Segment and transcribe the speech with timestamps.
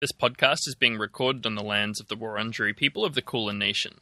[0.00, 3.58] This podcast is being recorded on the lands of the Wurundjeri people of the Kulin
[3.58, 4.00] Nation.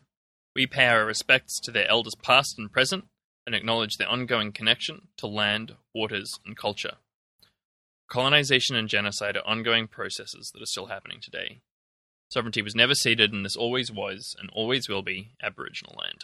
[0.55, 3.07] We pay our respects to their elders past and present
[3.45, 6.99] and acknowledge their ongoing connection to land, waters, and culture.
[8.09, 11.63] Colonization and genocide are ongoing processes that are still happening today.
[12.31, 16.23] Sovereignty was never ceded, and this always was and always will be Aboriginal land.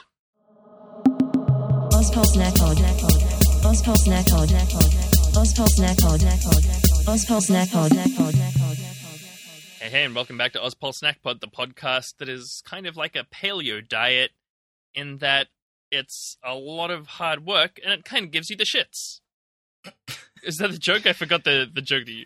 [9.84, 12.96] Hey, hey, and welcome back to Ozpol Snack Pod, the podcast that is kind of
[12.96, 14.30] like a paleo diet
[14.94, 15.48] in that
[15.90, 19.20] it's a lot of hard work and it kind of gives you the shits.
[20.42, 21.04] is that the joke?
[21.04, 22.24] I forgot the, the joke that you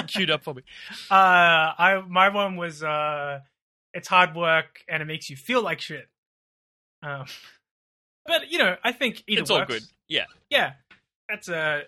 [0.00, 0.62] uh, queued up for me.
[1.08, 3.42] Uh, I my one was uh,
[3.94, 6.08] it's hard work and it makes you feel like shit.
[7.00, 7.26] Um,
[8.26, 9.84] but you know, I think either It's all good.
[10.08, 10.24] Yeah.
[10.50, 10.72] Yeah,
[11.28, 11.82] that's a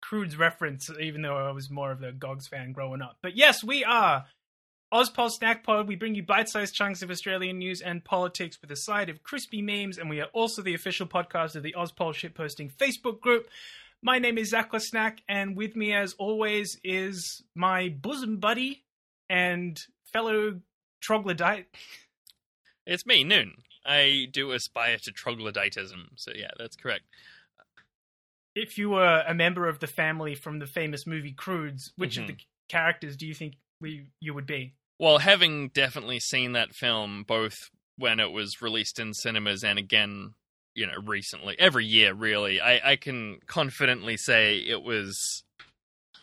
[0.00, 3.18] Croods reference, even though I was more of the Gogs fan growing up.
[3.22, 4.26] But yes, we are
[4.92, 5.86] Ozpol Snack Pod.
[5.86, 9.62] We bring you bite-sized chunks of Australian news and politics with a side of crispy
[9.62, 13.48] memes, and we are also the official podcast of the Ozpol Shitposting Facebook group.
[14.02, 18.82] My name is Zachla Snack, and with me, as always, is my bosom buddy
[19.28, 19.80] and
[20.12, 20.60] fellow
[21.00, 21.66] troglodyte.
[22.86, 23.52] It's me, Noon.
[23.84, 27.04] I do aspire to troglodytism, so yeah, that's correct.
[28.54, 32.22] If you were a member of the family from the famous movie Croods, which Mhm.
[32.22, 32.36] of the
[32.68, 34.74] characters do you think we you would be?
[34.98, 40.34] Well, having definitely seen that film both when it was released in cinemas and again,
[40.74, 45.44] you know, recently, every year, really, I, I can confidently say it was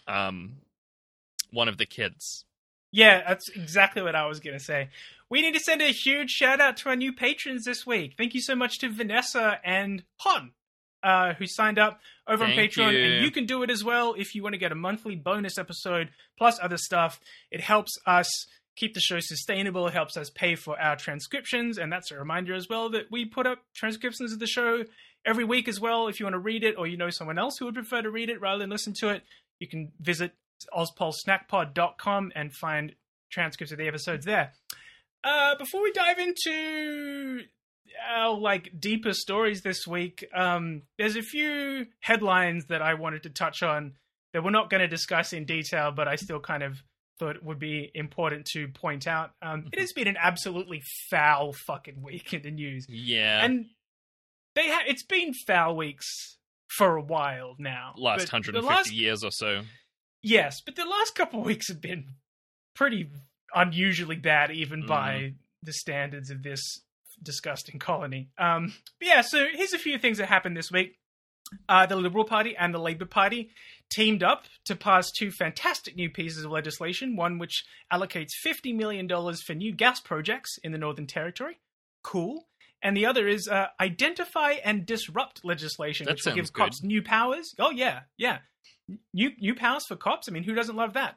[0.08, 0.62] um,
[1.52, 2.46] one of the kids.
[2.92, 4.90] Yeah, that's exactly what I was going to say.
[5.30, 8.14] We need to send a huge shout out to our new patrons this week.
[8.18, 10.54] Thank you so much to Vanessa and Hon,
[11.04, 12.94] uh, who signed up over on Patreon.
[12.94, 13.04] you.
[13.04, 15.58] And you can do it as well if you want to get a monthly bonus
[15.58, 17.20] episode plus other stuff.
[17.52, 18.30] It helps us
[18.76, 21.78] keep the show sustainable, it helps us pay for our transcriptions.
[21.78, 24.84] And that's a reminder as well that we put up transcriptions of the show
[25.26, 26.08] every week as well.
[26.08, 28.12] If you want to read it or you know someone else who would prefer to
[28.12, 29.24] read it rather than listen to it,
[29.60, 30.34] you can visit
[30.76, 32.94] ozpolsnackpod.com and find
[33.30, 34.54] transcripts of the episodes there.
[35.24, 37.42] Uh, before we dive into
[38.10, 43.30] our like deeper stories this week, um, there's a few headlines that I wanted to
[43.30, 43.94] touch on
[44.34, 46.82] that we're not going to discuss in detail, but I still kind of
[47.20, 49.32] thought it would be important to point out.
[49.42, 53.44] Um, it has been an absolutely foul fucking week in the news, Yeah.
[53.44, 53.66] and
[54.56, 56.38] they ha- it's been foul weeks
[56.70, 57.94] for a while now.
[57.98, 59.64] last But 150 last years or so.
[60.22, 62.06] Yes, but the last couple of weeks have been
[62.76, 63.10] pretty
[63.56, 64.88] unusually bad, even Mm.
[64.88, 65.34] by
[65.64, 66.62] the standards of this
[67.22, 68.30] disgusting colony.
[68.38, 70.98] Um, but yeah, so here's a few things that happened this week.
[71.70, 73.52] Uh, the Liberal Party and the Labor Party
[73.90, 77.16] teamed up to pass two fantastic new pieces of legislation.
[77.16, 79.08] One which allocates $50 million
[79.38, 81.60] for new gas projects in the Northern Territory.
[82.04, 82.48] Cool.
[82.84, 86.64] And the other is uh, identify and disrupt legislation, That which will give good.
[86.64, 87.56] cops new powers.
[87.58, 88.40] Oh, yeah, yeah
[89.14, 90.30] new new powers for cops.
[90.30, 91.16] I mean, who doesn't love that?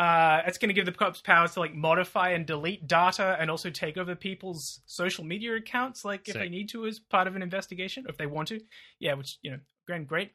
[0.00, 3.50] Uh, it's going to give the cops powers to like modify and delete data, and
[3.50, 7.36] also take over people's social media accounts, like if they need to, as part of
[7.36, 8.60] an investigation, or if they want to.
[8.98, 10.30] Yeah, which you know, grand, great.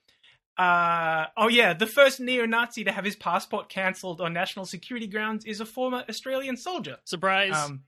[0.57, 5.43] Uh, oh yeah, the first neo-Nazi to have his passport cancelled on national security grounds
[5.45, 6.97] is a former Australian soldier.
[7.03, 7.53] Surprise.
[7.55, 7.83] Um,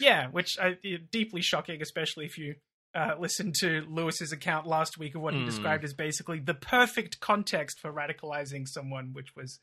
[0.00, 0.76] yeah, which I,
[1.10, 2.54] deeply shocking, especially if you
[2.94, 5.46] uh, listened to Lewis's account last week of what he Hmm.
[5.46, 9.60] described as basically the perfect context for radicalizing someone, which was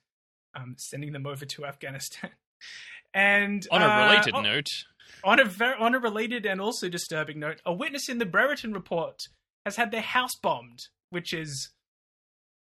[0.56, 2.32] um, sending them over to Afghanistan.
[3.14, 4.68] And On a uh, related oh, note,
[5.24, 8.74] on a ver- on a related and also disturbing note, a witness in the Brereton
[8.74, 9.22] report
[9.66, 11.70] has had their house bombed, which is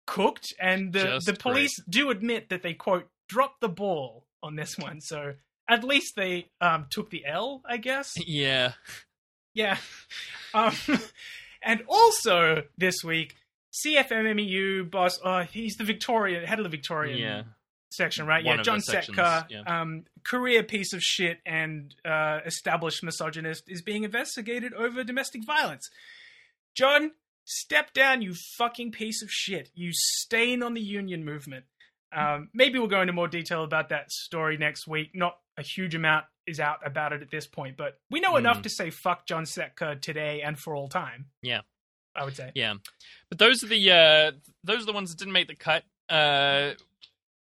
[0.06, 4.56] cooked, and the Just the police do admit that they quote dropped the ball on
[4.56, 5.00] this one.
[5.00, 5.34] So
[5.69, 8.15] at least they um, took the L, I guess.
[8.27, 8.72] yeah.
[9.55, 9.78] Yeah.
[10.55, 10.72] Um,
[11.62, 13.37] and also this week,
[13.84, 17.43] CFMMEU boss, uh, he's the Victorian head of the Victorian Yeah.
[17.91, 18.44] Section, right?
[18.44, 19.62] One yeah, John Setka, yeah.
[19.66, 25.88] um, career piece of shit and uh, established misogynist, is being investigated over domestic violence.
[26.75, 27.12] John,
[27.44, 29.70] step down, you fucking piece of shit.
[29.75, 31.64] You stain on the union movement.
[32.14, 35.11] Um, maybe we'll go into more detail about that story next week.
[35.14, 38.58] Not a huge amount is out about it at this point, but we know enough
[38.61, 38.62] Mm.
[38.62, 41.26] to say fuck John Setka today and for all time.
[41.43, 41.61] Yeah.
[42.17, 42.50] I would say.
[42.55, 42.75] Yeah.
[43.29, 44.32] But those are the uh
[44.64, 45.84] those are the ones that didn't make the cut.
[46.08, 46.73] Uh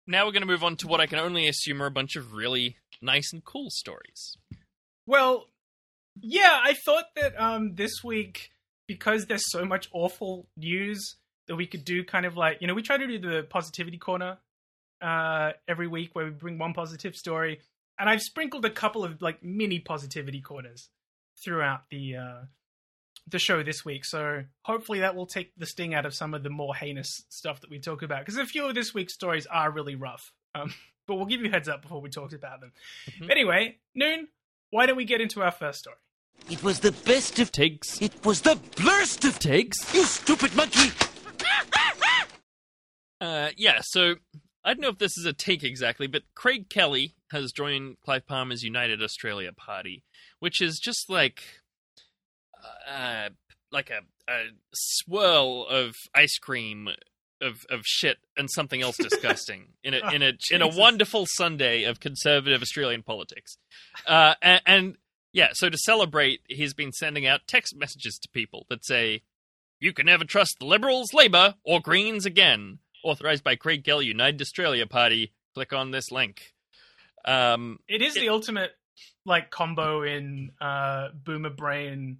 [0.08, 2.16] now we're going to move on to what I can only assume are a bunch
[2.16, 4.38] of really nice and cool stories.
[5.06, 5.48] Well,
[6.20, 8.52] yeah, I thought that um, this week,
[8.88, 11.16] because there's so much awful news,
[11.48, 13.98] that we could do kind of like, you know, we try to do the positivity
[13.98, 14.38] corner
[15.02, 17.60] uh, every week where we bring one positive story,
[18.00, 20.90] and I've sprinkled a couple of like mini positivity corners
[21.44, 22.42] throughout the uh,
[23.28, 24.06] the show this week.
[24.06, 27.62] So hopefully that will take the sting out of some of the more heinous stuff
[27.62, 30.31] that we talk about because a few of this week's stories are really rough.
[30.56, 30.74] Um,
[31.08, 32.72] but we'll give you a heads up before we talk about them.
[33.10, 33.30] Mhm.
[33.31, 34.28] Anyway, noon.
[34.72, 35.98] Why don't we get into our first story?
[36.50, 37.52] It was the best of.
[37.52, 38.02] Takes.
[38.02, 39.38] It was the blurst of.
[39.38, 39.94] Takes.
[39.94, 40.90] You stupid monkey!
[43.22, 44.16] Uh, yeah, so
[44.66, 48.28] I don't know if this is a take exactly, but Craig Kelly has joined Clive
[48.28, 50.04] Palmer's United Australia Party,
[50.40, 51.62] which is just like
[52.89, 53.30] uh,
[53.71, 54.01] like a,
[54.31, 54.44] a
[54.74, 56.89] swirl of ice cream
[57.42, 61.83] of of shit and something else disgusting in a in a in a wonderful Sunday
[61.83, 63.57] of conservative Australian politics.
[64.07, 64.95] Uh, and, and
[65.33, 69.24] yeah, so to celebrate, he's been sending out text messages to people that say,
[69.80, 74.39] "You can never trust the Liberals, Labor, or Greens again." Authorized by Craig Kelly, United
[74.42, 75.33] Australia Party.
[75.56, 76.54] Click on this link.
[77.25, 78.71] Um, It is It- the ultimate
[79.25, 82.19] like combo in uh, boomer brain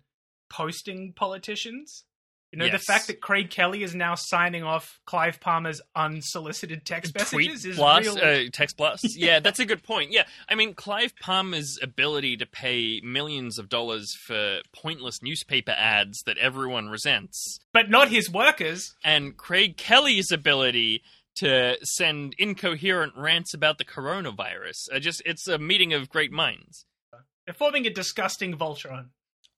[0.54, 2.06] posting politicians.
[2.52, 7.16] You know, the fact that Craig Kelly is now signing off Clive Palmer's unsolicited text
[7.16, 8.16] tweet messages is real.
[8.24, 9.02] uh, text plus.
[9.18, 10.12] Yeah, that's a good point.
[10.12, 16.22] Yeah, I mean Clive Palmer's ability to pay millions of dollars for pointless newspaper ads
[16.28, 18.94] that everyone resents, but not his workers.
[19.04, 21.02] and Craig Kelly's ability
[21.38, 24.90] to send incoherent rants about the coronavirus.
[24.94, 26.86] Uh, just it's a meeting of great minds.
[27.48, 29.08] They're forming a disgusting Voltron.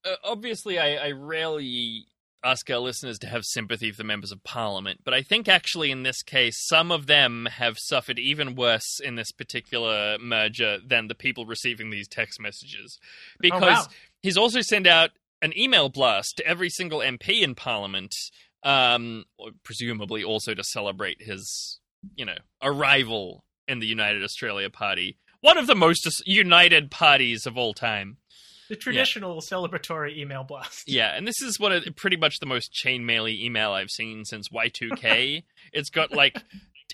[0.06, 2.06] Uh, obviously, I, I rarely
[2.44, 5.90] ask our listeners to have sympathy for the members of parliament, but I think actually
[5.90, 11.08] in this case, some of them have suffered even worse in this particular merger than
[11.08, 12.98] the people receiving these text messages.
[13.40, 13.86] Because Oh, wow.
[14.22, 15.10] he's also sent out
[15.42, 18.14] an email blast to every single MP in parliament,
[18.62, 19.24] um,
[19.64, 21.80] presumably also to celebrate his,
[22.14, 25.18] you know, arrival in the United Australia Party.
[25.40, 28.18] One of the most united parties of all time.
[28.68, 30.88] The traditional celebratory email blast.
[30.88, 34.48] Yeah, and this is one of pretty much the most chainmaily email I've seen since
[34.48, 35.44] Y2K.
[35.72, 36.42] it's got like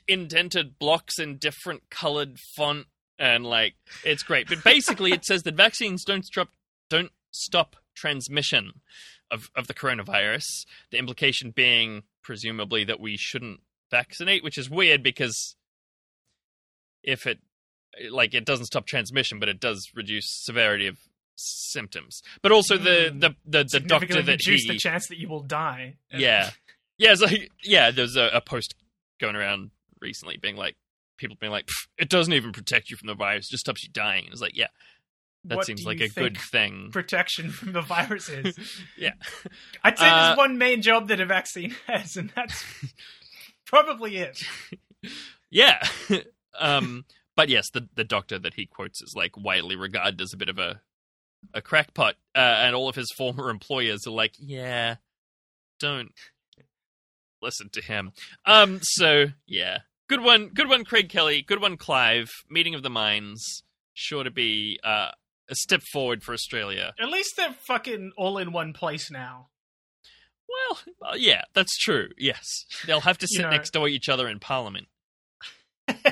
[0.08, 2.86] indented blocks in different colored font
[3.18, 3.74] and like
[4.04, 4.48] it's great.
[4.48, 6.48] But basically it says that vaccines don't stop
[6.90, 8.80] don't stop transmission
[9.30, 10.66] of of the coronavirus.
[10.90, 13.60] The implication being presumably that we shouldn't
[13.90, 15.56] vaccinate, which is weird because
[17.02, 17.38] if it
[18.10, 20.98] like it doesn't stop transmission, but it does reduce severity of
[21.36, 22.22] symptoms.
[22.42, 23.18] But also the Hmm.
[23.20, 25.96] the the, the doctor that reduce he the chance that you will die.
[26.10, 26.50] yeah
[26.98, 28.74] yeah it's like yeah there's a, a post
[29.20, 29.70] going around
[30.00, 30.76] recently being like
[31.16, 31.68] people being like
[31.98, 34.42] it doesn't even protect you from the virus it just stops you dying and it's
[34.42, 34.66] like yeah
[35.44, 38.56] that What seems like a good thing protection from the virus is.
[38.98, 39.12] yeah
[39.82, 42.64] I'd say Uh, there's one main job that a vaccine has, and that's
[43.66, 44.42] probably it.
[45.50, 45.82] yeah
[46.58, 47.04] um
[47.36, 50.48] but yes the the doctor that he quotes is like widely regarded as a bit
[50.48, 50.80] of a
[51.54, 54.96] a crackpot uh, and all of his former employers are like yeah
[55.80, 56.12] don't
[57.40, 58.12] listen to him.
[58.46, 59.78] Um so yeah.
[60.08, 61.42] Good one good one craig kelly.
[61.42, 62.28] Good one clive.
[62.48, 63.64] Meeting of the minds.
[63.94, 65.10] Sure to be uh
[65.50, 66.94] a step forward for australia.
[67.00, 69.48] At least they're fucking all in one place now.
[70.48, 72.08] well uh, yeah that's true.
[72.16, 72.46] Yes.
[72.86, 74.86] They'll have to You sit know- next to each other in parliament.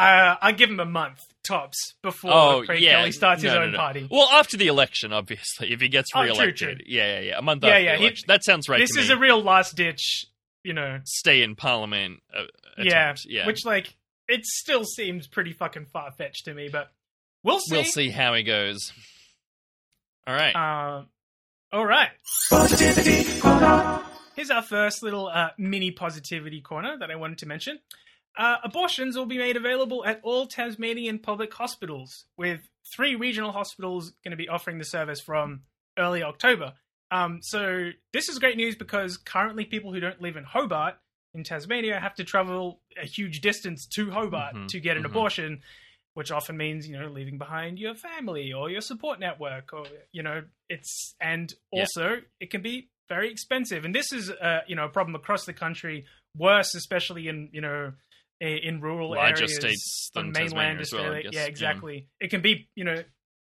[0.00, 1.18] Uh, I give him a month
[1.48, 2.98] tops before Oh, Craig yeah.
[3.00, 3.78] Kelly starts his No, no, own no.
[3.78, 4.06] party.
[4.10, 6.84] Well, after the election, obviously, if he gets Oh, re-elected, true.
[6.86, 8.24] yeah, yeah, yeah, a month Yeah, after yeah, the he- election.
[8.28, 8.78] that sounds right.
[8.78, 9.14] this to is me.
[9.14, 10.26] a real last ditch,
[10.62, 11.00] you know.
[11.04, 12.20] stay in Parliament.
[12.32, 12.44] Uh,
[12.78, 13.22] Yeah, attempt.
[13.26, 13.46] yeah.
[13.46, 13.96] Which like
[14.28, 16.92] it still seems pretty fucking far fetched to me, but
[17.42, 17.74] we'll see.
[17.76, 18.92] we'll see how he goes.
[20.26, 20.54] All right.
[20.54, 21.04] Uh,
[21.72, 22.10] all right.
[24.36, 27.78] Here's our first little uh, mini positivity corner that I wanted to mention.
[28.38, 32.60] Uh, abortions will be made available at all Tasmanian public hospitals, with
[32.94, 35.62] three regional hospitals going to be offering the service from
[35.98, 36.72] early October.
[37.10, 40.94] Um, so this is great news because currently people who don't live in Hobart
[41.34, 45.06] in Tasmania have to travel a huge distance to Hobart Mhm, to get an mhm.
[45.06, 45.62] abortion,
[46.14, 50.22] which often means you know leaving behind your family or your support network, or you
[50.22, 51.80] know it's and Yeah.
[51.82, 53.84] also it can be very expensive.
[53.84, 57.60] And this is uh, you know a problem across the country, worse especially in you
[57.60, 57.94] know
[58.40, 61.22] in rural Larger areas states than on Tasmania mainland as well, I Australia.
[61.24, 61.34] guess.
[61.34, 61.48] yeah, Yeah.
[61.48, 62.08] exactly.
[62.20, 63.02] It can be you know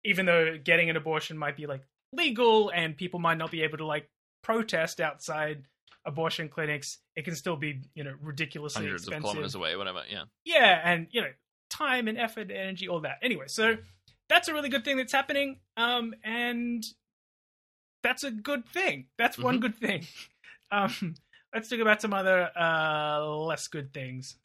[0.03, 1.81] even though getting an abortion might be like
[2.13, 4.09] legal and people might not be able to like
[4.43, 5.63] protest outside
[6.05, 9.23] abortion clinics, it can still be you know ridiculously Hundreds of expensive.
[9.31, 10.03] kilometers away, whatever.
[10.09, 10.23] Yeah.
[10.43, 11.31] Yeah, and you know
[11.69, 13.17] time and effort, and energy, all that.
[13.23, 13.75] Anyway, so
[14.29, 16.85] that's a really good thing that's happening, um, and
[18.03, 19.07] that's a good thing.
[19.17, 19.61] That's one Mhm.
[19.61, 20.05] good thing.
[20.71, 21.13] Um,
[21.53, 24.35] let's talk about some other uh, less good things.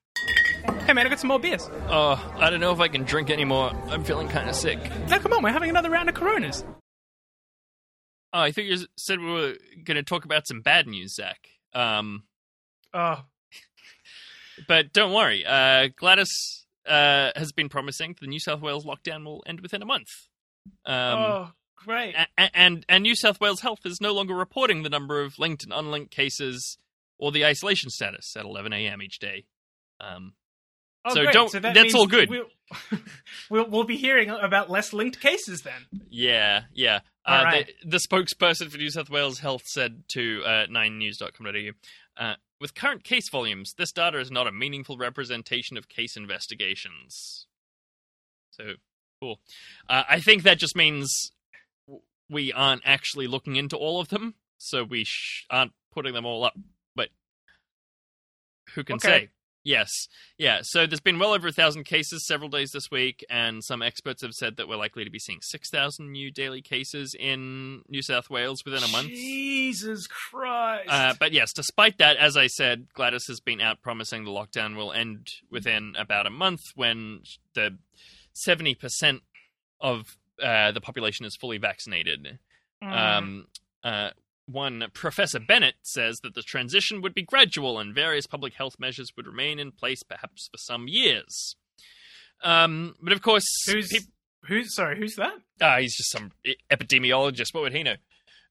[0.87, 1.69] Hey man, I got some more beers.
[1.89, 3.71] Oh, I don't know if I can drink anymore.
[3.89, 4.79] I'm feeling kind of sick.
[5.09, 6.65] No, come on, we're having another round of Coronas.
[8.33, 11.49] Oh, I think you said we were going to talk about some bad news, Zach.
[11.75, 12.25] Um,
[12.93, 13.23] Oh,
[14.69, 15.45] but don't worry.
[15.47, 19.87] Uh, Gladys uh, has been promising the New South Wales lockdown will end within a
[19.87, 20.09] month.
[20.85, 22.15] Um, oh, great.
[22.17, 25.39] a- a- and and New South Wales Health is no longer reporting the number of
[25.39, 26.79] linked and unlinked cases
[27.19, 29.01] or the isolation status at 11 a.m.
[29.03, 29.45] each day.
[30.01, 30.33] Um,
[31.05, 31.33] Oh, so great.
[31.33, 32.29] don't- that that's all good.
[32.29, 32.45] We'll,
[33.51, 35.87] we'll we'll be hearing about less linked cases then.
[36.11, 37.01] yeah, yeah.
[37.27, 37.71] Uh, right.
[37.83, 43.05] the, the spokesperson for New South Wales Health said to uh, 9news.com.au, uh, with current
[43.05, 47.47] case volumes, this data is not a meaningful representation of case investigations.
[48.53, 48.73] So,
[49.21, 49.39] cool.
[49.89, 51.33] Uh, I think that just means
[52.29, 56.43] we aren't actually looking into all of them, so we sh- aren't putting them all
[56.45, 56.55] up.
[56.97, 57.11] But
[58.75, 59.09] who can Okay.
[59.09, 59.29] say?
[59.71, 60.63] Yes, yeah.
[60.63, 64.21] So there's been well over a thousand cases several days this week, and some experts
[64.23, 68.03] have said that we're likely to be seeing six thousand new daily cases in New
[68.03, 69.11] South Wales within a month.
[69.11, 70.89] Jesus Christ.
[70.89, 74.75] Uh, but yes, despite that, as I said, Gladys has been out promising the lockdown
[74.75, 77.21] will end within about a month when
[77.55, 77.79] the
[78.35, 79.21] 70%
[79.81, 82.41] of uh, the population is fully vaccinated.
[82.83, 83.19] Mm.
[83.19, 83.47] Um,
[83.85, 84.11] uh,
[84.47, 89.11] one Professor Bennett says that the transition would be gradual and various public health measures
[89.17, 91.57] would remain in place perhaps for some years.
[92.43, 94.13] Um, but of course, who's peop-
[94.47, 94.97] who's sorry?
[94.99, 95.35] Who's that?
[95.61, 96.33] ah, he's just some
[96.71, 97.53] epidemiologist.
[97.53, 97.97] What would he know?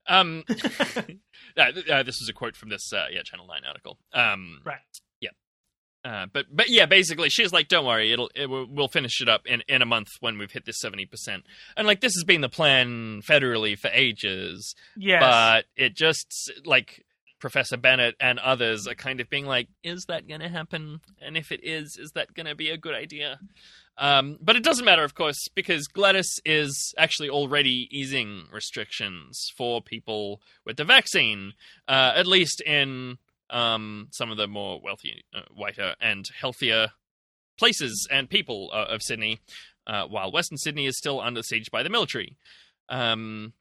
[0.08, 3.98] Um, uh, th- uh, this was a quote from this uh, yeah Channel Nine article.
[4.14, 4.78] Um, Right.
[6.06, 9.28] Uh, but but yeah, basically, she's like, "Don't worry, it'll it will, we'll finish it
[9.28, 11.44] up in, in a month when we've hit this seventy percent."
[11.76, 17.04] And like, this has been the plan federally for ages, Yeah, but it just like
[17.40, 21.02] Professor Bennett and others are kind of being like, "Is that going to happen?
[21.22, 23.40] And if it is, is that going to be a good idea?"
[23.98, 29.82] Um, but it doesn't matter, of course, because Gladys is actually already easing restrictions for
[29.82, 31.52] people with the vaccine,
[31.90, 33.18] uh, at least in
[33.50, 36.90] um, some of the more wealthy, uh, whiter, and healthier
[37.58, 39.40] places and people uh, of Sydney,
[39.88, 42.38] uh, while Western Sydney is still under siege by the military.
[42.90, 43.54] Um,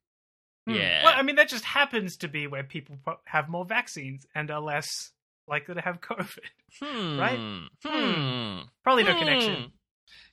[0.66, 0.75] Hmm.
[0.75, 1.04] yeah.
[1.04, 4.61] Well, I mean, that just happens to be where people have more vaccines and are
[4.61, 5.12] less
[5.47, 6.38] likely to have COVID.
[6.83, 7.18] Hmm.
[7.18, 7.38] right?
[7.85, 8.59] Hmm.
[8.85, 9.18] Probably no Hmm.
[9.18, 9.73] connection.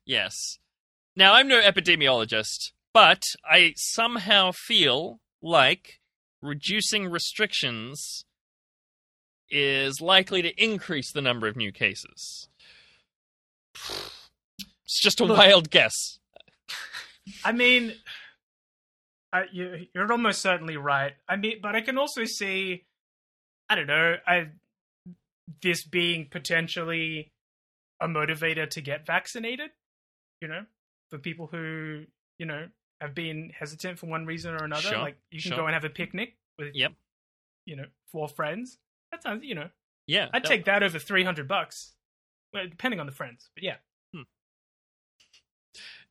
[0.06, 0.60] Yes.
[1.16, 6.02] Now, I'm no epidemiologist, but I somehow feel like
[6.42, 8.26] reducing restrictions
[9.58, 12.50] is likely to increase the number of new cases.
[13.76, 15.38] It's just a Look.
[15.38, 16.20] wild guess.
[17.44, 17.94] I mean,
[19.34, 21.14] I, you, you're almost certainly right.
[21.28, 22.84] I mean, but I can also see,
[23.70, 24.50] I don't know, I
[25.62, 27.32] this being potentially
[28.02, 29.72] a motivator to get vaccinated.
[30.42, 30.66] You know,
[31.10, 32.04] for people who
[32.38, 32.68] you know
[33.02, 34.82] have been hesitant for one reason or another.
[34.90, 35.58] Sure, Like you can sure.
[35.60, 36.94] go and have a picnic with, Yep.
[37.66, 38.78] you know, four friends.
[39.16, 39.70] That sounds, you know,
[40.08, 40.30] Yeah.
[40.34, 41.94] I'd that- take that over three hundred bucks.
[42.54, 43.78] Well, depending on the friends, but yeah.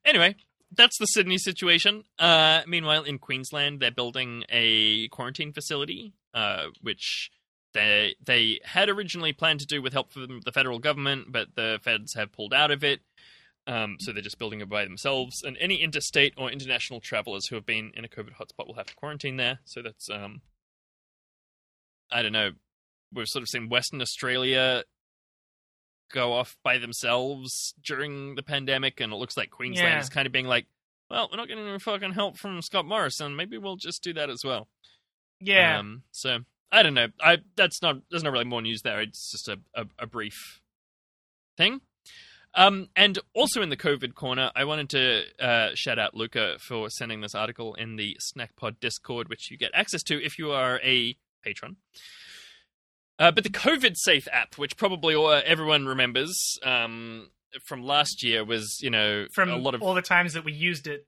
[0.03, 0.35] Anyway,
[0.71, 2.03] that's the Sydney situation.
[2.19, 7.31] Uh, meanwhile, in Queensland, they're building a quarantine facility, uh, which
[7.73, 11.79] they they had originally planned to do with help from the federal government, but the
[11.81, 13.01] feds have pulled out of it.
[13.65, 17.55] Um, so they're just building it by themselves, and any interstate or international travelers who
[17.55, 19.59] have been in a COVID hotspot will have to quarantine there.
[19.65, 20.41] So that's um,
[22.11, 22.51] I don't know.
[23.15, 24.83] We've sort of seen Western Australia
[26.11, 29.99] go off by themselves during the pandemic, and it looks like Queensland Yeah.
[29.99, 30.67] is kind of being like,
[31.09, 33.35] "Well, we're not getting any fucking help from Scott Morrison.
[33.35, 34.67] Maybe we'll just do that as well."
[35.39, 35.79] Yeah.
[35.79, 36.39] Um, so
[36.71, 37.07] I don't know.
[37.19, 39.01] I that's not there's not really more news there.
[39.01, 40.61] It's just a a, a brief
[41.57, 41.81] thing.
[42.57, 46.89] Um, and also in the COVID corner, I wanted to uh, shout out Luca for
[46.89, 50.79] sending this article in the SnackPod Discord, which you get access to if you are
[50.81, 51.75] a patron.
[53.17, 57.29] Uh, but the COVID Safe app, which probably all, everyone remembers um,
[57.63, 60.51] from last year, was you know From a lot of all the times that we
[60.53, 61.07] used it,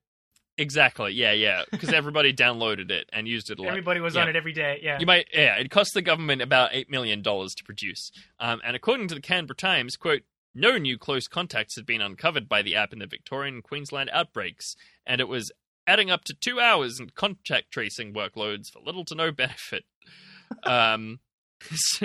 [0.60, 3.70] exactly yeah yeah because everybody downloaded it and used it a lot.
[3.70, 4.24] everybody was Yeah.
[4.24, 4.80] on it every day.
[4.82, 4.98] Yeah.
[5.00, 5.56] You might, yeah.
[5.58, 9.22] It cost the government about eight million dollars to produce, um, and according to the
[9.22, 10.24] Canberra Times, quote,
[10.56, 14.10] no new close contacts had been uncovered by the app in the Victorian and Queensland
[14.12, 15.52] outbreaks, and it was
[15.86, 19.84] adding up to two hours in contact tracing workloads for little to no benefit.
[20.64, 21.20] Um,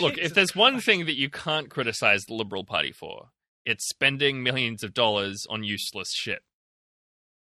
[0.00, 3.28] look, if there's one thing that you can't criticize the Liberal Party for,
[3.66, 6.40] it's spending millions of dollars on useless shit.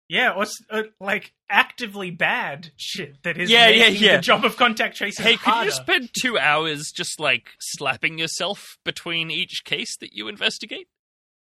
[0.10, 4.16] Yeah, or uh, like actively bad shit that is Yeah, yeah, yeah.
[4.18, 5.66] the job of contact tracing Hey, could harder.
[5.68, 10.90] you spend two hours just like slapping yourself between each case that you investigate?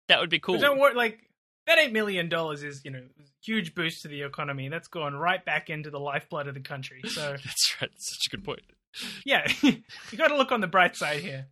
[0.06, 0.54] That would be cool.
[0.54, 1.18] But don't worry, like
[1.66, 3.02] that eight million dollars is you know
[3.42, 4.68] huge boost to the economy.
[4.68, 7.00] That's gone right back into the lifeblood of the country.
[7.06, 7.90] So That's right.
[7.90, 8.60] That's such a good point.
[9.24, 9.82] yeah, you
[10.16, 11.46] got to look on the bright side here.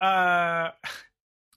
[0.00, 0.70] Uh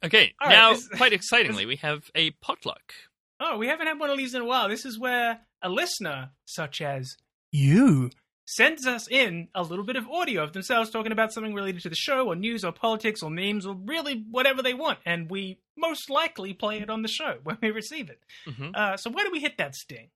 [0.04, 2.94] Okay, right, now this- quite excitingly, we have a potluck.
[3.40, 4.70] oh, we haven't had one of these in a while.
[4.70, 7.18] This is where a listener such as
[7.52, 8.12] you
[8.48, 11.90] sends us in a little bit of audio of themselves talking about something related to
[11.90, 15.58] the show or news or politics or memes or really whatever they want, and we
[15.76, 18.20] most likely play it on the show when we receive it.
[18.48, 18.76] Mhm.
[18.76, 20.10] Uh, so why do we hit that sting?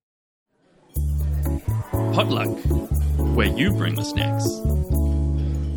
[2.14, 2.50] Potluck,
[3.36, 4.46] where you bring the snacks.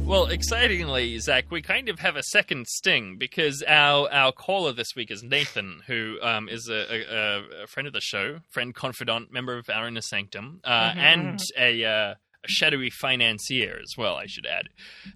[0.05, 4.95] Well, excitingly, Zach, we kind of have a second sting because our our caller this
[4.95, 9.33] week is Nathan, who um, is a, a, a friend of the show, friend, confidant,
[9.33, 14.17] member of our inner sanctum, uh, Mhm, and a, uh, a shadowy financier as well.
[14.17, 14.69] I should add,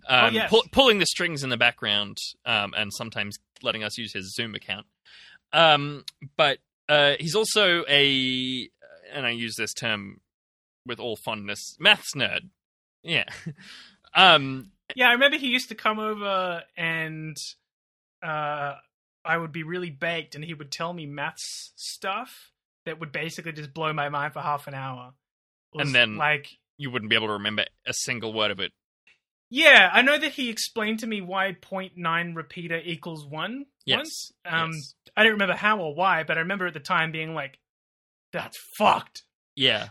[0.09, 0.49] um, Oh, yes.
[0.50, 2.16] pull- pulling the strings in the background,
[2.47, 4.87] um, and sometimes letting us use his Zoom account.
[5.52, 6.05] Um,
[6.38, 8.71] but uh, he's also a,
[9.12, 10.21] and I use this term
[10.87, 12.49] with all fondness, maths nerd.
[13.02, 13.25] Yeah.
[14.14, 17.37] um, Yeah, I remember he used to come over and
[18.23, 18.75] uh,
[19.25, 22.52] I would be really baked and he would tell me maths stuff
[22.85, 25.12] that would basically just blow my mind for half an hour.
[25.75, 28.71] And then- like you wouldn't be able to remember a single word of it.
[29.50, 33.97] yeah, I know that he explained to me why 0.9 repeater equals 1 Yes.
[33.97, 34.33] once.
[34.45, 34.95] Um yes.
[35.16, 37.59] I don't remember how or why, but I remember at the time being like
[38.33, 39.23] that's fucked.
[39.55, 39.88] Yeah.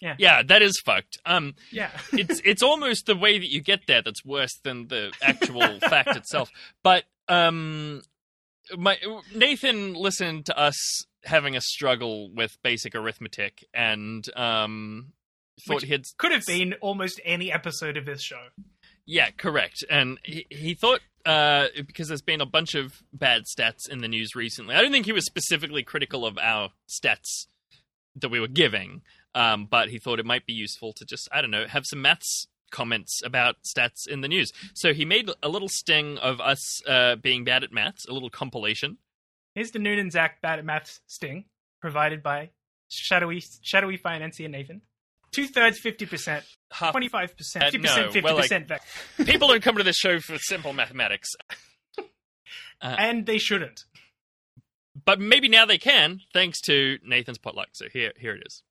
[0.00, 0.14] Yeah.
[0.18, 1.18] Yeah, that is fucked.
[1.24, 1.90] Um, Yeah.
[2.12, 6.16] it's it's almost the way that you get there that's worse than the actual fact
[6.16, 6.50] itself.
[6.82, 8.02] But um,
[8.76, 8.98] my
[9.34, 10.76] Nathan listened to us
[11.24, 15.12] having a struggle with basic arithmetic and um
[15.66, 18.48] thought Which- he had Could have been almost any episode of this show.
[19.06, 19.84] Yeah, correct.
[19.88, 24.08] And he, he thought uh, because there's been a bunch of bad stats in the
[24.08, 24.74] news recently.
[24.74, 27.46] I don't think he was specifically critical of our stats
[28.16, 29.02] that we were giving,
[29.36, 32.02] um, but he thought it might be useful to just I don't know have some
[32.02, 34.52] maths comments about stats in the news.
[34.74, 38.28] So he made a little sting of us uh, being bad at maths, a little
[38.30, 38.98] compilation.
[39.54, 41.44] Here's the Noon and Zach Bad at Maths sting,
[41.80, 42.50] provided by
[42.90, 44.82] Shadowy Shadowy Financier Nathan.
[45.32, 46.44] Two thirds, fifty percent,
[46.90, 48.68] twenty five percent, Uh, fifty percent, fifty percent.
[49.26, 51.28] people don't come to this show for simple mathematics,
[52.80, 53.84] and they shouldn't.
[55.04, 57.68] but maybe now they can thanks to Nathan's potluck.
[57.72, 58.62] So here, here it is.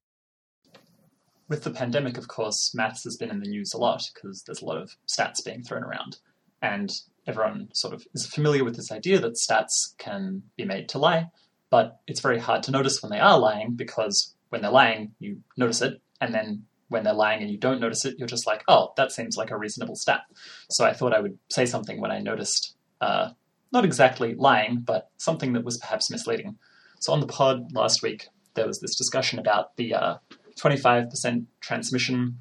[1.48, 4.62] With the pandemic, of course, maths has been in the news a lot because there's
[4.62, 6.18] a lot of stats being thrown around.
[6.62, 6.92] And
[7.28, 11.28] everyone sort of is familiar with this idea that stats can be made to lie,
[11.70, 15.42] but it's very hard to notice when they are lying because when they're lying, you
[15.58, 16.02] notice it.
[16.20, 19.12] And then when they're lying and you don't notice it, you're just like, oh, that
[19.12, 20.22] seems like a reasonable stat.
[20.70, 23.32] So I thought I would say something when I noticed, uh,
[23.72, 26.58] not exactly lying, but something that was perhaps misleading.
[27.00, 30.18] So on the pod last week, there was this discussion about the uh,
[30.58, 32.40] 25% transmission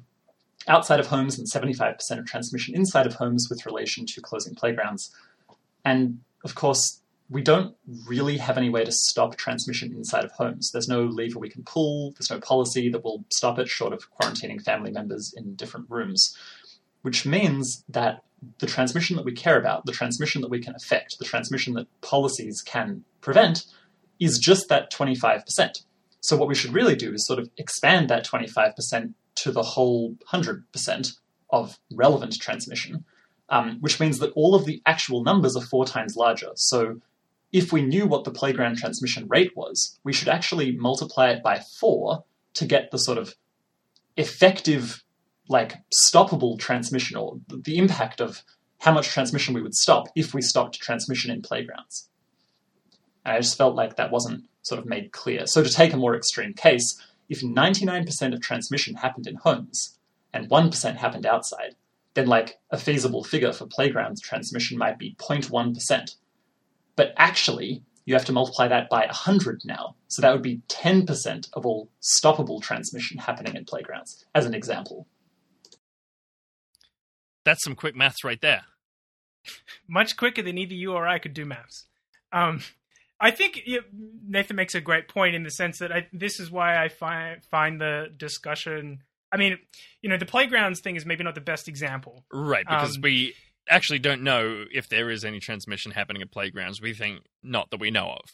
[0.67, 5.13] outside of homes and 75% of transmission inside of homes with relation to closing playgrounds.
[5.83, 7.75] And of course, we don't
[8.07, 10.71] really have any way to stop transmission inside of homes.
[10.71, 14.07] There's no lever we can pull, there's no policy that will stop it short of
[14.13, 16.35] quarantining family members in different rooms,
[17.01, 18.23] which means that
[18.59, 21.87] the transmission that we care about, the transmission that we can affect, the transmission that
[22.01, 23.65] policies can prevent,
[24.19, 25.81] is just that 25%.
[26.25, 30.15] So what we should really do is sort of expand that 25% to the whole
[30.31, 31.17] 100%
[31.51, 33.05] of relevant transmission,
[33.49, 36.51] um, which means that all of the actual numbers are four times larger.
[36.55, 36.99] So
[37.51, 41.61] if we knew what the playground transmission rate was, we should actually multiply it by
[41.79, 42.23] four
[42.55, 43.35] to get the sort of
[44.17, 45.03] effective,
[45.47, 45.75] like
[46.09, 48.41] stoppable transmission or the impact of
[48.79, 52.09] how much transmission we would stop if we stopped transmission in playgrounds.
[53.23, 55.45] And I just felt like that wasn't sort of made clear.
[55.45, 56.99] So to take a more extreme case,
[57.29, 59.97] if 99% of transmission happened in homes
[60.33, 61.75] and 1% happened outside,
[62.15, 66.15] then like a feasible figure for playground transmission might be 0.1%.
[66.95, 69.95] But actually, you have to multiply that by 100 now.
[70.07, 75.07] So that would be 10% of all stoppable transmission happening in playgrounds, as an example.
[77.43, 78.63] That's some quick maths right there.
[79.87, 81.85] Much quicker than either you or I could do maths.
[82.31, 82.61] Um,
[83.19, 83.61] I think
[84.27, 87.43] Nathan makes a great point in the sense that I, this is why I find
[87.45, 89.03] find the discussion.
[89.31, 89.57] I mean,
[90.01, 92.23] you know, the playgrounds thing is maybe not the best example.
[92.31, 93.33] Right, because Um, we
[93.69, 96.81] actually don't know if there is any transmission happening at playgrounds.
[96.81, 98.31] We think not that we know of.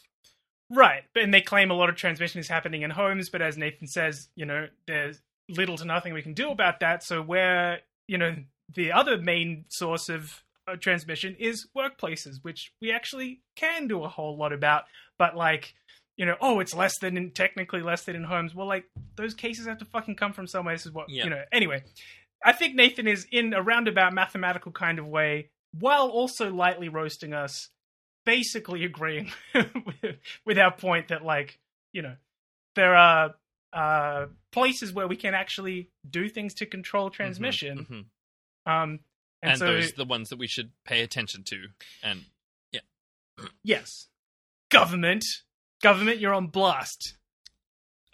[0.70, 3.56] Right, but and they claim a lot of transmission is happening in homes, but as
[3.56, 7.02] Nathan says, you know, there's little to nothing we can do about that.
[7.02, 8.36] So where you know
[8.74, 14.08] the other main source of uh, transmission is workplaces, which we actually can do a
[14.08, 14.84] whole lot about.
[15.18, 15.74] But like,
[16.16, 18.54] you know, oh, it's less than in, technically less than in homes.
[18.54, 18.84] Well, like
[19.16, 20.74] those cases have to fucking come from somewhere.
[20.74, 21.24] This is what Yeah.
[21.24, 21.42] you know.
[21.52, 21.82] Anyway,
[22.44, 27.32] I think Nathan is in a roundabout mathematical kind of way, while also lightly roasting
[27.32, 27.68] us,
[28.26, 31.58] basically agreeing with, with our point that like
[31.92, 32.14] you know
[32.76, 33.34] there are
[33.72, 38.06] uh, places where we can actually do things to control transmission.
[38.66, 38.72] Mhm.
[38.72, 39.00] Um,
[39.42, 41.66] and, And, so those are the ones that we should pay attention to.
[42.02, 42.24] And
[42.70, 42.80] yeah,
[43.64, 44.08] yes,
[44.70, 45.24] government,
[45.82, 47.16] government, you're on blast.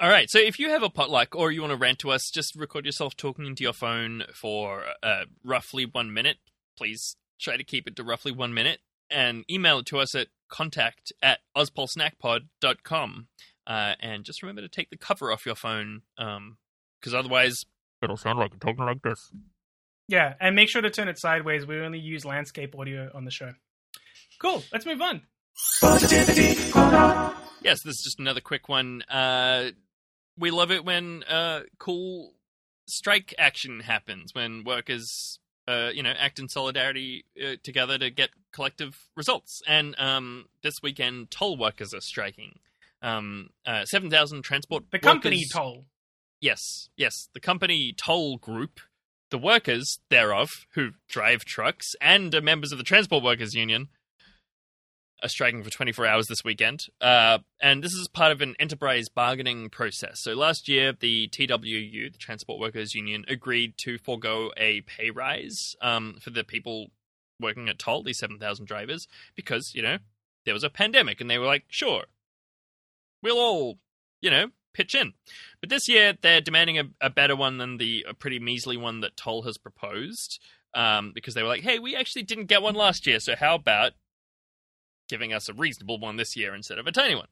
[0.00, 2.30] all right, so if you have a potluck or you want to rant to us,
[2.30, 6.38] just record yourself talking into your phone for uh, roughly one minute.
[6.76, 10.28] Please try to keep it to roughly one minute and email it to us at
[10.48, 13.28] contact at ozpolsnackpod.com.
[13.66, 17.66] Uh, and just remember to take the cover off your phone because otherwise
[18.02, 19.30] it'll sound like you're talking like this.
[20.08, 21.66] Yeah, and make sure to turn it sideways.
[21.66, 23.52] We only use landscape audio on the show.
[24.40, 24.62] Cool.
[24.72, 25.22] Let's move on.
[27.62, 29.02] Yes, this is just another quick one.
[29.02, 29.70] Uh,
[30.38, 32.32] we love it when uh, cool
[32.86, 38.30] strike action happens, when workers, uh, you know, act in solidarity uh, together to get
[38.52, 39.60] collective results.
[39.66, 42.60] And um, this weekend, toll workers are striking.
[43.02, 44.84] Um, uh, Seven thousand transport.
[44.90, 45.84] The company workers- toll.
[46.40, 48.80] Yes, yes, the company toll group.
[49.30, 53.88] The workers thereof, who drive trucks and are members of the Transport Workers Union,
[55.22, 56.86] are striking for 24 hours this weekend.
[57.00, 60.20] Uh, and this is part of an enterprise bargaining process.
[60.22, 65.74] So last year, the TWU, the Transport Workers Union, agreed to forego a pay rise
[65.82, 66.88] um, for the people
[67.40, 69.98] working at Toll, these 7,000 drivers, because, you know,
[70.44, 71.20] there was a pandemic.
[71.20, 72.04] And they were like, sure,
[73.22, 73.78] we'll all,
[74.20, 75.12] you know, pitch in.
[75.60, 79.00] But this year, they're demanding a, a better one than the a pretty measly one
[79.00, 80.40] that Toll has proposed.
[80.74, 83.54] Um, because they were like, hey, we actually didn't get one last year, so how
[83.54, 83.92] about
[85.08, 87.28] giving us a reasonable one this year instead of a tiny one?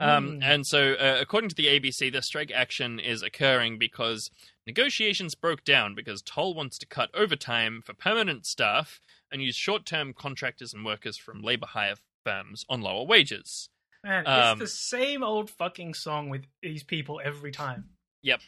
[0.00, 0.42] Um, Mm.
[0.42, 4.28] and so, uh, according to the ABC, the strike action is occurring because
[4.66, 9.86] negotiations broke down because Toll wants to cut overtime for permanent staff and use short
[9.86, 11.94] term contractors and workers from labor hire
[12.24, 13.68] firms on lower wages.
[14.04, 17.86] Man, Um, it's the same old fucking song with these people every time.
[18.22, 18.40] Yep.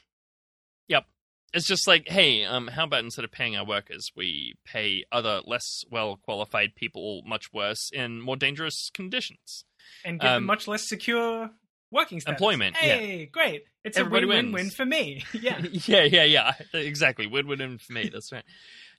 [0.88, 1.07] Yep.
[1.55, 5.40] It's just like, hey, um, how about instead of paying our workers, we pay other
[5.47, 9.64] less well qualified people much worse in more dangerous conditions?
[10.05, 11.51] And give them Um, much less secure
[11.90, 12.38] working status.
[12.38, 12.97] Employment, yeah.
[12.97, 13.64] Hey, great.
[13.83, 15.25] It's Everybody a win-win-win for me.
[15.33, 15.61] Yeah.
[15.62, 16.53] yeah, yeah, yeah.
[16.75, 17.27] Exactly.
[17.27, 18.11] Win win for me.
[18.12, 18.45] That's right.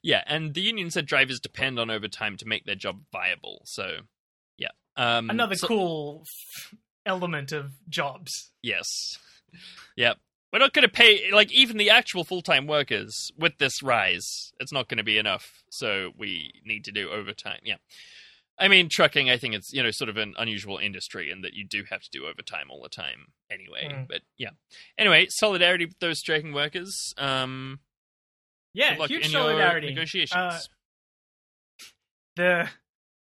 [0.02, 3.62] Yeah, and the union said drivers depend on overtime to make their job viable.
[3.64, 4.00] So, yeah.
[4.98, 6.24] Um, Another so- cool
[7.06, 8.50] element of jobs.
[8.62, 8.86] Yes.
[9.96, 10.18] Yep.
[10.52, 14.52] We're not going to pay like even the actual full-time workers with this rise.
[14.60, 15.62] It's not going to be enough.
[15.70, 17.60] So we need to do overtime.
[17.64, 17.76] Yeah.
[18.58, 21.54] I mean, trucking, I think it's, you know, sort of an unusual industry in that
[21.54, 23.88] you do have to do overtime all the time anyway.
[23.88, 24.08] Mm.
[24.08, 24.50] But yeah.
[24.98, 27.14] Anyway, solidarity with those striking workers.
[27.18, 27.78] Um
[28.74, 29.88] Yeah, huge solidarity.
[29.90, 30.34] negotiations.
[30.36, 30.58] Uh,
[32.36, 32.68] the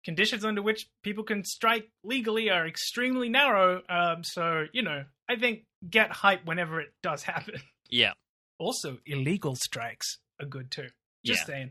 [0.04, 3.82] conditions under which people can strike legally are extremely narrow.
[3.88, 7.60] Um, so you know, I think get hype whenever it does happen.
[7.90, 8.12] yeah.
[8.58, 10.88] Also, illegal strikes are good too.
[11.24, 11.46] Just Yeah.
[11.46, 11.70] saying.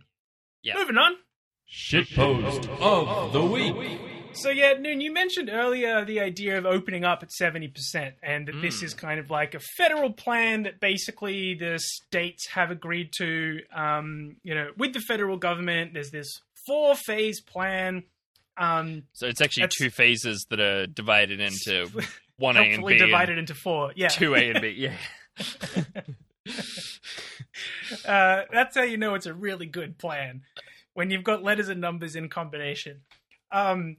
[0.64, 0.74] Yeah.
[0.76, 1.14] Moving on.
[1.72, 3.76] Shitpost of the week.
[4.34, 8.48] So yeah, Noon, you mentioned earlier the idea of opening up at seventy percent, and
[8.48, 8.84] that this Mm.
[8.84, 13.60] is kind of like a federal plan that basically the states have agreed to.
[13.74, 18.04] Um, you know, with the federal government, there's this four-phase plan.
[18.60, 21.88] Um, So it's actually two phases that are divided into
[22.42, 22.98] 1A and B.
[22.98, 23.94] divided into four.
[23.96, 24.76] Yeah, 2A and B.
[24.78, 24.96] Yeah.
[28.06, 30.42] uh, that's how you know it's a really good plan
[30.94, 33.02] when you've got letters and numbers in combination.
[33.52, 33.98] Um,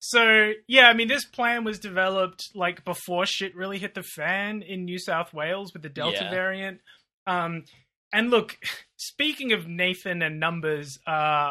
[0.00, 4.62] so yeah, I mean, this plan was developed like before shit really hit the fan
[4.62, 6.30] in New South Wales with the Delta Yeah.
[6.30, 6.80] variant.
[7.26, 7.64] Um,
[8.12, 8.58] and look,
[8.96, 11.10] speaking of Nathan and numbers, uh,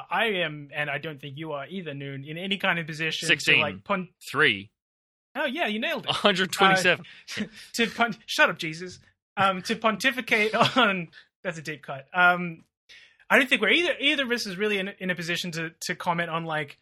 [0.09, 3.27] I am, and I don't think you are either, Noon, in any kind of position
[3.27, 3.55] 16.
[3.55, 4.71] to like pon- Three.
[5.35, 6.09] Oh yeah, you nailed it.
[6.09, 7.05] 127.
[7.73, 8.99] to pon- shut up, Jesus.
[9.37, 11.07] Um, to pontificate on
[11.43, 12.05] that's a deep cut.
[12.13, 12.63] Um,
[13.29, 15.71] I don't think we're either either of us is really in, in a position to
[15.81, 16.77] to comment on like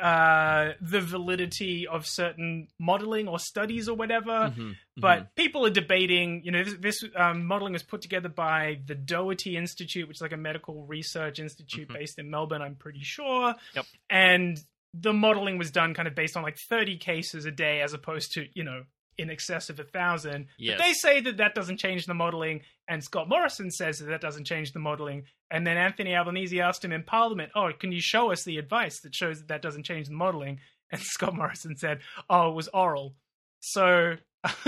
[0.00, 4.52] uh the validity of certain modeling or studies or whatever.
[4.56, 5.34] Mhm, But mhm.
[5.36, 6.42] people are debating.
[6.44, 10.22] You know, this, this um, modeling was put together by the Doherty Institute, which is
[10.22, 11.94] like a medical research institute Mhm.
[11.94, 12.62] based in Melbourne.
[12.62, 13.54] I'm pretty sure.
[13.74, 13.86] Yep.
[14.10, 14.58] And
[14.94, 18.32] the modeling was done kind of based on like 30 cases a day as opposed
[18.34, 18.84] to, you know,
[19.18, 20.46] in excess of a thousand.
[20.58, 20.78] Yes.
[20.78, 24.20] But they say that that doesn't change the modeling, and Scott Morrison says that that
[24.20, 25.24] doesn't change the modeling.
[25.50, 29.00] And then Anthony Albanese asked him in Parliament, "Oh, can you show us the advice
[29.00, 32.68] that shows that that doesn't change the modeling?" And Scott Morrison said, "Oh, it was
[32.68, 33.14] oral."
[33.60, 34.16] So,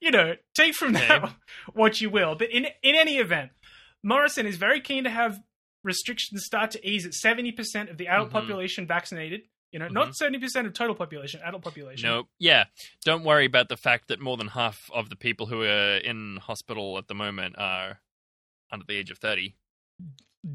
[0.00, 1.32] you know, take from that
[1.74, 2.34] what you will.
[2.34, 3.50] But in in any event,
[4.02, 5.40] Morrison is very keen to have
[5.84, 8.32] restrictions start to ease at seventy percent of the adult Mhm.
[8.32, 9.42] population vaccinated.
[9.72, 9.94] You know, Mm-hmm.
[9.94, 12.08] not seventy percent of total population, adult population.
[12.08, 12.64] No, yeah.
[13.04, 16.38] Don't worry about the fact that more than half of the people who are in
[16.42, 18.00] hospital at the moment are
[18.72, 19.54] under the age of 30.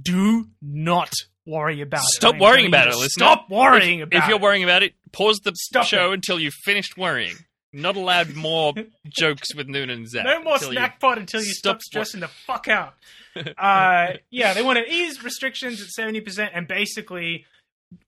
[0.02, 1.12] do not
[1.46, 2.08] worry about it.
[2.10, 3.26] Stop worrying about it, to listener.
[3.26, 4.42] Stop worrying if, about If you're it.
[4.42, 6.16] worrying about it, pause the Stop show it.
[6.16, 7.36] until you've finished worrying.
[7.72, 8.74] Not allowed more
[9.10, 10.26] jokes with Noon and Zach.
[10.26, 12.94] No more snack pod until you stop, Stop stressing the fuck out.
[13.58, 17.46] uh, yeah, they want to ease restrictions at seventy percent and basically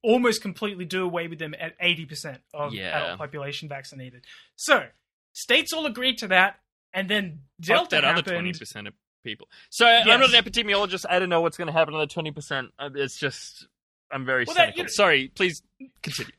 [0.02, 2.96] almost completely do away with them at eighty percent of Yeah.
[2.98, 4.24] adult population vaccinated.
[4.56, 4.86] So
[5.32, 6.60] states all agreed to that,
[6.92, 8.94] and then Fuck Delta that other 20% of
[9.24, 9.48] people.
[9.70, 11.04] So I'm not an epidemiologist.
[11.08, 12.68] I don't know what's going to happen to the 20%.
[12.78, 13.66] Uh, It's just,
[14.10, 14.82] I'm very Well, that- cynical.
[14.84, 15.62] you- Sorry, please
[16.02, 16.32] continue.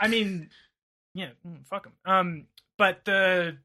[0.00, 0.50] I mean,
[1.14, 1.92] yeah, mm, fuck them.
[2.04, 2.46] Um,
[2.78, 3.58] but the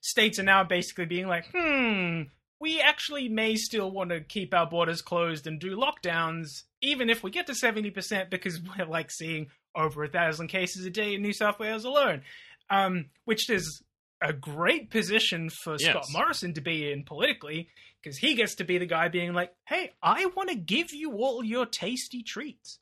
[0.00, 2.22] states are now basically being like, hmm,
[2.60, 7.22] we actually may still want to keep our borders closed and do lockdowns, even if
[7.22, 11.14] we get to seventy percent, because we're like seeing over a thousand cases a day
[11.14, 12.22] in New South Wales alone.
[12.68, 13.82] Um, which is
[14.20, 15.90] a great position for Yes.
[15.90, 17.68] Scott Morrison to be in politically,
[18.02, 21.12] because he gets to be the guy being like, hey, I want to give you
[21.12, 22.80] all your tasty treats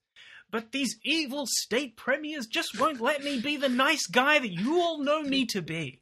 [0.54, 4.80] but these evil state premiers just won't let me be the nice guy that you
[4.80, 6.00] all know me to be.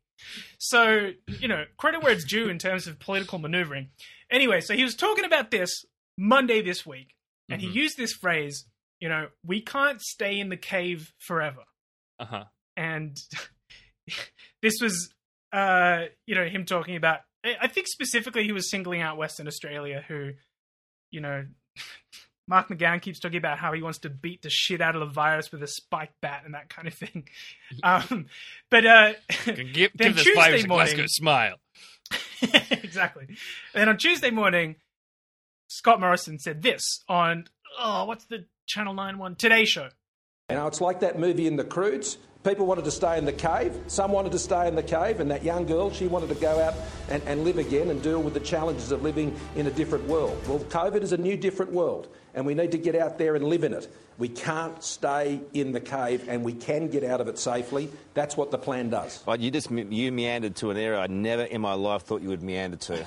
[0.58, 3.88] So, you know, credit where it's due in terms of political maneuvering.
[4.30, 5.86] Anyway, so he was talking about this
[6.18, 7.14] Monday this week,
[7.52, 7.72] and Mhm.
[7.72, 8.66] he used this phrase,
[9.00, 11.62] you know, we can't stay in the cave forever.
[12.18, 12.44] Uh huh.
[12.76, 13.16] And
[14.62, 15.12] this was,
[15.52, 20.04] uh, you know, him talking about, I think specifically he was singling out Western Australia,
[20.06, 20.32] who,
[21.10, 21.44] you know,
[22.48, 25.06] Mark McGowan keeps talking about how he wants to beat the shit out of the
[25.12, 27.28] virus with a spike bat and that kind of thing.
[27.82, 28.26] Um,
[28.70, 29.12] but uh,
[29.44, 31.56] Give, give Tuesday virus morning- Glasgow smile.
[32.70, 33.28] exactly.
[33.74, 34.76] And on Tuesday morning,
[35.72, 37.46] Scott Morrison said this on
[37.80, 39.88] oh, what's the Channel Nine one Today Show.
[40.50, 42.18] You know, it's like that movie in The Croods.
[42.44, 43.74] People wanted to stay in the cave.
[43.86, 46.60] Some wanted to stay in the cave, and that young girl, she wanted to go
[46.60, 46.74] out
[47.08, 50.36] and, and live again and deal with the challenges of living in a different world.
[50.46, 53.44] Well, COVID is a new, different world, and we need to get out there and
[53.44, 53.90] live in it.
[54.18, 57.88] We can't stay in the cave, and we can get out of it safely.
[58.12, 59.22] That's what the plan does.
[59.24, 62.28] But you just you meandered to an area I never in my life thought you
[62.28, 63.06] would meander to.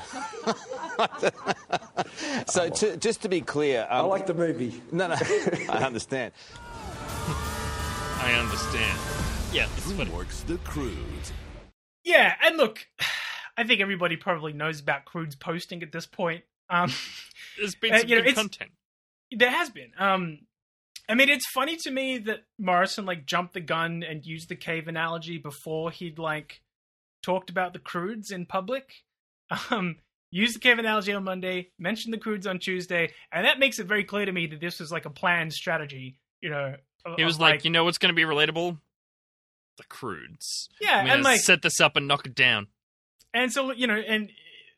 [2.47, 4.81] so to, just to be clear, I um, like the movie.
[4.91, 5.15] no, no,
[5.69, 6.33] I understand.
[8.19, 8.99] I understand.
[9.53, 11.31] Yeah, this is what Works the cruise.
[12.03, 12.87] Yeah, and look,
[13.57, 16.43] I think everybody probably knows about Croods posting at this point.
[16.69, 16.91] Um,
[17.57, 18.71] there's been Uh, some you know, good it's- content.
[19.31, 19.91] there has been.
[19.97, 20.39] Um,
[21.07, 24.55] I mean, it's funny to me that Morrison like jumped the gun and used the
[24.55, 26.61] cave analogy before he'd like
[27.21, 28.91] talked about the Croods in public.
[29.69, 29.97] Um,
[30.31, 33.87] used the cave analogy on Monday, mention the Croods on Tuesday, and that makes it
[33.87, 36.17] very clear to me that this was like a planned strategy.
[36.41, 36.75] You know,
[37.17, 38.77] He was of, like, you know what's going to be relatable?
[39.77, 40.69] The Croods.
[40.79, 42.67] yeah, I'm and like set this up and knock it down.
[43.33, 44.31] And so, you know, and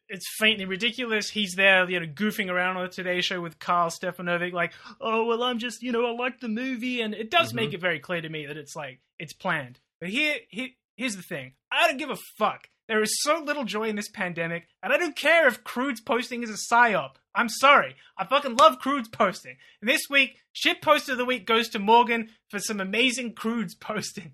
[0.09, 1.29] it's faintly ridiculous.
[1.29, 5.25] He's there, you know, goofing around on the Today Show with Karl Stefanovic, like, oh,
[5.25, 7.01] well, I'm just, you know, I like the movie.
[7.01, 7.75] And it does make mm-hmm.
[7.75, 9.79] it very clear to me that it's like, it's planned.
[9.99, 12.69] But here, here, here's the thing I don't give a fuck.
[12.87, 16.41] There is so little joy in this pandemic, and I don't care if Croods posting
[16.43, 17.15] is a psyop.
[17.35, 17.95] I'm sorry.
[18.17, 19.57] I fucking love Croods posting.
[19.81, 23.75] And this week, shit post of the week goes to Morgan for some amazing Croods
[23.79, 24.33] posting.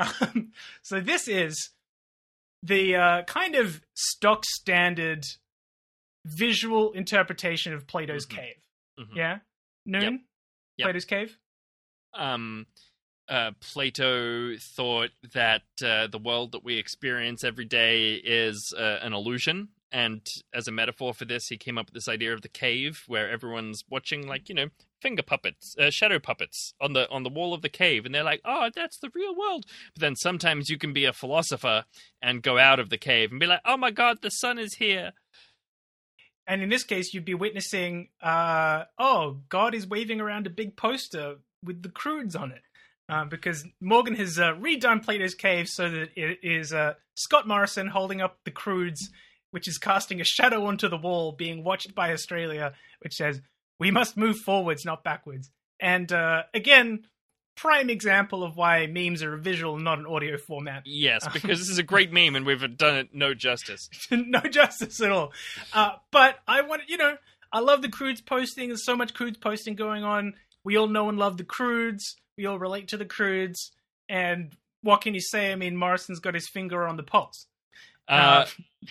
[0.00, 0.52] Um,
[0.82, 1.70] so this is
[2.62, 5.24] the uh, kind of stock standard
[6.24, 8.30] visual interpretation of Plato's Mhm.
[8.36, 8.56] cave.
[8.98, 9.14] Mhm.
[9.16, 9.38] Yeah,
[9.86, 10.24] noon.
[10.78, 10.86] Yep.
[10.86, 11.38] Plato's cave.
[12.14, 12.66] um,
[13.28, 19.12] uh, Plato thought that uh, the world that we experience every day is uh, an
[19.12, 19.68] illusion.
[19.90, 23.04] And as a metaphor for this, he came up with this idea of the cave,
[23.06, 24.66] where everyone's watching, like you know,
[25.00, 28.24] finger puppets, uh, shadow puppets on the on the wall of the cave, and they're
[28.24, 31.84] like, "Oh, that's the real world." But then sometimes you can be a philosopher
[32.20, 34.74] and go out of the cave and be like, "Oh my God, the sun is
[34.74, 35.12] here."
[36.46, 40.76] And in this case, you'd be witnessing, uh, oh, God is waving around a big
[40.76, 42.62] poster with the Croods on it.
[43.08, 47.88] Uh, because Morgan has uh, redone Plato's Cave so that it is uh, Scott Morrison
[47.88, 49.10] holding up the Croods,
[49.50, 53.42] which is casting a shadow onto the wall, being watched by Australia, which says,
[53.78, 55.50] we must move forwards, not backwards.
[55.80, 57.04] And uh, again,
[57.56, 60.82] prime example of why memes are a visual not an audio format.
[60.86, 63.88] Yes, because this is a great meme and we've done it no justice.
[64.10, 65.32] no justice at all.
[65.72, 67.16] Uh, but I want you know,
[67.52, 68.68] I love the Croods posting.
[68.68, 70.34] There's so much Croods posting going on.
[70.64, 72.16] We all know and love the Croods.
[72.36, 73.72] We all relate to the Croods.
[74.08, 75.52] And what can you say?
[75.52, 77.46] I mean, Morrison's got his finger on the pulse.
[78.06, 78.44] Uh,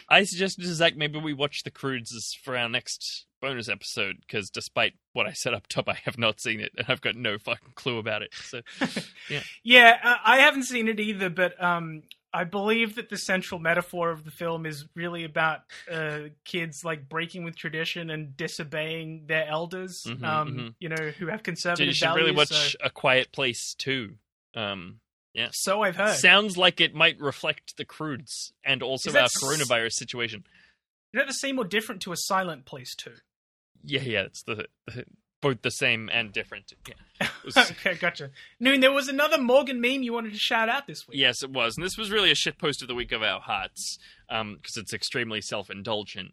[0.10, 4.50] I suggested to Zach maybe we watch the Croods for our next bonus episode because
[4.50, 7.38] despite what I said up top, I have not seen it and I've got no
[7.38, 8.34] fucking clue about it.
[8.34, 8.62] So
[9.64, 12.04] Yeah, uh, I haven't seen it either, but um,
[12.34, 17.08] I believe that the central metaphor of the film is really about uh, kids like
[17.08, 20.04] breaking with tradition and disobeying their elders.
[20.08, 20.74] Mhm, um, mhm.
[20.80, 22.24] You know, who have So conservative you should values.
[22.26, 24.16] really watch so, A Quiet Place too.
[24.56, 25.00] Um,
[25.52, 26.16] so I've heard.
[26.18, 30.44] sounds like it might reflect the Croods and also our s- coronavirus situation.
[31.14, 33.16] Is that the same or different to a silent place too?
[33.84, 35.06] Yeah, yeah, it's the, the
[35.44, 36.74] both the same and different.
[36.88, 37.28] Yeah.
[37.46, 38.32] Was- okay, gotcha.
[38.60, 41.20] Noon, there was another Morgan meme you wanted to shout out this week.
[41.20, 43.42] Yes, it was, and this was really a shit post of the week of our
[43.42, 46.32] hearts because it's extremely self-indulgent.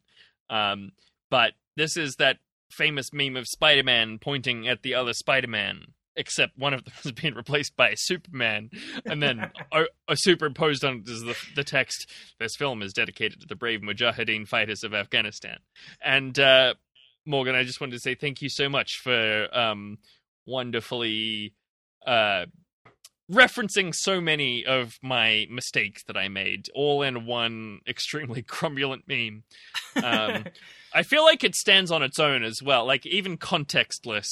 [0.48, 0.92] Um,
[1.28, 2.38] but this is that
[2.70, 7.34] famous meme of Spider-Man pointing at the other Spider-Man, except one of them has been
[7.34, 8.70] replaced by a Superman,
[9.04, 13.40] and then a, a superimposed on it is the, the text: "This film is dedicated
[13.40, 15.58] to the brave Mujahideen fighters of Afghanistan."
[16.00, 16.74] And uh,
[17.26, 19.98] Morgan, I just wanted to say thank you so much for um,
[20.46, 21.54] wonderfully.
[22.06, 22.46] Uh,
[23.30, 29.44] referencing so many of my mistakes that I made, all in one extremely cromulent meme.
[30.02, 30.46] Um,
[30.94, 32.84] I feel like it stands on its own as well.
[32.86, 34.26] Like even contextless,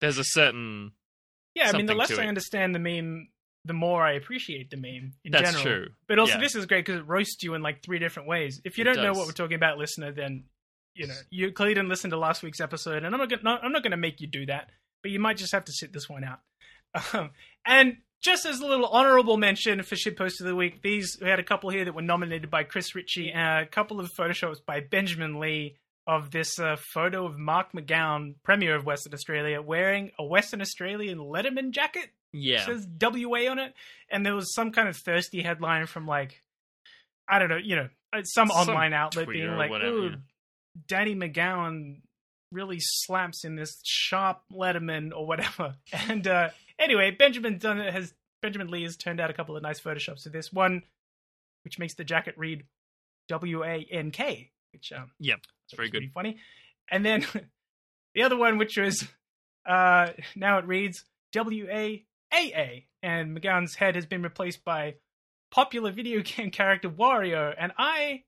[0.00, 0.92] there's a certain
[1.54, 3.28] yeah, I mean, the less I understand the meme,
[3.64, 5.62] the more I appreciate the meme in That's general.
[5.62, 5.88] true.
[6.08, 6.40] But also, Yeah.
[6.40, 8.60] this is great because it roasts you in like three different ways.
[8.64, 10.44] If you It don't know what we're talking about, listener, then
[10.94, 13.58] you know you clearly didn't listen to last week's episode, and I'm not gonna, no,
[13.62, 14.70] I'm not going to make you do that.
[15.02, 16.40] But you might just have to sit this one out.
[17.14, 17.30] Um,
[17.64, 21.28] and just as a little honorable mention for shit post of the week, these we
[21.28, 24.56] had a couple here that were nominated by Chris Ritchie, and a couple of photoshops
[24.64, 25.76] by Benjamin Lee
[26.06, 31.18] of this uh, photo of Mark McGowan, Premier of Western Australia, wearing a Western Australian
[31.18, 32.66] Letterman jacket yeah.
[32.66, 33.74] says WA on it,
[34.10, 36.42] and there was some kind of thirsty headline from like,
[37.28, 40.16] I don't know, you know, uh, some, Some online outlet being like, whatever, "Ooh, yeah.
[40.88, 42.00] Danny McGowan
[42.52, 45.76] really slaps in this sharp Letterman or whatever."
[46.08, 49.80] And uh, anyway, Benjamin done has Benjamin Lee has turned out a couple of nice
[49.80, 50.82] photoshops of this one,
[51.64, 52.64] which makes the jacket read
[53.28, 56.12] W A N K, which um, Yep, it's very which is pretty good.
[56.14, 56.36] funny.
[56.90, 57.24] And then
[58.14, 59.06] the other one, which was
[59.68, 64.94] uh, now it reads W A A A, and McGowan's head has been replaced by
[65.50, 67.54] popular video game character Wario.
[67.56, 68.22] And I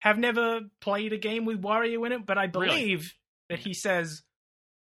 [0.00, 2.50] have never played a game with Wario in it, but I Really?
[2.68, 3.14] believe
[3.48, 4.22] that he says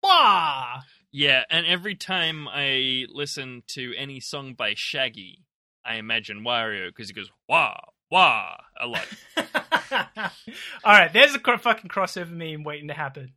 [0.03, 5.45] "Wah." Yeah, and every time I listen to any song by Shaggy,
[5.85, 7.79] I imagine Wario because he goes wah
[8.11, 9.07] wah a lot.
[10.85, 13.33] All right, there's a fucking crossover meme waiting to happen.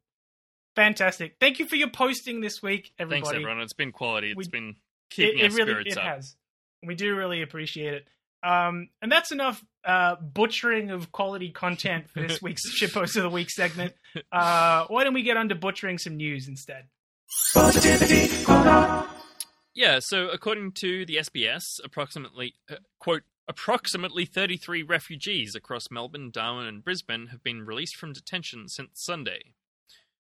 [0.76, 1.36] Fantastic.
[1.40, 3.22] Thank you for your posting this week, everybody.
[3.24, 3.62] Thanks everyone.
[3.62, 4.32] It's been quality.
[4.32, 4.76] It's We- been It,
[5.10, 6.04] keeping it our really spirits it up.
[6.06, 6.36] has.
[6.84, 8.08] We do really appreciate it.
[8.44, 13.30] Um, and that's enough uh, butchering of quality content for this week's shitpost of the
[13.30, 13.94] week segment.
[14.32, 16.86] Uh, why don't we get on to butchering some news instead?
[19.74, 26.68] Yeah, so according to the SBS, approximately uh, quote approximately 33 refugees across Melbourne, Darwin,
[26.68, 29.54] and Brisbane have been released from detention since Sunday.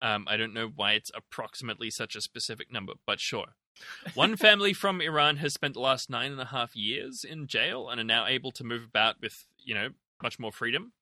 [0.01, 3.55] Um, I don't know why it's approximately such a specific number, but sure.
[4.15, 7.89] One family from Iran has spent the last nine and a half years in jail
[7.89, 9.91] and are now able to move about with, you know,
[10.23, 10.93] much more freedom.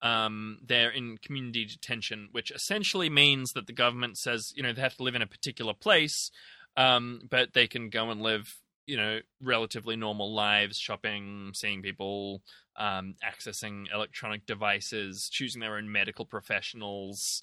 [0.00, 4.82] Um, they're in community detention, which essentially means that the government says, you know, they
[4.82, 6.30] have to live in a particular place,
[6.76, 8.54] um, but they can go and live,
[8.86, 12.42] you know, relatively normal lives, shopping, seeing people,
[12.76, 17.42] um, accessing electronic devices, choosing their own medical professionals,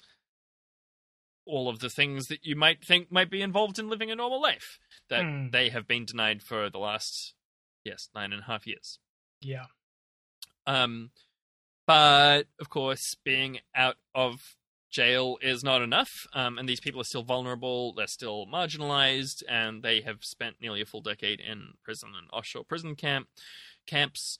[1.46, 4.40] all of the things that you might think might be involved in living a normal
[4.42, 4.78] life
[5.08, 5.50] that Hmm.
[5.50, 7.34] they have been denied for the last,
[7.84, 8.98] yes, nine and a half years.
[9.40, 9.66] Yeah.
[10.66, 11.12] Um,
[11.86, 14.56] but of course, being out of
[14.90, 17.92] jail is not enough, um, and these people are still vulnerable.
[17.92, 22.64] They're still marginalized, and they have spent nearly a full decade in prison and offshore
[22.64, 23.28] prison camp
[23.86, 24.38] camps.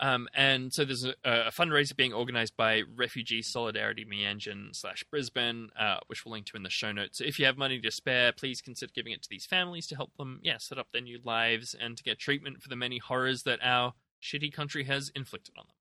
[0.00, 5.68] Um, and so there's a, a fundraiser being organized by Refugee Solidarity Meanjin slash Brisbane,
[5.78, 7.18] uh, which we'll link to in the show notes.
[7.18, 9.96] So if you have money to spare, please consider giving it to these families to
[9.96, 12.96] help them, yeah, set up their new lives and to get treatment for the many
[12.96, 13.92] horrors that our
[14.22, 15.76] shitty country has inflicted on them.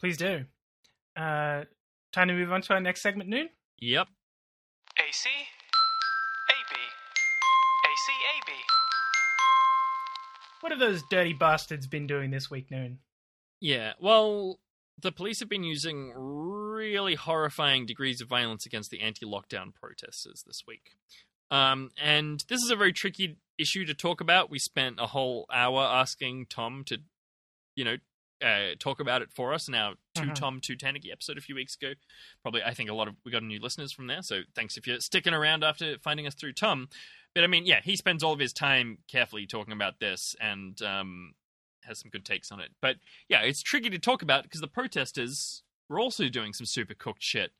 [0.00, 0.44] Please do.
[1.16, 1.64] Uh,
[2.12, 3.50] time to move on to our next segment, Noon.
[3.78, 4.08] Yep.
[4.98, 5.28] AC, AC,
[10.64, 13.00] What have those dirty bastards been doing this week, Noon?
[13.60, 14.60] Yeah, well,
[14.98, 20.62] the police have been using really horrifying degrees of violence against the anti-lockdown protesters this
[20.66, 20.92] week.
[21.50, 24.48] Um, and this is a very tricky issue to talk about.
[24.48, 26.96] We spent a whole hour asking Tom to,
[27.76, 27.96] you know,
[28.42, 30.34] uh, talk about it for us in our 2 Mhm.
[30.34, 31.92] Tom Two Tanuki episode a few weeks ago.
[32.40, 34.22] Probably, I think a lot of we got new listeners from there.
[34.22, 36.88] So thanks if you're sticking around after finding us through Tom.
[37.34, 40.80] But I mean, yeah, he spends all of his time carefully talking about this and
[40.82, 41.34] um,
[41.82, 42.70] has some good takes on it.
[42.80, 42.96] But
[43.28, 47.22] yeah, it's tricky to talk about because the protesters were also doing some super cooked
[47.22, 47.50] shit.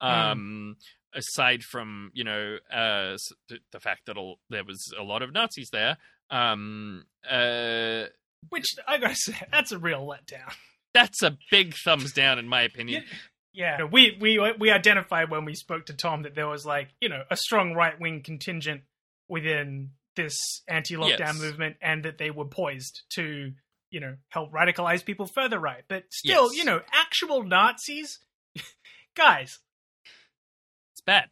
[0.00, 0.76] Um,
[1.16, 3.16] Aside from you know uh,
[3.48, 5.96] the, the fact that all, there was a lot of Nazis there,
[6.28, 8.06] um, uh,
[8.48, 10.52] Which I gotta say, that's a real letdown.
[10.92, 13.04] that's a big thumbs down in my opinion.
[13.52, 17.08] Yeah, we we we identified when we spoke to Tom that there was like you
[17.08, 18.80] know a strong right wing contingent
[19.28, 21.40] within this anti lockdown Yes.
[21.40, 23.52] movement, and that they were poised to
[23.90, 25.84] you know help radicalize people further right.
[25.88, 26.58] But still, Yes.
[26.58, 28.18] you know, actual Nazis,
[29.14, 29.58] guys.
[30.92, 31.30] It's bad.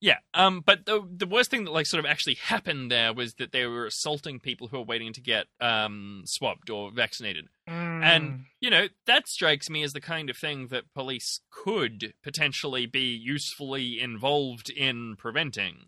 [0.00, 3.34] Yeah, um, but the the worst thing that like sort of actually happened there was
[3.34, 7.46] that they were assaulting people who were waiting to get um, swabbed or vaccinated.
[7.66, 8.04] Mm.
[8.04, 12.84] And, you know, that strikes me as the kind of thing that police could potentially
[12.84, 15.86] be usefully involved in preventing.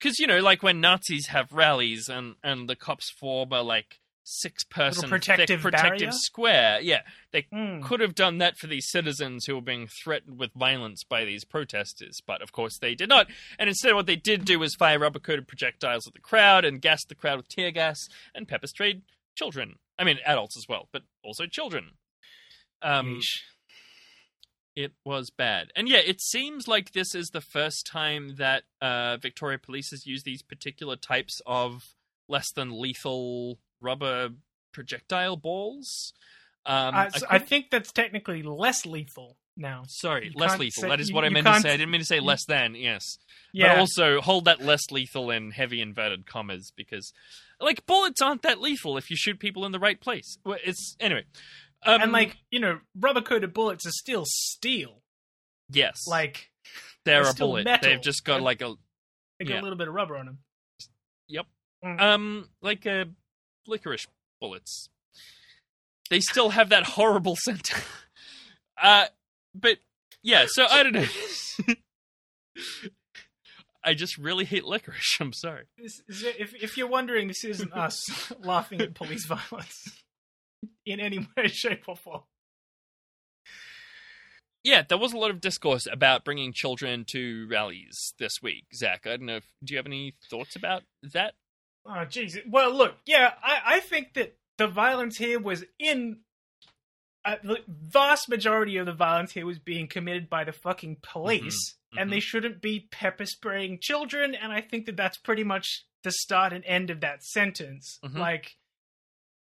[0.00, 4.00] Because, you know, like when Nazis have rallies and, and the cops form a, like,
[4.22, 6.12] six person protective protective barrier?
[6.12, 6.80] square.
[6.80, 7.00] Yeah,
[7.32, 7.82] they Mm.
[7.82, 11.44] could have done that for these citizens who were being threatened with violence by these
[11.44, 13.26] protesters, but of course they did not.
[13.58, 16.80] And instead, what they did do was fire rubber coated projectiles at the crowd and
[16.80, 17.98] gas the crowd with tear gas
[18.34, 19.02] and pepper sprayed
[19.34, 19.76] children.
[19.98, 21.92] I mean, adults as well, but also children.
[22.82, 23.40] Um, Yeesh.
[24.84, 25.70] It was bad.
[25.76, 30.06] And yeah, it seems like this is the first time that uh, Victoria Police has
[30.06, 31.94] used these particular types of
[32.28, 34.30] less than lethal rubber
[34.72, 36.12] projectile balls.
[36.66, 39.82] Um, Uh, so I, couldn't- think that's technically less lethal now.
[39.88, 40.82] Sorry, You less lethal.
[40.82, 41.70] say- that is you- what I meant to say.
[41.70, 42.74] I didn't mean to say less than.
[42.74, 43.18] Yes,
[43.52, 43.74] Yeah.
[43.74, 47.12] but also hold that less lethal in heavy inverted commas because,
[47.60, 50.38] like, bullets aren't that lethal if you shoot people in the right place.
[50.46, 51.24] It's anyway.
[51.84, 55.02] Um, and like you know, rubber coated bullets are still steel.
[55.70, 56.50] yes, Like
[57.04, 57.64] they're they're a bullet.
[57.64, 57.90] metal.
[57.90, 58.74] They've just got And- like a
[59.40, 59.60] Yeah.
[59.60, 60.38] a little bit of rubber on them.
[61.28, 61.46] Yep.
[61.84, 62.00] Mm.
[62.00, 63.06] Um, like uh,
[63.66, 64.06] licorice
[64.40, 64.88] bullets.
[66.10, 67.70] They still have that horrible scent.
[68.82, 69.06] uh,
[69.54, 69.78] but
[70.22, 70.44] yeah.
[70.48, 71.06] So I don't know.
[73.82, 75.16] I just really hate licorice.
[75.20, 75.64] I'm sorry.
[75.78, 79.99] This if if you're wondering, this isn't us laughing at police violence
[80.86, 82.22] in any way, shape, or form.
[84.62, 88.66] Yeah, there was a lot of discourse about bringing children to rallies this week.
[88.74, 89.36] Zach, I don't know.
[89.36, 90.82] If, do you have any thoughts about
[91.14, 91.34] that?
[91.86, 92.36] Oh, jeez.
[92.46, 96.18] Well, look, yeah, I, I think that the violence here was in.
[97.22, 101.76] Uh, the vast majority of the violence here was being committed by the fucking police,
[101.94, 102.14] Mhm, and mhm.
[102.14, 104.34] they shouldn't be pepper spraying children.
[104.34, 107.98] And I think that that's pretty much the start and end of that sentence.
[108.02, 108.16] Mhm.
[108.18, 108.56] Like,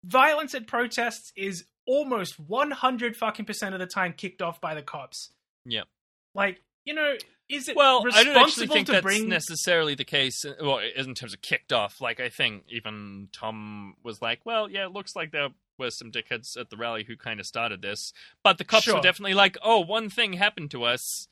[0.03, 4.81] violence at protests is almost 100 fucking percent of the time kicked off by the
[4.81, 5.31] cops.
[5.65, 5.87] Yep.
[6.33, 7.15] Like, you know,
[7.49, 10.43] is it Well, I don't actually think to that's bring necessarily the case.
[10.45, 14.69] uh, Well, in terms of kicked off, like I think even Tom was like, "Well,
[14.69, 17.81] yeah, it looks like there were some dickheads at the rally who kind of started
[17.81, 18.95] this," but the cops Sure.
[18.95, 21.27] were definitely like, "Oh, one thing happened to us.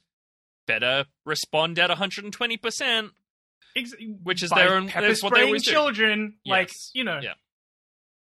[0.67, 3.11] Better respond at 120 percent."
[4.23, 7.33] Which is by their own- pepper that's what they spraying children, like you know, Yeah.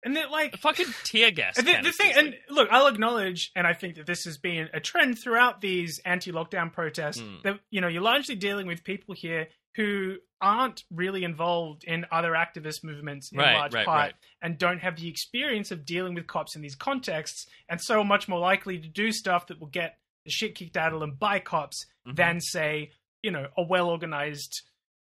[0.05, 1.59] And then like A fucking tear gas.
[1.59, 4.69] And the, the thing, and look, I'll acknowledge, and I think that this has been
[4.73, 7.19] a trend throughout these anti-lockdown protests.
[7.21, 7.43] Mm.
[7.43, 12.33] That you know, you're largely dealing with people here who aren't really involved in other
[12.33, 14.15] activist movements in Right, large right, part, right.
[14.43, 18.05] and don't have the experience of dealing with cops in these contexts, and so are
[18.05, 21.17] much more likely to do stuff that will get the shit kicked out of them
[21.19, 22.17] by cops Mhm.
[22.17, 22.91] than, say,
[23.23, 24.63] you know, a well-organized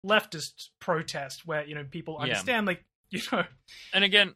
[0.07, 2.25] leftist protest where you know people Yeah.
[2.25, 3.45] understand, like you know,
[3.93, 4.35] And again,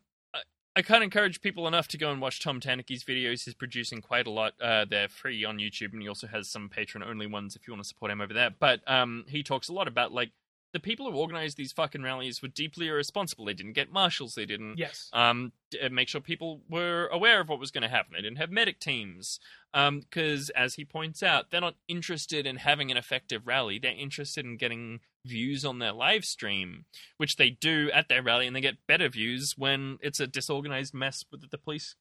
[0.75, 3.45] I, can't encourage people enough to go and watch Tom Tanuki's videos.
[3.45, 4.55] He's producing quite a lot.
[4.61, 7.73] Uh, they're free on YouTube, and he also has some patron only ones if you
[7.73, 8.51] want to support him over there.
[8.51, 10.31] But um, he talks a lot about like
[10.73, 13.45] the people who organized these fucking rallies were deeply irresponsible.
[13.45, 14.35] They didn't get marshals.
[14.35, 15.53] They didn't yes, um,
[15.83, 18.15] uh, make sure people were aware of what was going to happen.
[18.15, 19.39] They didn't have medic teams
[19.73, 23.79] because, as he points out, they're not interested in having an effective rally.
[23.79, 26.85] They're interested in getting views on their live stream,
[27.17, 30.95] which they do at their rally, and they get better views when it's a disorganized
[30.95, 31.95] mess with the police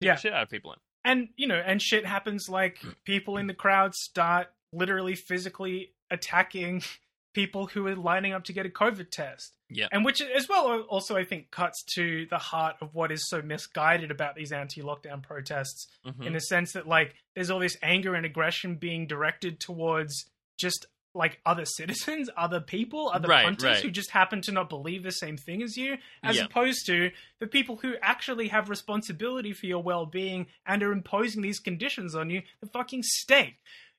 [0.00, 0.16] Yeah.
[0.16, 0.78] shit out of people in.
[1.04, 6.82] and you know and shit happens like people in the crowd start literally physically attacking
[7.34, 9.56] people who are lining up to get a COVID test.
[9.70, 9.88] Yeah.
[9.90, 13.40] And which as well also I think cuts to the heart of what is so
[13.40, 16.26] misguided about these anti-lockdown protests Mhm.
[16.26, 20.84] in the sense that like there's all this anger and aggression being directed towards just
[21.14, 23.82] like other citizens, other people, other Right, punters right.
[23.82, 26.44] who just happen to not believe the same thing as you, as Yeah.
[26.46, 31.58] opposed to the people who actually have responsibility for your well-being and are imposing these
[31.60, 33.56] conditions on you, the fucking state.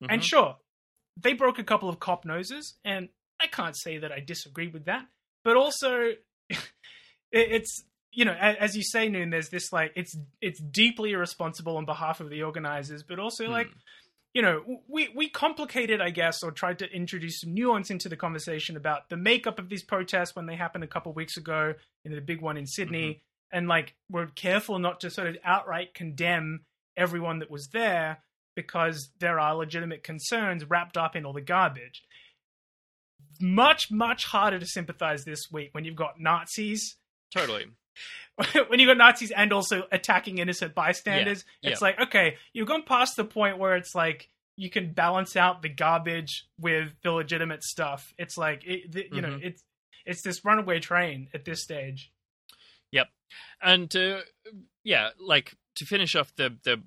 [0.09, 0.26] And Mhm.
[0.26, 0.57] sure,
[1.16, 3.09] they broke a couple of cop noses, and
[3.39, 5.07] I can't say that I disagree with that.
[5.43, 6.16] But also,
[7.32, 7.84] it's
[8.16, 12.20] you know, as you say, Noon, there's this like it's it's deeply irresponsible on behalf
[12.20, 13.72] of the organizers, but also like
[14.34, 18.17] you know, we we complicated, I guess, or tried to introduce some nuance into the
[18.17, 21.73] conversation about the makeup of these protests when they happened a couple of weeks ago,
[22.03, 23.57] you know, the big one in Sydney, mm-hmm.
[23.57, 26.61] and like we're careful not to sort of outright condemn
[26.97, 28.19] everyone that was there
[28.55, 32.03] because there are legitimate concerns wrapped up in all the garbage.
[33.41, 36.97] Much, much harder to sympathize this week when you've got Nazis
[37.34, 37.65] Totally.
[38.67, 41.87] when you got Nazis and also attacking innocent bystanders, Yeah, it's yeah.
[41.87, 45.69] like okay, you've gone past the point where it's like you can balance out the
[45.69, 48.13] garbage with the legitimate stuff.
[48.17, 49.43] It's like it, the, you know, Mhm.
[49.43, 49.63] it's
[50.05, 52.11] it's this runaway train at this stage.
[52.91, 53.07] Yep.
[53.61, 54.21] And uh,
[54.83, 56.81] yeah, like to finish off the the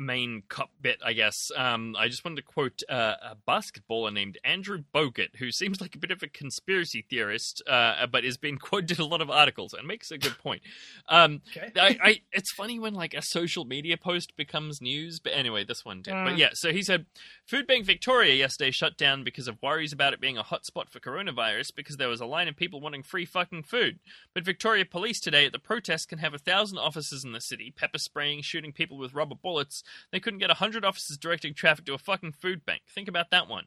[0.00, 1.36] main cop bit, I guess.
[1.56, 5.94] Um, I just wanted to quote uh, a basketballer named Andrew Bogut, who seems like
[5.94, 9.30] a bit of a conspiracy theorist, uh, but has been quoted in a lot of
[9.30, 10.62] articles and makes a good point.
[11.08, 11.70] Um, Okay.
[11.78, 15.84] I, I, it's funny when like a social media post becomes news, but anyway, this
[15.84, 16.12] one did.
[16.12, 16.38] But Mm.
[16.38, 17.06] yeah, so he said
[17.46, 21.00] Food Bank Victoria yesterday shut down because of worries about it being a hotspot for
[21.00, 23.98] coronavirus because there was a line of people wanting free fucking food.
[24.32, 27.72] But Victoria Police today at the protest can have a thousand officers in the city,
[27.76, 29.82] pepper spraying, shooting people with rubber bullets.
[30.12, 32.82] They couldn't get a hundred officers directing traffic to a fucking food bank.
[32.92, 33.66] Think about that one.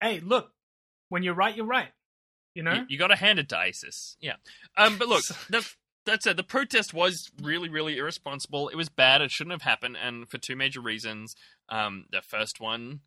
[0.00, 0.52] Hey, look,
[1.08, 1.88] when you're right, you're right.
[2.54, 4.16] You know, You, you got to hand it to ISIS.
[4.20, 4.36] Yeah.
[4.76, 5.68] Um, but look, the,
[6.06, 6.36] that's it.
[6.36, 8.68] The protest was really, really irresponsible.
[8.68, 9.20] It was bad.
[9.20, 11.36] It shouldn't have happened, and for two major reasons.
[11.68, 13.00] Um, the first one,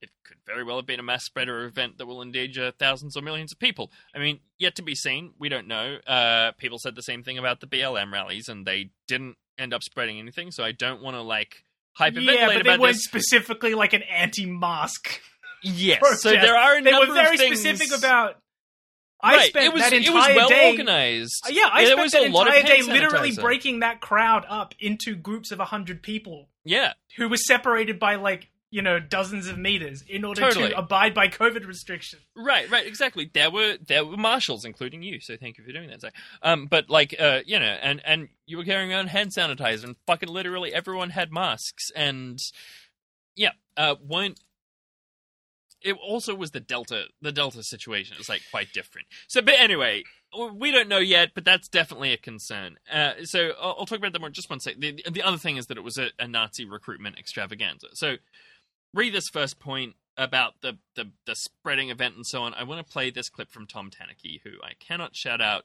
[0.00, 3.22] it could very well have been a mass spreader event that will endanger thousands or
[3.22, 3.92] millions of people.
[4.14, 5.34] I mean, yet to be seen.
[5.38, 5.98] We don't know.
[6.06, 9.82] Uh, people said the same thing about the BLM rallies, and they didn't end up
[9.82, 10.50] spreading anything.
[10.50, 11.64] So I don't want to like
[11.98, 13.04] hyperventilate yeah, but they about weren't this.
[13.04, 15.20] specifically like an anti-mask.
[15.62, 15.98] Yes.
[15.98, 16.22] protest.
[16.22, 17.60] So there are a they number were very of things.
[17.60, 18.36] specific about.
[19.22, 19.48] I right.
[19.50, 20.70] spent it was that it was well day.
[20.70, 21.42] organized.
[21.46, 24.46] Uh, Yeah, I there spent that a lot of entire day literally breaking that crowd
[24.48, 29.48] up into groups of hundred people Yeah, who were separated by like you know dozens
[29.48, 30.70] of meters in order Totally.
[30.70, 32.22] to abide by COVID restrictions.
[32.36, 33.30] right, right, exactly.
[33.32, 35.20] There were there were marshals, including you.
[35.20, 36.00] So thank you for doing that.
[36.00, 36.14] Zach.
[36.42, 39.96] Um, but like, uh, you know, and and you were carrying around hand sanitizer, and
[40.06, 42.38] fucking literally everyone had masks, and
[43.36, 44.34] yeah, uh, one.
[45.82, 48.12] It also was the Delta, the Delta situation.
[48.12, 49.06] It was like quite different.
[49.28, 50.02] So, but anyway,
[50.54, 52.76] we don't know yet, but that's definitely a concern.
[52.92, 54.82] Uh, so I'll, I'll talk about that more in just one second.
[54.82, 57.86] The, the other thing is that it was a, a Nazi recruitment extravaganza.
[57.94, 58.16] So
[58.94, 62.54] read this first point about the, the, the spreading event and so on.
[62.54, 65.64] I want to play this clip from Tom Tanuki, who I cannot shout out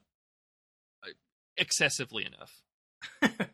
[1.04, 1.12] uh,
[1.58, 2.62] excessively enough.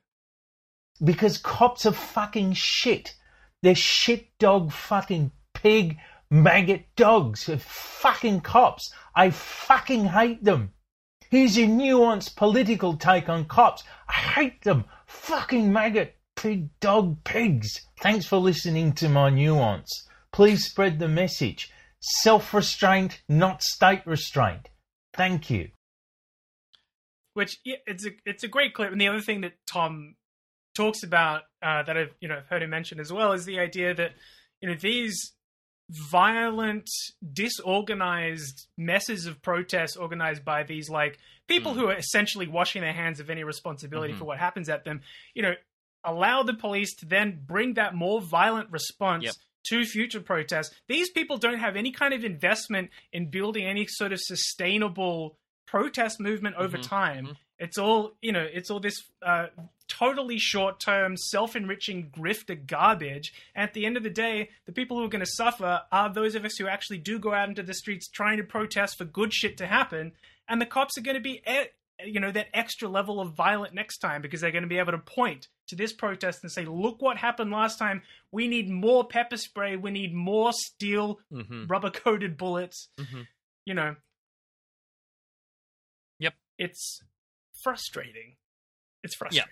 [1.03, 3.15] because cops are fucking shit.
[3.61, 5.97] They're shit dog fucking pig
[6.30, 7.45] maggot dogs.
[7.45, 8.93] They're fucking cops.
[9.15, 10.74] I fucking hate them.
[11.30, 13.84] Here's a nuanced political take on cops.
[14.07, 14.86] I hate them.
[15.05, 17.81] Fucking maggot pig dog pigs.
[17.99, 20.07] Thanks for listening to my nuance.
[20.31, 21.71] Please spread the message.
[21.99, 24.69] Self restraint, not state restraint.
[25.13, 25.69] Thank you.
[27.33, 28.91] Which yeah, it's a it's a great clip.
[28.91, 30.15] And the other thing that Tom
[30.75, 33.93] talks about uh, that I've you know heard him mention as well is the idea
[33.93, 34.11] that
[34.61, 35.33] you know these
[35.89, 36.89] violent,
[37.33, 41.75] disorganized messes of protests organized by these like people Mm.
[41.75, 44.17] who are essentially washing their hands of any responsibility Mhm.
[44.19, 45.01] for what happens at them.
[45.33, 45.53] You know,
[46.03, 49.23] allow the police to then bring that more violent response.
[49.25, 49.35] Yep.
[49.65, 54.11] To future protests, these people don't have any kind of investment in building any sort
[54.11, 55.37] of sustainable
[55.67, 57.27] protest movement over Mhm, time.
[57.27, 57.37] mhm.
[57.59, 58.41] It's all you know.
[58.51, 59.47] It's all this uh,
[59.87, 63.33] totally short-term, self-enriching grifter garbage.
[63.53, 66.11] And at the end of the day, the people who are going to suffer are
[66.11, 69.05] those of us who actually do go out into the streets trying to protest for
[69.05, 70.13] good shit to happen.
[70.47, 71.41] And the cops are going to be,
[72.05, 74.91] you know, that extra level of violent next time because they're going to be able
[74.93, 78.01] to point to this protest and say, "Look what happened last time.
[78.31, 79.75] We need more pepper spray.
[79.77, 81.67] We need more steel, Mm-hmm.
[81.67, 83.27] rubber-coated bullets." Mhm.
[83.65, 83.95] You know.
[86.19, 86.33] Yep.
[86.57, 87.01] It's
[87.63, 88.35] frustrating.
[89.03, 89.49] It's frustrating.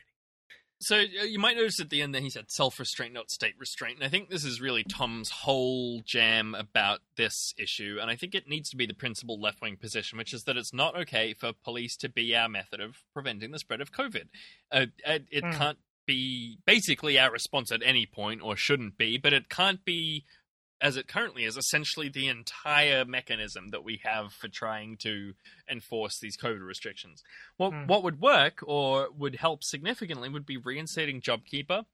[0.82, 3.98] So uh, you might notice at the end that he said self-restraint, not state restraint.
[3.98, 7.98] And I think this is really Tom's whole jam about this issue.
[8.02, 10.74] And I think it needs to be the principal left-wing position, which is that it's
[10.74, 14.28] not okay for police to be our method of preventing the spread of COVID.
[14.72, 15.58] Uh, it it Mm.
[15.58, 20.26] can't be basically our response at any point, or shouldn't be, but it can't be
[20.82, 25.34] as it currently is essentially the entire mechanism that we have for trying to
[25.70, 27.22] enforce these COVID restrictions.
[27.58, 27.88] What Mm.
[27.88, 31.86] what would work or would help significantly would be reinstating JobKeeper,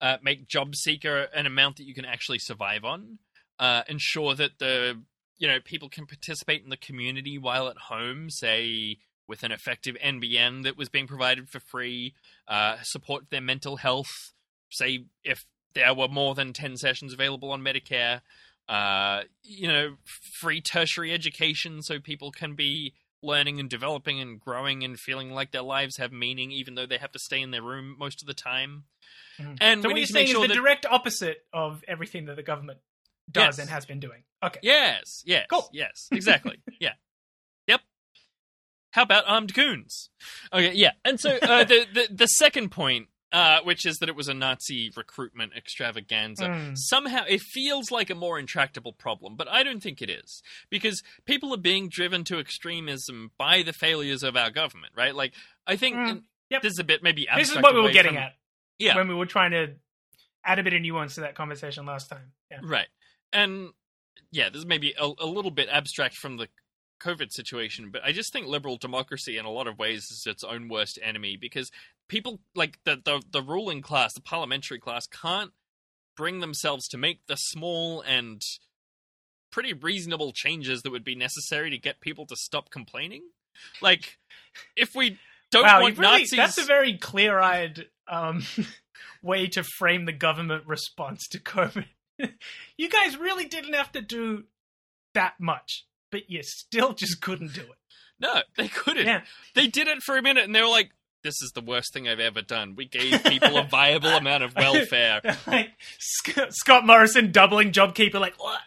[0.00, 3.18] uh, make JobSeeker an amount that you can actually survive on,
[3.58, 5.02] uh, ensure that the
[5.38, 9.96] you know people can participate in the community while at home, say with an effective
[10.00, 12.14] NBN that was being provided for free,
[12.46, 14.32] uh, support their mental health.
[14.70, 15.44] Say if
[15.76, 18.22] there were more than 10 sessions available on Medicare,
[18.68, 24.82] uh, you know, free tertiary education so people can be learning and developing and growing
[24.82, 27.62] and feeling like their lives have meaning even though they have to stay in their
[27.62, 28.84] room most of the time.
[29.38, 29.58] Mhm.
[29.60, 32.42] And so what you're saying make is the that direct opposite of everything that the
[32.42, 32.78] government
[33.30, 33.58] does Yes.
[33.58, 34.22] and has been doing.
[34.42, 34.60] Okay.
[34.62, 35.68] Yes, yes, Cool.
[35.72, 36.58] yes, exactly.
[36.80, 36.92] yeah,
[37.66, 37.80] yep.
[38.90, 40.10] How about armed goons?
[40.52, 40.92] Okay, yeah.
[41.04, 44.34] And so uh, the, the the second point, uh, which is that it was a
[44.34, 46.78] Nazi recruitment extravaganza, Mm.
[46.78, 51.02] somehow it feels like a more intractable problem, but I don't think it is because
[51.24, 55.14] people are being driven to extremism by the failures of our government, right?
[55.14, 55.34] Like
[55.66, 56.62] I think Mm, yep.
[56.62, 58.36] this is a bit maybe This is what we were getting from- at
[58.78, 59.74] Yeah, when we were trying to
[60.44, 62.32] add a bit of nuance to that conversation last time.
[62.50, 62.60] Yeah.
[62.62, 62.88] Right.
[63.32, 63.70] And
[64.30, 66.48] yeah, this may be a, a little bit abstract from the
[67.00, 70.44] COVID situation, but I just think liberal democracy in a lot of ways is its
[70.44, 71.70] own worst enemy because
[72.08, 75.52] people like the, the the ruling class, the parliamentary class, can't
[76.16, 78.40] bring themselves to make the small and
[79.50, 83.22] pretty reasonable changes that would be necessary to get people to stop complaining.
[83.80, 84.18] Like,
[84.76, 85.18] if we
[85.50, 88.42] don't wow, want really, Nazis, that's a very clear-eyed um,
[89.22, 91.86] way to frame the government response to COVID.
[92.76, 94.44] you guys really didn't have to do
[95.14, 97.78] that much, but you still just couldn't do it.
[98.18, 99.06] no, they couldn't.
[99.06, 99.22] Yeah.
[99.54, 100.90] They did it for a minute and they were like,
[101.26, 102.74] this is the worst thing I've ever done.
[102.76, 105.20] We gave people a viable amount of welfare.
[105.46, 108.60] like Sc- Scott Morrison doubling JobKeeper, like what?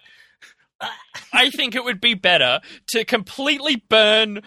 [1.33, 4.41] I think it would be better to completely burn,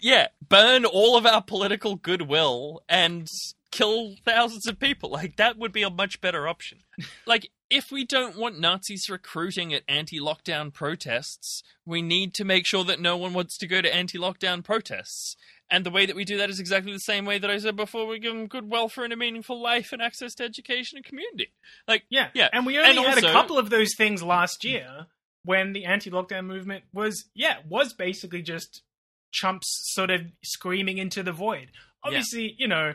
[0.00, 3.28] yeah, burn all of our political goodwill and
[3.70, 5.10] kill thousands of people.
[5.10, 6.78] Like, that would be a much better option.
[7.26, 12.66] Like, if we don't want Nazis recruiting at anti lockdown protests, we need to make
[12.66, 15.36] sure that no one wants to go to anti lockdown protests.
[15.70, 17.76] And the way that we do that is exactly the same way that I said
[17.76, 21.04] before we give them good welfare and a meaningful life and access to education and
[21.04, 21.52] community.
[21.86, 22.48] Like, Yeah, yeah.
[22.52, 25.06] And we only And had a couple of those things last year
[25.44, 28.82] when the anti-lockdown movement was, yeah, was basically just
[29.30, 31.68] chumps sort of screaming into the void.
[32.02, 32.94] Obviously, you know,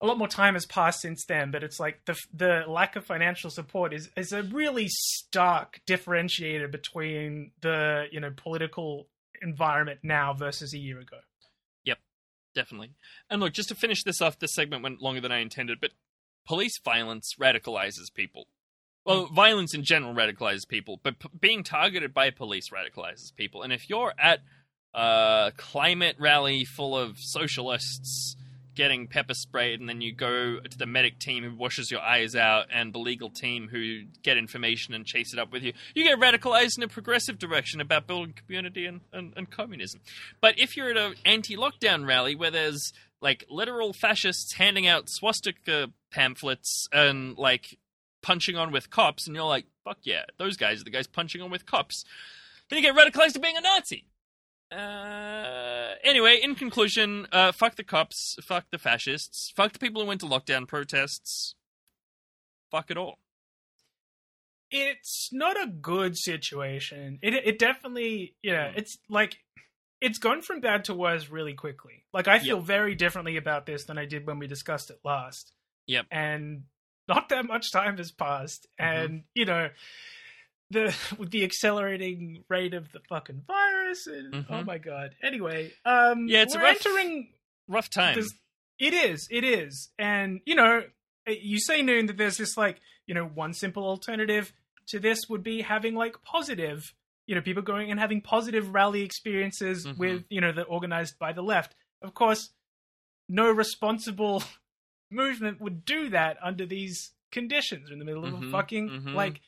[0.00, 3.04] a lot more time has passed since then, but it's like the the lack of
[3.04, 9.08] financial support is is a really stark differentiator between the you know political
[9.42, 11.18] environment now versus a year ago.
[11.84, 11.98] Yep,
[12.54, 12.92] definitely.
[13.28, 15.90] And look, just to finish this off, this segment went longer than I intended, but
[16.46, 18.46] police violence radicalizes people.
[19.04, 19.34] Well, hmm.
[19.34, 23.62] violence in general radicalizes people, but p- being targeted by police radicalizes people.
[23.62, 24.40] And if you're at
[24.94, 28.36] a climate rally full of socialists
[28.74, 32.34] getting pepper sprayed, and then you go to the medic team who washes your eyes
[32.36, 36.04] out, and the legal team who get information and chase it up with you, you
[36.04, 40.00] get radicalized in a progressive direction about building community and, and, and communism.
[40.40, 45.88] But if you're at an anti-lockdown rally where there's like literal fascists handing out swastika
[46.10, 47.78] pamphlets and like
[48.22, 51.42] punching on with cops, and you're like, fuck yeah, those guys are the guys punching
[51.42, 52.04] on with cops,
[52.68, 54.04] then you get radicalized to being a Nazi.
[54.72, 60.08] Uh, anyway, in conclusion, uh, fuck the cops, fuck the fascists, fuck the people who
[60.08, 61.54] went to lockdown protests,
[62.70, 63.18] fuck it all.
[64.70, 67.18] it's not a good situation.
[67.22, 69.38] It it definitely yeah, it's like
[70.00, 72.04] it's gone from bad to worse really quickly.
[72.12, 72.66] Like I feel Yep.
[72.66, 75.52] very differently about this than I did when we discussed it last.
[75.88, 76.06] Yep.
[76.12, 76.62] And
[77.08, 79.68] not that much time has passed and you know
[80.70, 84.66] the with the accelerating rate of the fucking virus and oh Mhm.
[84.66, 85.14] my god.
[85.22, 87.32] Anyway, um Yeah, it's a we're rough- entering
[87.68, 88.18] Rough time.
[88.78, 89.28] It is.
[89.30, 89.90] It is.
[89.98, 90.82] And, you know,
[91.26, 94.52] eh, you say, Noon, that there's this, like, you know, one simple alternative
[94.88, 96.94] to this would be having, like, positive,
[97.26, 99.98] you know, people going and having positive rally experiences Mhm.
[99.98, 101.76] with, you know, the organized by the left.
[102.02, 102.50] Of course,
[103.28, 104.42] no responsible
[105.10, 107.88] movement would do that under these conditions.
[107.88, 109.14] We're in the middle of a Mhm, fucking, mhm.
[109.14, 109.40] like,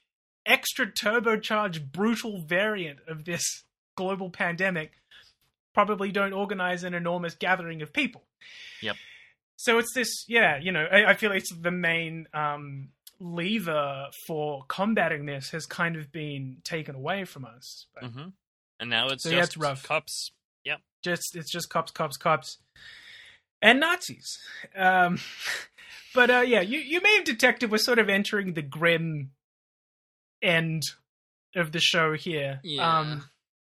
[0.47, 3.65] extra turbocharged, brutal variant of this
[3.97, 4.93] global pandemic.
[5.75, 8.23] Probably don't organize an enormous gathering of people.
[8.83, 8.97] Yep.
[9.57, 12.89] so it's this, yeah, you know, I, I feel it's the main um,
[13.21, 17.87] lever for combating this has kind of been taken away from us.
[17.95, 18.29] But hmm
[18.81, 19.83] And now it's So, just yeah, it's rough.
[19.85, 20.33] cops.
[20.65, 20.81] Yep.
[21.03, 22.59] just it's just cops, cops, cops,
[23.63, 24.39] and Nazis.
[24.77, 25.19] Um,
[26.15, 29.31] but uh, yeah, you you may have detected we're sort of entering the grim
[30.43, 30.83] end
[31.55, 32.61] of the show here.
[32.63, 32.99] Yeah.
[32.99, 33.25] Um,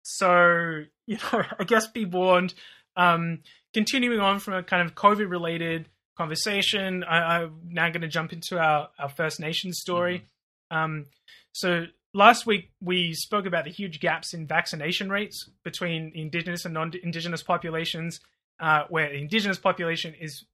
[0.02, 2.54] so you know, I guess be warned.
[2.96, 3.40] Um,
[3.72, 8.32] continuing on from a kind of COVID related conversation, I, I'm now going to jump
[8.32, 10.24] into our our First Nations story.
[10.70, 11.06] Um,
[11.52, 16.74] so last week we spoke about the huge gaps in vaccination rates between indigenous and
[16.74, 18.20] non-indigenous populations,
[18.60, 20.44] uh, where the indigenous population is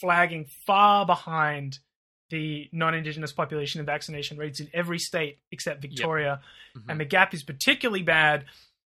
[0.00, 1.78] flagging far behind
[2.34, 6.40] the non-indigenous population in vaccination rates in every state except Victoria,
[6.76, 6.84] Mhm.
[6.88, 8.44] and the gap is particularly bad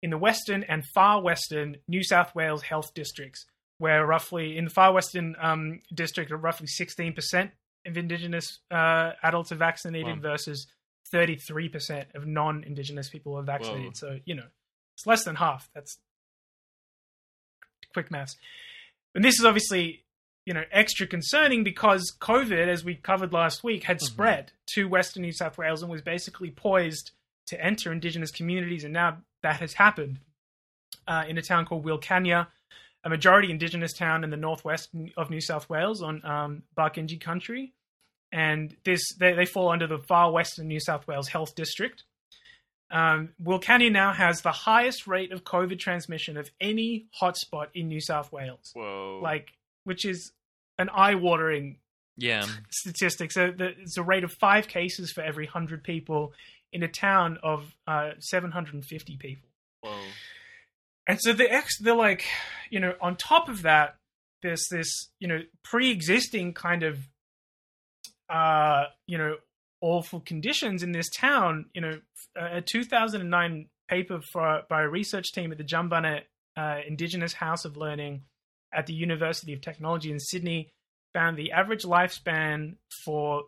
[0.01, 3.45] in the western and far western New South Wales health districts,
[3.77, 7.51] where roughly in the far western um, district, roughly 16%
[7.85, 10.31] of indigenous uh, adults are vaccinated Wow.
[10.31, 10.67] versus
[11.13, 13.93] 33% of non-indigenous people are vaccinated.
[14.01, 14.15] Whoa.
[14.15, 14.47] So you know,
[14.95, 15.69] it's less than half.
[15.73, 15.97] That's
[17.93, 18.35] quick maths.
[19.15, 20.03] And this is obviously
[20.47, 25.23] you know extra concerning because COVID, as we covered last week, had spread to Western
[25.23, 27.11] New South Wales and was basically poised
[27.47, 30.19] to enter Indigenous communities, and now that has happened
[31.05, 32.47] uh, in a town called Wilcannia,
[33.03, 37.73] a majority Indigenous town in the northwest of New South Wales on um, Barkindji country,
[38.31, 42.03] and this they, they fall under the far western New South Wales Health District.
[42.89, 47.99] Um, Wilcannia now has the highest rate of COVID transmission of any hotspot in New
[47.99, 49.19] South Wales, Whoa.
[49.21, 49.51] like
[49.83, 50.31] which is
[50.77, 51.77] an eye-watering
[52.17, 52.45] yeah.
[52.69, 53.31] statistic.
[53.31, 56.33] So the, it's a rate of five cases for every hundred people
[56.73, 59.49] in a town of uh, 750 people.
[59.81, 59.99] Whoa.
[61.07, 62.25] And so the ex, they're like,
[62.69, 63.95] you know, on top of that,
[64.41, 66.99] there's this, you know, pre-existing kind of,
[68.29, 69.37] uh, you know,
[69.81, 71.67] awful conditions in this town.
[71.73, 71.99] You know,
[72.35, 76.21] a 2009 paper for, by a research team at the Jumbunna
[76.57, 78.23] uh, Indigenous House of Learning
[78.73, 80.71] at the University of Technology in Sydney
[81.13, 83.43] found the average lifespan for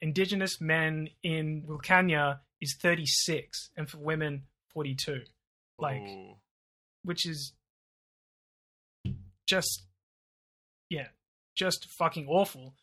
[0.00, 5.22] Indigenous men in Wilcannia is 36, and for women 42.
[5.78, 6.38] Like, Whoa.
[7.04, 7.52] which is
[9.46, 9.84] just
[10.88, 11.08] yeah,
[11.54, 12.74] just fucking awful.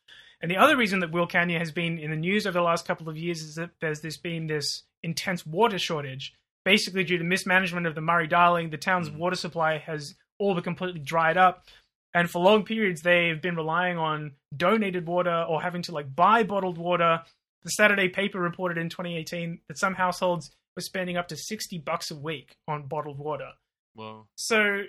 [0.41, 3.07] And the other reason that Wilcannia has been in the news over the last couple
[3.07, 6.34] of years is that there's this been this intense water shortage,
[6.65, 8.69] basically due to mismanagement of the Murray Darling.
[8.69, 9.17] The town's hmm.
[9.17, 11.67] water supply has all but completely dried up,
[12.13, 16.43] and for long periods they've been relying on donated water or having to like buy
[16.43, 17.21] bottled water.
[17.63, 22.11] The Saturday paper reported in 2018 that some households were spending up to 60 bucks
[22.11, 23.51] a week on bottled water.
[23.95, 24.25] Wow.
[24.36, 24.84] So,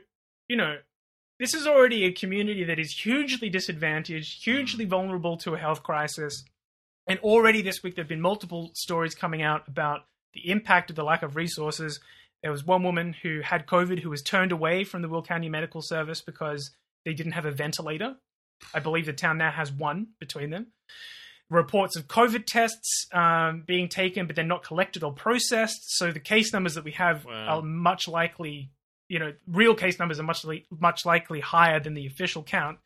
[0.49, 0.79] you know,
[1.39, 4.91] this is already a community that is hugely disadvantaged, hugely mm.
[4.91, 6.45] vulnerable to a health crisis.
[7.07, 10.97] And already this week, there have been multiple stories coming out about the impact of
[10.97, 12.01] the lack of resources.
[12.45, 15.81] There was one woman who had COVID who was turned away from the Wilcannia Medical
[15.81, 16.73] Service because
[17.07, 18.17] they didn't have a ventilator.
[18.75, 20.67] I believe the town now has one between them.
[21.49, 25.97] Reports of COVID tests um, being taken, but they're not collected or processed.
[25.97, 27.33] So the case numbers that we have Wow.
[27.61, 28.71] are much likely,
[29.09, 32.79] you know, real case numbers are much li- much likely higher than the official count.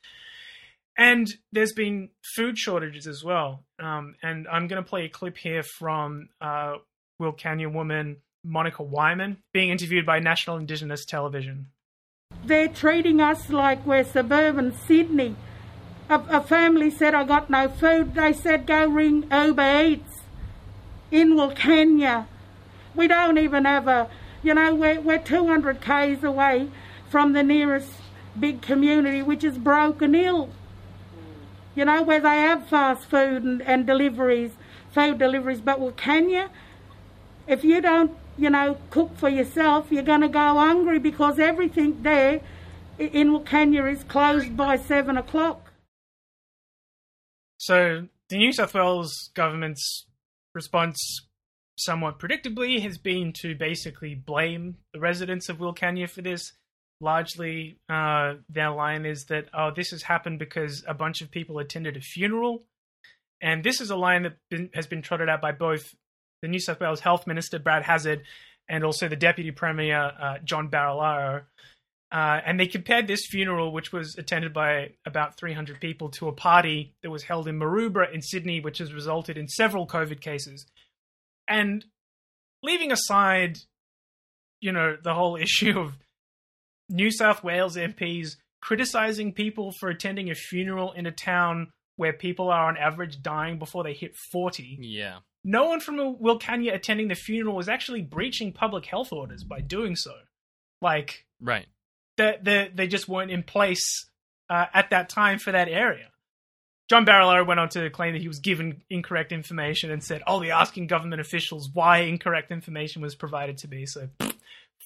[0.97, 3.65] And there's been food shortages as well.
[3.81, 6.75] Um, and I'm going to play a clip here from uh,
[7.21, 11.67] Wilcannia woman Monica Wyman being interviewed by National Indigenous Television.
[12.45, 15.37] They're treating us like we're suburban Sydney.
[16.09, 18.15] A, a family said, I got no food.
[18.15, 20.21] They said, go ring Uber Eats
[21.11, 22.27] in Wilcannia.
[22.95, 24.09] We don't even have a,
[24.43, 26.71] you know, we're, we're 200 k's away
[27.11, 27.91] from the nearest
[28.39, 30.51] big community, which is Broken Hill.
[31.75, 34.53] You know, where they have fast food and, and deliveries,
[34.93, 35.61] food deliveries.
[35.61, 36.49] But Wilcannia,
[37.47, 42.03] if you don't, you know, cook for yourself, you're going to go hungry because everything
[42.03, 42.41] there
[42.99, 45.73] in Wilcannia is closed by seven o'clock.
[47.59, 50.07] So the New South Wales government's
[50.55, 51.27] response,
[51.77, 56.53] somewhat predictably, has been to basically blame the residents of Wilcannia for this.
[57.01, 61.59] Largely, uh, their line is that oh, this has happened because a bunch of people
[61.59, 62.65] attended a funeral,
[63.41, 65.95] and this is a line that been, has been trotted out by both
[66.43, 68.23] the New South Wales Health Minister Brad Hazzard
[68.69, 71.43] and also the Deputy Premier uh, John Barilaro.
[72.11, 76.33] Uh, and they compared this funeral, which was attended by about 300 people, to a
[76.33, 80.67] party that was held in Maroubra in Sydney, which has resulted in several COVID cases.
[81.47, 81.85] And
[82.63, 83.59] leaving aside,
[84.61, 85.99] you know, the whole issue of
[86.89, 92.49] New South Wales MPs criticizing people for attending a funeral in a town where people
[92.49, 94.79] are on average dying before they hit 40.
[94.81, 95.19] Yeah.
[95.51, 99.97] No one from Wilcannia attending the funeral was actually breaching public health orders by doing
[99.97, 100.13] so.
[100.83, 101.67] Like, Right.
[102.19, 103.83] they, they, they just weren't in place
[104.51, 106.09] uh, at that time for that area.
[106.91, 110.41] John Barilaro went on to claim that he was given incorrect information and said, I'll
[110.41, 113.87] be asking government officials why incorrect information was provided to me.
[113.87, 114.09] So,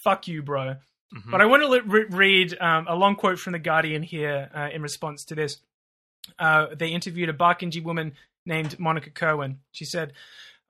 [0.05, 0.77] fuck you, bro.
[1.15, 1.31] Mhm.
[1.31, 4.69] But I want to re- read um, a long quote from The Guardian here uh,
[4.73, 5.59] in response to this.
[6.39, 8.13] Uh, they interviewed a Barkindji woman
[8.47, 9.59] named Monica Kerwin.
[9.73, 10.13] She said,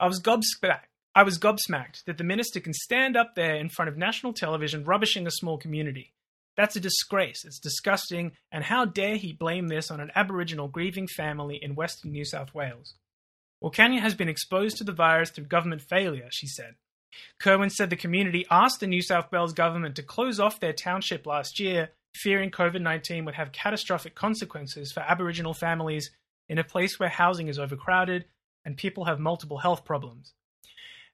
[0.02, 0.88] I was gobsmacked.
[1.14, 4.82] I was gobsmacked that the minister can stand up there in front of national television
[4.82, 6.12] rubbishing a small community.
[6.56, 7.44] That's a disgrace.
[7.44, 8.32] It's disgusting.
[8.50, 12.52] And how dare he blame this on an Aboriginal grieving family in Western New South
[12.52, 12.94] Wales?
[13.62, 16.74] Wilcannia has been exposed to the virus through government failure, she said.
[17.38, 21.28] Kerwin said the community asked the New South Wales government to close off their township
[21.28, 26.10] last year, fearing COVID 19 would have catastrophic consequences for Aboriginal families
[26.48, 28.24] in a place where housing is overcrowded
[28.64, 30.32] and people have multiple health problems.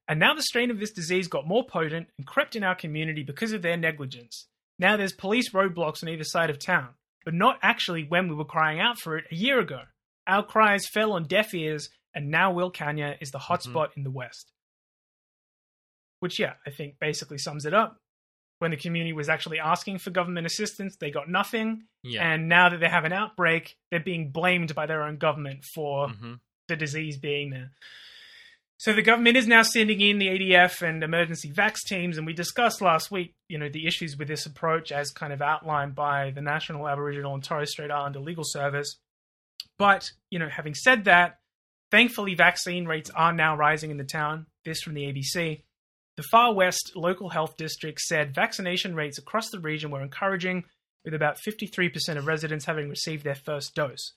[0.06, 3.22] And now the strain of this disease got more potent and crept in our community
[3.22, 4.46] because of their negligence.
[4.78, 6.90] Now there's police roadblocks on either side of town,
[7.24, 9.82] but not actually when we were crying out for it a year ago.
[10.26, 14.50] Our cries fell on deaf ears, and now Wilcannia is the hotspot in the West.
[16.20, 17.98] Which, yeah, I think basically sums it up.
[18.60, 21.84] When the community was actually asking for government assistance, they got nothing.
[22.02, 22.28] Yeah.
[22.28, 26.08] And now that they have an outbreak, they're being blamed by their own government for
[26.08, 26.40] Mhm.
[26.68, 27.70] The disease being there.
[28.78, 32.32] So the government is now sending in the ADF and emergency vax teams, and we
[32.32, 36.30] discussed last week, you know, the issues with this approach as kind of outlined by
[36.30, 39.00] the National Aboriginal and Torres Strait Islander Legal Service.
[39.78, 41.38] But, you know, having said that,
[41.90, 44.46] thankfully vaccine rates are now rising in the town.
[44.64, 45.62] This from the ABC.
[46.16, 50.64] The Far West Local Health District said vaccination rates across the region were encouraging,
[51.04, 54.12] with about 53% of residents having received their first dose.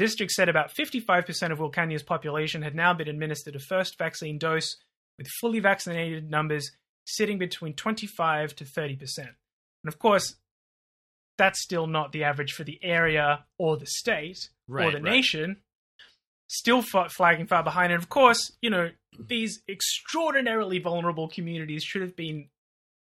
[0.00, 4.76] District said about 55% of Wilcannia's population had now been administered a first vaccine dose,
[5.18, 6.72] with fully vaccinated numbers
[7.04, 9.18] sitting between 25 to 30%.
[9.18, 9.28] And
[9.86, 10.36] of course,
[11.36, 15.02] that's still not the average for the area or the state or the right.
[15.02, 15.58] nation.
[16.48, 17.92] Still flagging far behind.
[17.92, 18.88] And of course, you know,
[19.18, 22.48] these extraordinarily vulnerable communities should have been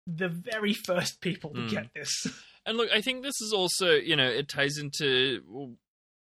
[0.07, 1.69] the very first people to Mm.
[1.69, 2.25] get this.
[2.65, 5.77] And look, I think this is also, you know, it ties into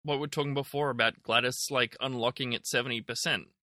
[0.04, 3.04] what we're talking before about Gladys like unlocking at 70%.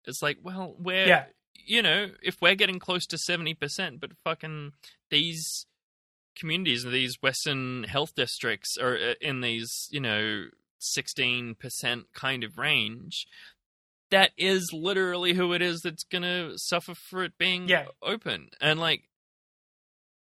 [0.06, 1.26] It's like, well, we're, Yeah.
[1.54, 4.72] you know, if we're getting close to 70%, but fucking
[5.10, 5.66] these
[6.36, 10.46] communities, and these Western health districts are uh, in these, you know,
[10.98, 11.56] 16%
[12.14, 13.28] kind of range,
[14.10, 17.86] that is literally who it is that's to suffer for it being Yeah.
[18.02, 18.50] open.
[18.60, 19.04] And like,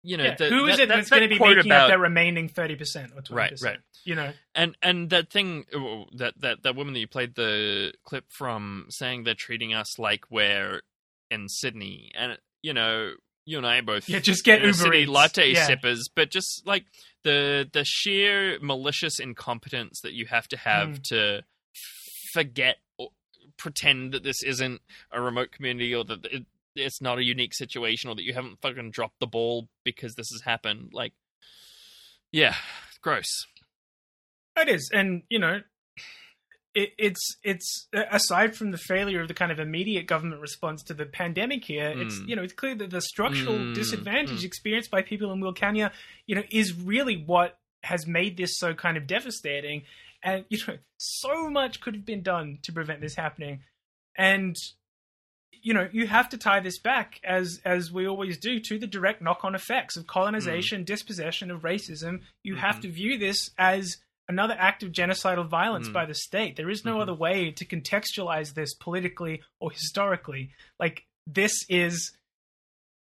[0.02, 1.84] you know, Yeah, the- who is that- it that- that's going to be making about-
[1.84, 3.30] up their remaining 30% or 20%?
[3.30, 3.78] Right, right.
[4.04, 4.32] You know?
[4.54, 8.86] and and that thing uh, that that that woman that you played the clip from
[8.90, 10.82] saying they're treating us like we're
[11.30, 15.10] in Sydney, and you know you and I both Yeah, just get Uber City Eats.
[15.10, 15.66] latte Yeah.
[15.66, 16.86] sippers, but just like
[17.24, 21.02] the the sheer malicious incompetence that you have to have Mm.
[21.08, 21.44] to
[22.32, 23.10] forget or
[23.56, 24.80] pretend that this isn't
[25.10, 26.44] a remote community or that
[26.78, 30.30] it's not a unique situation or that you haven't fucking dropped the ball because this
[30.32, 30.90] has happened.
[30.92, 31.12] Like,
[32.32, 32.54] yeah,
[33.02, 33.46] gross.
[34.56, 35.60] It is, and you know,
[36.74, 40.94] it, it's it's aside from the failure of the kind of immediate government response to
[40.94, 42.28] the pandemic here, it's Mm.
[42.28, 44.44] you know it's clear that the structural Mm, disadvantage mm.
[44.44, 45.92] experienced by people in Wilcannia,
[46.26, 49.84] you know, is really what has made this so kind of devastating.
[50.22, 53.60] And you know, so much could have been done to prevent this happening,
[54.16, 54.56] and
[55.52, 58.86] you know you have to tie this back as as we always do to the
[58.86, 60.86] direct knock-on effects of colonization mm-hmm.
[60.86, 62.20] dispossession of racism.
[62.42, 62.82] You have mm-hmm.
[62.82, 65.94] to view this as another act of genocidal violence Mm.
[65.94, 66.56] by the state.
[66.56, 67.00] There is no mm-hmm.
[67.02, 70.50] other way to contextualize this politically or historically.
[70.78, 72.12] Like this is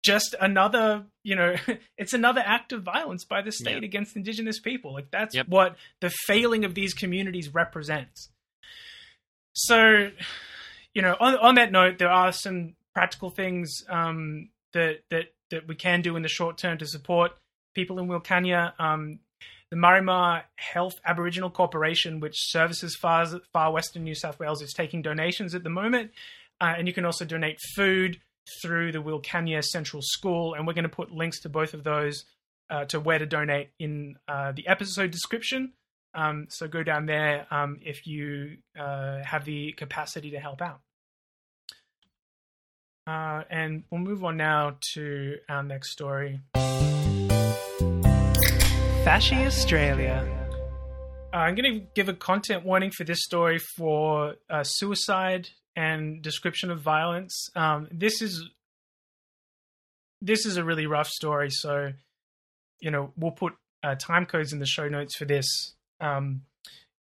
[0.03, 1.55] just another you know
[1.97, 3.85] it's another act of violence by the state Yeah.
[3.85, 4.93] against indigenous people.
[4.93, 5.47] Like that's Yep.
[5.49, 8.29] what the failing of these communities represents.
[9.53, 10.11] So
[10.93, 15.67] you know, on on that note, there are some practical things um, that that that
[15.67, 17.31] we can do in the short term to support
[17.73, 18.73] people in Wilcannia.
[18.79, 19.19] Um,
[19.71, 24.73] the Maari Ma Health Aboriginal Corporation, which services far far western New South Wales, is
[24.73, 26.11] taking donations at the moment,
[26.59, 28.19] uh, and you can also donate food
[28.61, 32.25] through the Wilcannia Central School, and we're going to put links to both of those
[32.69, 35.73] uh, to where to donate in uh, the episode description.
[36.13, 40.81] Um, so go down there um, if you uh, have the capacity to help out.
[43.07, 46.41] Uh, and we'll move on now to our next story.
[49.03, 50.27] Fashy Australia.
[51.33, 56.21] uh, I'm going to give a content warning for this story for uh, suicide and
[56.21, 57.49] description of violence.
[57.55, 58.47] Um, this is
[60.21, 61.93] this is a really rough story, so
[62.79, 63.53] you know we'll put
[63.83, 66.41] uh, time codes in the show notes for this um,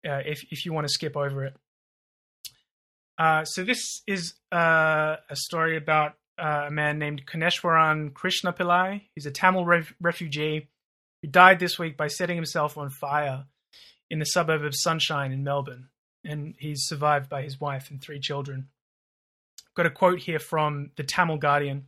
[0.06, 1.56] uh, if if you want to skip over it.
[3.18, 9.02] Uh, so this is uh, a story about uh, a man named Kaneshwaran Krishna Pillai.
[9.14, 10.68] He's a Tamil ref- refugee
[11.20, 13.46] who died this week by setting himself on fire
[14.08, 15.88] in the suburb of Sunshine in Melbourne,
[16.24, 18.68] and he's survived by his wife and three children.
[19.66, 21.86] I've Got a quote here from the Tamil Guardian.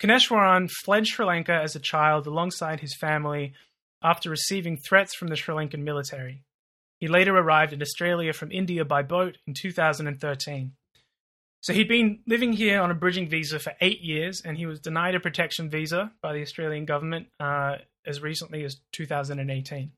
[0.00, 3.52] Kaneshwaran fled Sri Lanka as a child alongside his family
[4.02, 6.42] after receiving threats from the Sri Lankan military.
[6.98, 10.72] He later arrived in Australia from India by boat in 2013.
[11.62, 14.80] So he'd been living here on a bridging visa for eight years, and he was
[14.80, 17.76] denied a protection visa by the Australian government uh,
[18.06, 19.92] as recently as 2018.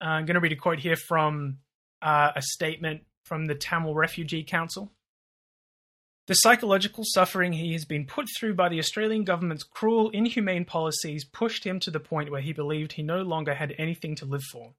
[0.00, 1.58] Uh, I'm going to read a quote here from
[2.00, 4.92] uh, a statement from the Tamil Refugee Council.
[6.28, 11.24] The psychological suffering he has been put through by the Australian government's cruel, inhumane policies
[11.24, 14.44] pushed him to the point where he believed he no longer had anything to live
[14.52, 14.74] for.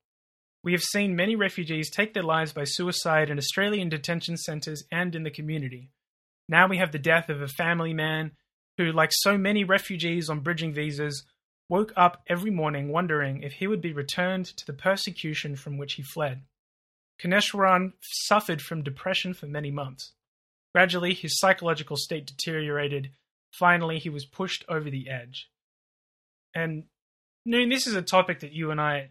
[0.64, 5.14] We have seen many refugees take their lives by suicide in Australian detention centres and
[5.14, 5.90] in the community.
[6.48, 8.32] Now we have the death of a family man
[8.78, 11.26] who, like so many refugees on bridging visas,
[11.68, 15.96] woke up every morning wondering if he would be returned to the persecution from which
[15.96, 16.44] he fled.
[17.22, 20.14] Kaneshwaran suffered from depression for many months.
[20.74, 23.12] Gradually, his psychological state deteriorated.
[23.52, 25.50] Finally, he was pushed over the edge.
[26.56, 26.86] And
[27.46, 29.10] Noon, this is a topic that you and I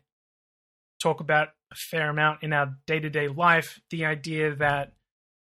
[1.03, 3.81] talk about a fair amount in our day to day life.
[3.91, 4.93] The idea that,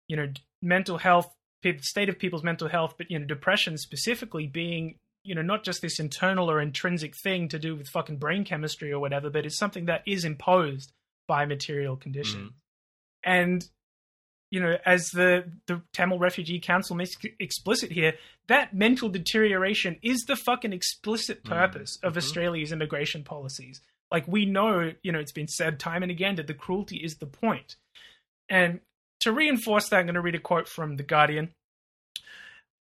[0.08, 0.28] you know,
[0.62, 5.34] mental health, the state of people's mental health, but, you know, depression specifically being, you
[5.34, 9.00] know, not just this internal or intrinsic thing to do with fucking brain chemistry or
[9.00, 10.92] whatever, but it's something that is imposed
[11.28, 12.52] by material conditions.
[12.52, 13.32] Mm-hmm.
[13.32, 13.68] And
[14.56, 18.14] you know, as the the Tamil Refugee Council makes explicit here,
[18.48, 21.50] that mental deterioration is the fucking explicit mm.
[21.50, 22.20] purpose of mm-hmm.
[22.20, 23.82] Australia's immigration policies.
[24.10, 27.18] Like we know, you know, it's been said time and again that the cruelty is
[27.18, 27.76] the point.
[28.48, 28.80] And
[29.20, 31.50] to reinforce that, I'm going to read a quote from The Guardian.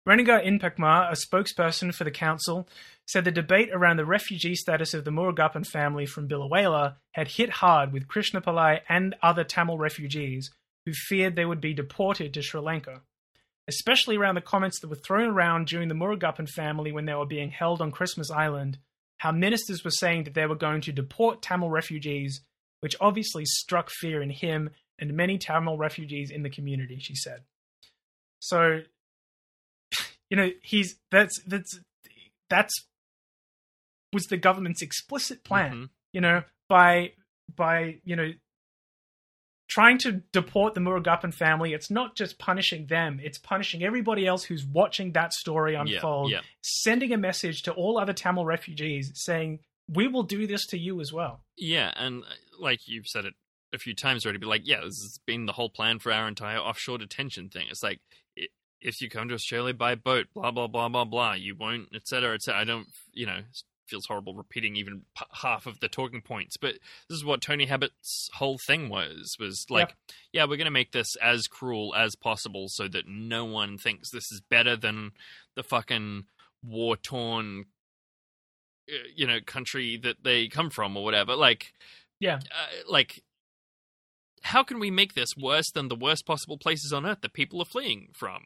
[0.06, 2.68] Renuka Inpakumar, a spokesperson for the council,
[3.06, 7.48] said the debate around the refugee status of the Murugappan family from Biloela had hit
[7.48, 10.50] hard with Krishna Pillai and other Tamil refugees
[10.86, 13.02] who feared they would be deported to Sri Lanka,
[13.68, 17.26] especially around the comments that were thrown around during the Murugappan family when they were
[17.26, 18.78] being held on Christmas Island,
[19.18, 22.40] how ministers were saying that they were going to deport Tamil refugees,
[22.80, 27.42] which obviously struck fear in him and many Tamil refugees in the community, she said.
[28.38, 28.82] So,
[30.30, 31.80] you know, he's that's that's
[32.48, 32.72] that's
[34.12, 35.84] was the government's explicit plan, mm-hmm.
[36.12, 37.12] you know, by
[37.54, 38.30] by you know
[39.76, 44.42] trying to deport the Murugappan family, it's not just punishing them, it's punishing everybody else
[44.42, 46.40] who's watching that story unfold, yeah.
[46.62, 50.98] sending a message to all other Tamil refugees saying, we will do this to you
[51.02, 51.42] as well.
[51.58, 53.34] Yeah, and uh, like you've said it
[53.74, 56.26] a few times already, but like, yeah, this has been the whole plan for our
[56.26, 57.66] entire offshore detention thing.
[57.68, 58.00] It's like,
[58.80, 62.08] if you come to Australia by boat, blah, blah, blah, blah, blah, you won't, et
[62.08, 62.62] cetera, et cetera.
[62.62, 63.40] I don't, you know,
[63.86, 66.74] feels horrible repeating even p- half of the talking points, but
[67.08, 69.94] this is what Tony Abbott's whole thing was, was like,
[70.32, 74.10] yeah, we're going to make this as cruel as possible so that no one thinks
[74.10, 75.12] this is better than
[75.54, 76.24] the fucking
[76.62, 77.64] war-torn
[78.90, 81.72] uh, you know country that they come from or whatever like
[82.18, 82.36] Yeah.
[82.36, 83.22] uh, like
[84.42, 87.60] how can we make this worse than the worst possible places on earth that people
[87.60, 88.42] are fleeing from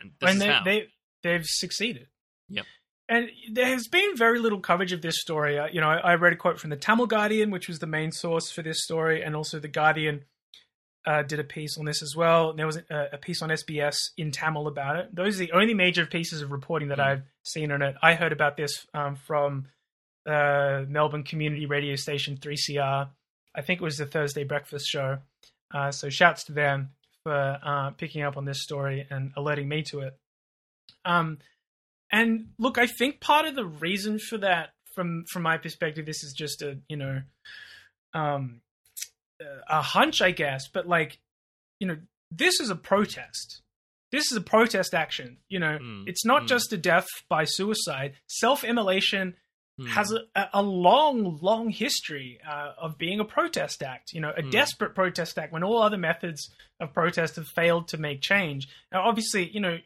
[0.00, 0.88] and and they, they,
[1.22, 2.08] they've succeeded.
[2.48, 2.66] Yep.
[3.08, 5.58] And there has been very little coverage of this story.
[5.58, 7.86] Uh, You know, I, I read a quote from the Tamil Guardian, which was the
[7.86, 10.24] main source for this story, and also the Guardian
[11.06, 12.50] uh, did a piece on this as well.
[12.50, 15.14] And there was a, a piece on SBS in Tamil about it.
[15.14, 17.94] Those are the only major pieces of reporting that I've seen on it.
[18.02, 19.66] I heard about this um, from
[20.26, 23.08] uh, Melbourne community radio station 3CR.
[23.54, 25.18] I think it was the Thursday breakfast show.
[25.72, 26.90] Uh, so shouts to them
[27.22, 30.16] for uh, picking up on this story and alerting me to it.
[31.04, 31.38] Um,
[32.10, 36.22] and look, I think part of the reason for that, from from my perspective, this
[36.22, 37.22] is just a you know,
[38.12, 38.60] um,
[39.68, 40.68] a hunch, I guess.
[40.72, 41.18] But like,
[41.80, 41.96] you know,
[42.30, 43.62] this is a protest.
[44.12, 45.38] This is a protest action.
[45.48, 48.14] You know, it's not just a death by suicide.
[48.28, 49.34] Self-immolation
[49.88, 50.20] has a,
[50.52, 54.12] a long, long history uh, of being a protest act.
[54.12, 54.50] You know, a Hmm.
[54.50, 56.48] desperate protest act when all other methods
[56.78, 58.68] of protest have failed to make change.
[58.92, 59.78] Now, obviously, you know,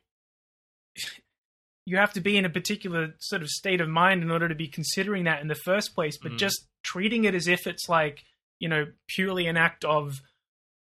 [1.88, 4.54] you have to be in a particular sort of state of mind in order to
[4.54, 6.16] be considering that in the first place.
[6.22, 6.38] But Mm.
[6.38, 8.16] just treating it as if it's like
[8.60, 10.20] you know purely an act of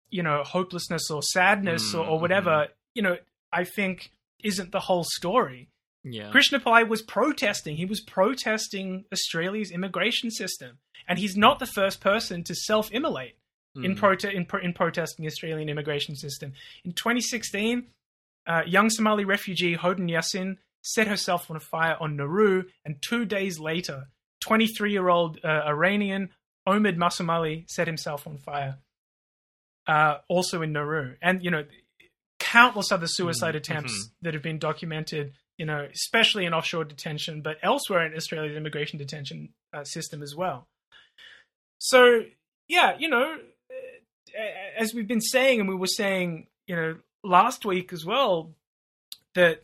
[0.09, 3.17] you know hopelessness or sadness or, or whatever, you know,
[3.51, 4.11] I think
[4.43, 5.69] isn't the whole story.
[6.03, 6.31] Yeah.
[6.31, 7.77] Krishna Pai was protesting.
[7.77, 13.35] He was protesting Australia's immigration system, and he's not the first person to self-immolate
[13.75, 13.99] in, Mm.
[13.99, 16.53] prote- in, pro- in protesting the Australian immigration system.
[16.83, 17.87] In 2016,
[18.47, 23.59] uh, young Somali refugee Hoden Yassin set herself on fire on Nauru, and two days
[23.59, 24.07] later,
[24.43, 26.29] 23-year-old uh, Iranian
[26.67, 28.77] Omid Masoumali set himself on fire,
[29.87, 31.15] uh, also in Nauru.
[31.21, 31.65] And you know,
[32.39, 34.11] countless other suicide Mm, attempts mhm.
[34.21, 35.33] that have been documented.
[35.57, 40.35] You know, especially in offshore detention, but elsewhere in Australia's immigration detention uh, system as
[40.35, 40.67] well.
[41.77, 42.21] So
[42.67, 43.37] yeah, you know,
[44.77, 48.53] as we've been saying, and we were saying, you know, last week as well,
[49.35, 49.63] that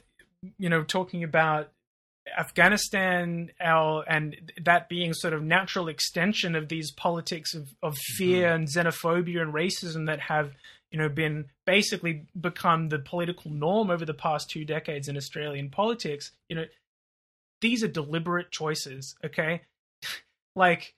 [0.58, 1.72] you know, talking about
[2.38, 8.54] Afghanistan, our and that being sort of natural extension of these politics of, of fear
[8.54, 10.54] and xenophobia and racism that have
[10.92, 15.70] you know been basically become the political norm over the past two decades in Australian
[15.70, 16.32] politics.
[16.50, 16.66] You know,
[17.62, 19.16] these are deliberate choices.
[19.24, 19.62] Okay,
[20.56, 20.96] like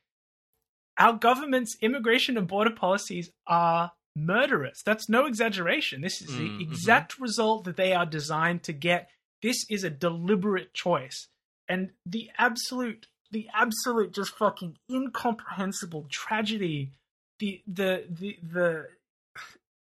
[0.98, 4.82] our government's immigration and border policies are murderous.
[4.84, 6.02] That's no exaggeration.
[6.02, 9.10] This is Mm, the exact result that they are designed to get.
[9.42, 11.28] This is a deliberate choice.
[11.68, 16.92] And the absolute the absolute just fucking incomprehensible tragedy,
[17.40, 18.88] the the the the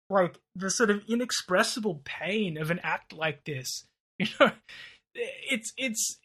[0.09, 3.85] like the sort of inexpressible pain of an act like this.
[4.19, 4.51] You know,
[5.13, 6.17] it's it's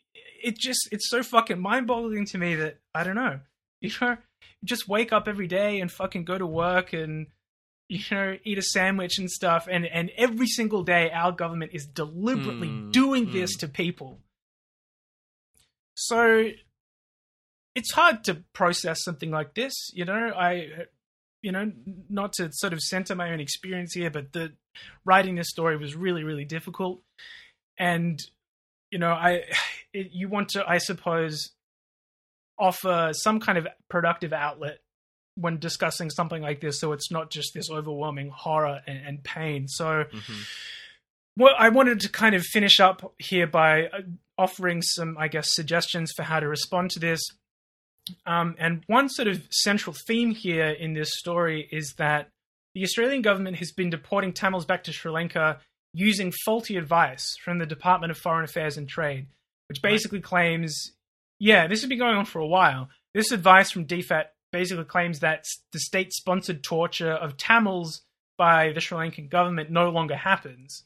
[0.42, 3.40] it just it's so fucking mind-boggling to me that I don't know.
[3.82, 4.16] You know,
[4.64, 7.26] just wake up every day and fucking go to work and
[7.88, 11.86] you know eat a sandwich and stuff and and every single day our government is
[11.86, 13.60] deliberately Mm, doing this mm.
[13.60, 14.20] to people.
[15.94, 16.48] So
[17.74, 20.32] it's hard to process something like this you know?
[20.36, 20.68] I
[21.42, 21.72] you know
[22.08, 24.52] not to sort of center my own experience here but the
[25.04, 27.02] writing this story was really really difficult.
[27.78, 28.20] And
[28.92, 29.42] you know i
[29.92, 31.50] it, you want to i suppose
[32.58, 34.78] offer some kind of productive outlet
[35.36, 39.66] when discussing something like this so it's not just this overwhelming horror and, and pain
[39.66, 40.46] so Mhm.
[41.38, 44.00] well, I wanted to kind of finish up here by uh,
[44.36, 47.22] offering some, I guess, suggestions for how to respond to this.
[48.26, 52.28] Um, and one sort of central theme here in this story is that
[52.74, 55.60] the Australian government has been deporting Tamils back to Sri Lanka
[55.94, 59.26] using faulty advice from the Department of Foreign Affairs and Trade,
[59.68, 60.92] which basically claims,
[61.38, 62.88] yeah, this has been going on for a while.
[63.14, 68.02] This advice from DFAT basically claims that the state sponsored torture of Tamils
[68.38, 70.84] by the Sri Lankan government no longer happens.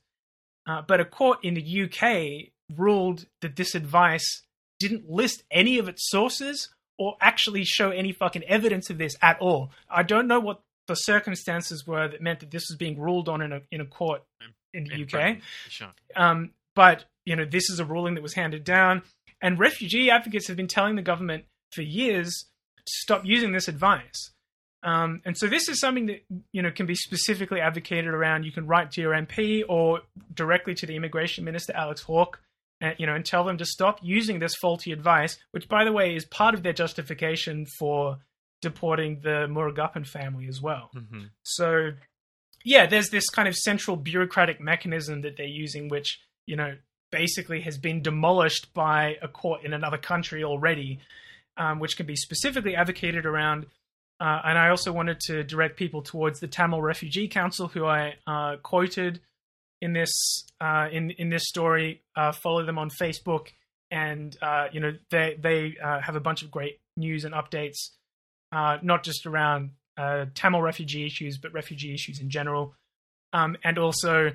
[0.67, 4.43] Uh, but a court in the UK ruled that this advice
[4.79, 9.39] didn't list any of its sources or actually show any fucking evidence of this at
[9.41, 9.71] all.
[9.89, 13.43] I don't know what the circumstances were that meant that this was being ruled on
[13.43, 14.23] in a in a court
[14.73, 15.11] in the In UK.
[15.11, 15.89] Britain, Sure.
[16.14, 19.03] Um, but you know, this is a ruling that was handed down,
[19.43, 22.47] and refugee advocates have been telling the government for years
[22.89, 24.32] stop using this advice.
[24.82, 28.45] Um, and so this is something that you know can be specifically advocated around.
[28.45, 30.01] You can write to your MP or
[30.32, 32.41] directly to the immigration minister, Alex Hawke,
[32.80, 35.39] and you know, and tell them to stop using this faulty advice.
[35.51, 38.18] Which, by the way, is part of their justification for
[38.62, 40.91] deporting the Murugappan family as well.
[40.95, 41.30] Mhm.
[41.43, 41.93] So,
[42.64, 46.76] yeah, there's this kind of central bureaucratic mechanism that they're using, which, you know,
[47.11, 51.01] basically has been demolished by a court in another country already,
[51.57, 53.67] um, which can be specifically advocated around.
[54.19, 58.15] Uh, and I also wanted to direct people towards the Tamil Refugee Council, who I
[58.27, 59.21] uh, quoted
[59.83, 60.11] in this
[60.61, 62.03] uh, in in this story.
[62.14, 63.49] Uh, follow them on Facebook,
[63.91, 67.91] and uh, you know they they uh, have a bunch of great news and updates
[68.83, 69.72] not just around
[70.35, 72.75] Tamil refugee issues, but refugee issues in general.
[73.35, 74.33] Um, and also,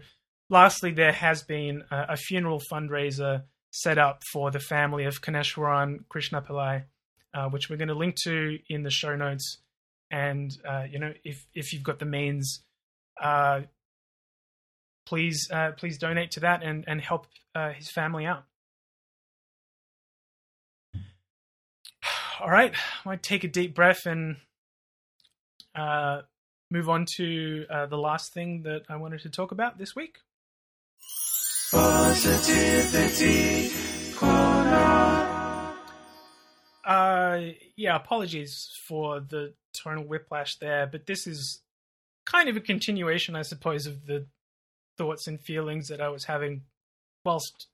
[0.49, 6.03] lastly, there has been a, a funeral fundraiser set up for the family of Kaneshwaran
[6.09, 6.83] Krishna Pillai,
[7.33, 9.57] uh, which we're going to link to in the show notes.
[10.09, 12.63] And uh, you know, if if you've got the means,
[13.21, 13.61] uh,
[15.05, 18.43] please uh, please donate to that and and help uh, his family out.
[22.41, 24.37] All right, I might take a deep breath and
[25.75, 26.21] uh,
[26.69, 30.17] move on to uh, the last thing that I wanted to talk about this week.
[31.71, 33.71] Positivity
[34.15, 35.10] Corner.
[36.83, 37.39] Uh,
[37.75, 41.61] yeah, apologies for the tonal whiplash there, but this is
[42.25, 44.25] kind of a continuation, I suppose, of the
[44.97, 46.63] thoughts and feelings that I was having
[47.23, 47.67] whilst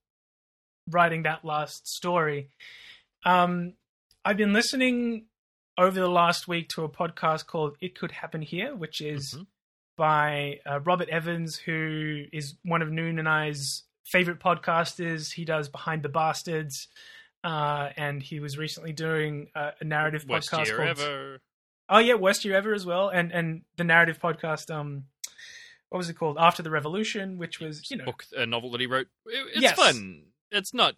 [0.90, 2.50] writing that last story.
[3.26, 3.74] Um,
[4.24, 5.26] I've been listening
[5.78, 9.44] over the last week to a podcast called It Could Happen Here, which is Mm-hmm.
[9.98, 15.34] by uh, Robert Evans, who is one of Noon and I's favorite podcasters.
[15.34, 16.88] He does Behind the Bastards,
[17.44, 21.40] uh, and he was recently doing uh, a narrative Worst podcast year called ever.
[21.90, 24.70] Oh yeah, Worst Year Ever as well, and and the narrative podcast.
[24.74, 25.06] Um,
[25.90, 26.38] what was it called?
[26.40, 29.08] After the Revolution, which was you know book, a novel that he wrote.
[29.26, 29.76] It- It's Yes.
[29.78, 30.24] fun.
[30.52, 30.96] It's not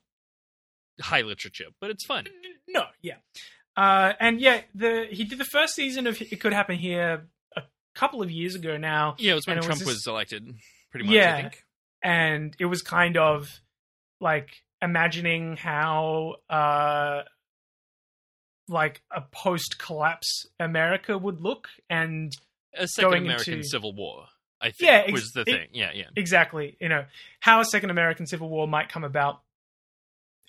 [1.02, 2.26] high literature, but it's fun.
[2.68, 3.16] No, yeah.
[3.78, 7.62] Uh, and yeah, the he did the first season of It Could Happen Here a
[7.96, 9.16] couple of years ago now.
[9.20, 10.56] Yeah, it was when Trump this- was elected,
[10.92, 11.14] pretty much.
[11.16, 11.64] yeah, I think.
[12.04, 13.62] and it was kind of
[14.20, 17.22] like imagining how uh,
[18.68, 22.32] like a post-collapse America would look, and
[22.76, 24.26] A second going American into- Civil War.
[24.62, 25.68] I think Yeah, ex- was the it- thing.
[25.72, 26.08] yeah, yeah.
[26.18, 27.06] exactly you know
[27.40, 29.40] how a second american civil war might come about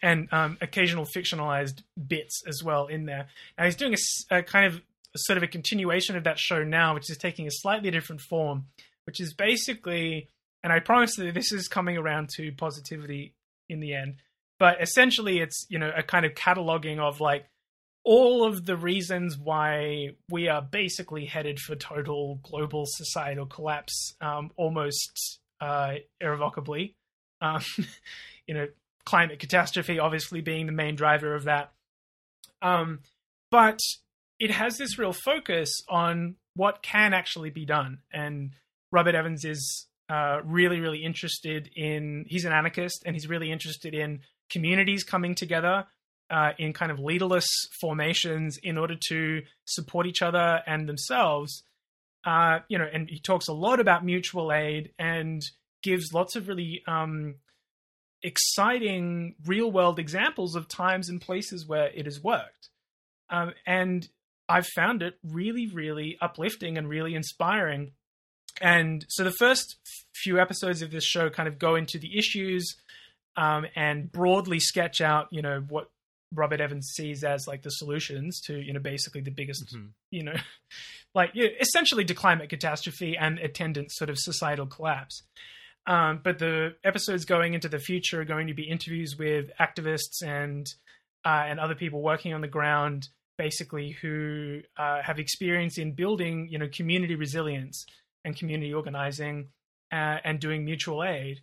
[0.03, 3.95] and um, occasional fictionalized bits as well in there now he's doing
[4.33, 4.83] a kind of
[5.17, 8.67] sort of a continuation of that show now which is taking a slightly different form
[9.07, 10.27] which is basically
[10.65, 13.33] and i promise that this is coming around to positivity
[13.71, 14.17] in the end
[14.59, 17.47] but essentially it's you know a kind of cataloging of like
[18.05, 24.51] all of the reasons why we are basically headed for total global societal collapse um,
[24.57, 26.97] almost uh, irrevocably.
[27.41, 27.63] Um,
[28.47, 28.69] you know,
[29.05, 31.73] climate catastrophe obviously being the main driver of that.
[32.63, 33.01] Um,
[33.51, 33.81] but
[34.39, 37.99] it has this real focus on what can actually be done.
[38.13, 38.53] And
[38.93, 43.95] Robert Evans is uh, really, really interested in, he's an anarchist and he's really interested
[43.95, 44.21] in
[44.51, 45.87] communities coming together
[46.31, 47.47] uh, in kind of leaderless
[47.81, 51.63] formations in order to support each other and themselves.
[52.25, 55.43] Uh, you know, and he talks a lot about mutual aid and
[55.83, 57.37] gives lots of really um,
[58.23, 62.69] exciting real world examples of times and places where it has worked.
[63.31, 64.09] Um, and
[64.49, 67.93] I've found it really, really uplifting and really inspiring.
[68.61, 69.77] And so the first
[70.15, 72.77] few episodes of this show kind of go into the issues
[73.37, 75.91] um, and broadly sketch out, you know, what
[76.33, 79.75] Robert Evans sees as like the solutions to, you know, basically the biggest,
[80.11, 80.37] you know,
[81.15, 85.23] like yeah, essentially to climate catastrophe and attendant sort of societal collapse.
[85.87, 90.23] Um, but the episodes going into the future are going to be interviews with activists
[90.23, 90.67] and
[91.25, 96.49] uh, and other people working on the ground, basically who uh, have experience in building,
[96.51, 97.85] you know, community resilience
[98.25, 99.49] and community organizing
[99.93, 101.41] uh, and doing mutual aid.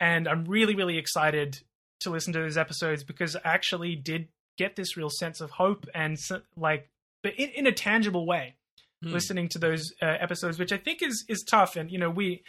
[0.00, 1.58] And I'm really, really excited
[2.00, 5.86] to listen to those episodes because I actually did get this real sense of hope
[5.94, 6.16] and
[6.56, 6.88] like,
[7.22, 8.54] but in, in a tangible way,
[9.00, 9.12] Hmm.
[9.12, 11.76] listening to those uh, episodes, which I think is is tough.
[11.76, 12.42] And you know, we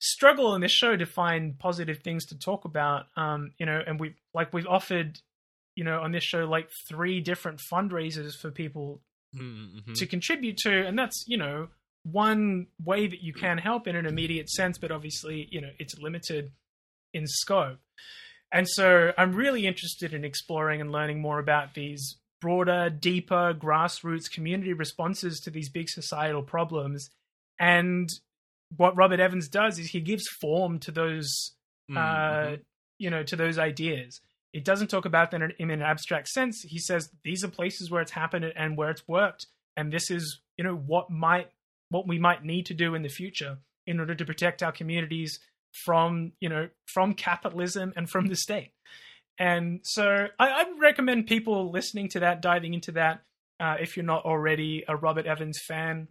[0.00, 3.06] struggle in this show to find positive things to talk about.
[3.16, 5.20] Um, you know, and we like we've offered,
[5.76, 9.00] you know, on this show like three different fundraisers for people
[9.36, 9.94] Mhm.
[9.94, 11.68] to contribute to, and that's you know
[12.04, 15.98] one way that you can help in an immediate sense, but obviously you know it's
[15.98, 16.52] limited
[17.12, 17.78] in scope.
[18.50, 24.30] And so I'm really interested in exploring and learning more about these broader, deeper, grassroots
[24.30, 27.10] community responses to these big societal problems.
[27.58, 28.08] And
[28.76, 31.56] what Robert Evans does is he gives form to those,
[31.90, 32.64] uh, Mhm.
[32.98, 34.20] you know, to those ideas.
[34.52, 36.62] It doesn't talk about them in an abstract sense.
[36.62, 39.46] He says these are places where it's happened and where it's worked,
[39.76, 41.50] and this is, you know, what might,
[41.90, 45.40] what we might need to do in the future in order to protect our communities
[45.84, 48.72] from, you know, from capitalism and from the state.
[49.38, 53.22] And so I, I recommend people listening to that, diving into that,
[53.60, 56.08] uh, if you're not already a Robert Evans fan.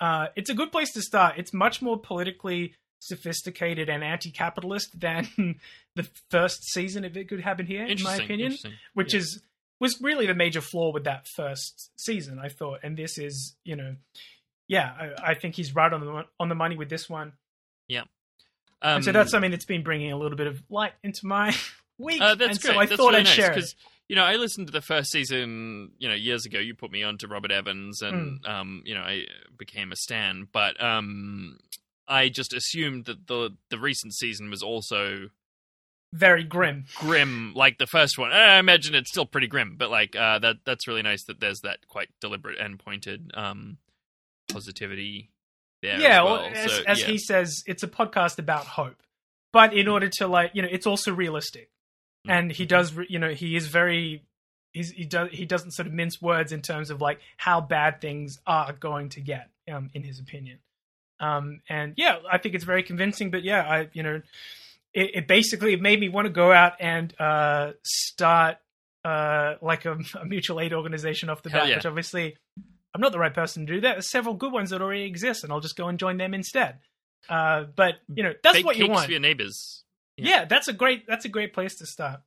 [0.00, 1.34] Uh, it's a good place to start.
[1.38, 5.28] It's much more politically sophisticated and anti-capitalist than
[5.96, 8.56] the first season of It Could Happen Here, in my opinion,
[8.94, 9.20] which Yeah.
[9.20, 9.42] is
[9.80, 12.38] was really the major flaw with that first season.
[12.38, 13.96] I thought, and this is, you know,
[14.72, 17.32] yeah, I, I think he's right on the on the money with this one.
[17.88, 18.04] Yeah.
[18.80, 21.54] and so Um, that's something that's been bringing a little bit of light into my
[21.98, 22.20] week.
[22.22, 22.74] Uh, that's and great.
[22.74, 23.54] so I that's thought really I'd nice share it.
[23.54, 23.74] because
[24.08, 25.90] you know I listened to the first season.
[25.98, 28.50] You know, years ago, you put me on to Robert Evans, and Hmm.
[28.50, 29.24] um, you know, I
[29.58, 30.48] became a stan.
[30.52, 31.58] But um,
[32.08, 35.28] I just assumed that the the recent season was also
[36.12, 36.84] Very grim.
[36.96, 38.32] grim, like the first one.
[38.32, 41.60] I imagine it's still pretty grim, but like uh, that that's really nice that there's
[41.60, 43.78] that quite deliberate and pointed um,
[44.52, 45.30] positivity
[45.82, 45.98] there.
[46.00, 47.06] yeah, as, well, as, So, as yeah.
[47.06, 49.02] he says, it's a podcast about hope,
[49.52, 51.68] but in order to like, you know, it's also realistic,
[52.24, 52.38] Mm-hmm.
[52.38, 54.22] and he does, you know, he is very,
[54.72, 58.00] he's, he does, he doesn't sort of mince words in terms of like how bad
[58.00, 60.58] things are going to get, um, in his opinion.
[61.18, 63.32] Um, and yeah, I think it's very convincing.
[63.32, 64.22] But yeah, I, you know,
[64.94, 68.58] it, it basically made me want to go out and uh, start
[69.04, 71.74] uh, like a, a mutual aid organization off the Hell bat, yeah.
[71.76, 72.36] which obviously
[72.94, 73.94] I'm not the right person to do that.
[73.94, 76.78] There's several good ones that already exist, and I'll just go and join them instead.
[77.28, 79.06] Uh, but you know, that's Bake what you want.
[79.06, 79.84] for your neighbors.
[80.16, 80.44] yeah.
[80.44, 82.20] that's a great that's a great place to start.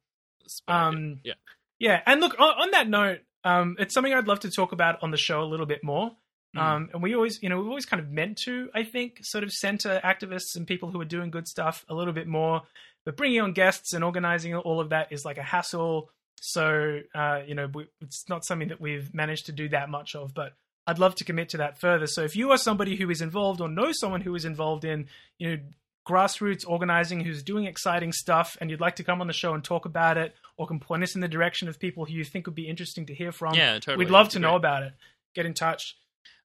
[0.67, 1.33] Um, yeah.
[1.79, 5.01] yeah, and look on, on that note, um, it's something I'd love to talk about
[5.01, 6.11] on the show a little bit more.
[6.55, 6.61] Mm.
[6.61, 9.43] Um, and we always, you know, we've always kind of meant to, I think, sort
[9.43, 12.61] of center activists and people who are doing good stuff a little bit more.
[13.05, 16.09] But bringing on guests and organizing all of that is like a hassle.
[16.41, 20.15] So, uh, you know, we, it's not something that we've managed to do that much
[20.15, 20.33] of.
[20.33, 20.53] But
[20.87, 22.07] I'd love to commit to that further.
[22.07, 25.07] So, if you are somebody who is involved or know someone who is involved in,
[25.39, 25.61] you know,
[26.07, 29.63] grassroots organizing who's doing exciting stuff and you'd like to come on the show and
[29.63, 32.45] talk about it or can point us in the direction of people who you think
[32.45, 34.05] would be interesting to hear from Yeah, totally.
[34.05, 34.93] we'd love That'd to be know about it
[35.33, 35.97] get in touch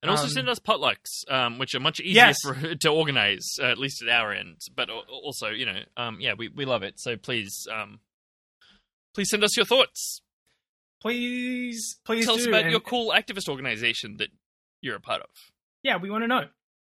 [0.02, 2.36] And also Um, send us potlucks, um, which are much easier Yes.
[2.42, 4.62] for, to organize, uh, at least at our end.
[4.74, 6.98] But also, you know, um, yeah, we, we love it.
[6.98, 8.00] So please, um,
[9.14, 10.22] please send us your thoughts.
[11.00, 14.28] please please Tell do us about and- your cool activist organization that
[14.80, 15.28] you're a part of.
[15.82, 16.44] yeah we want to know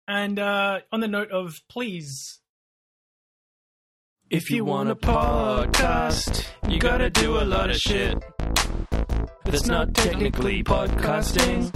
[0.08, 2.40] and uh on the note of please
[4.30, 8.16] If you want a podcast, you gotta do a lot of shit.
[9.44, 11.68] That's not technically podcasting.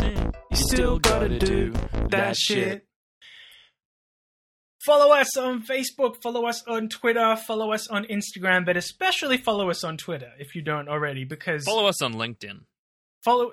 [0.51, 1.75] You still gotta do
[2.11, 2.86] that shit.
[4.87, 9.69] Follow us on facebook follow us on twitter follow us on instagram but especially follow
[9.69, 12.61] us on twitter if you don't already because Follow us on LinkedIn.
[13.25, 13.51] follow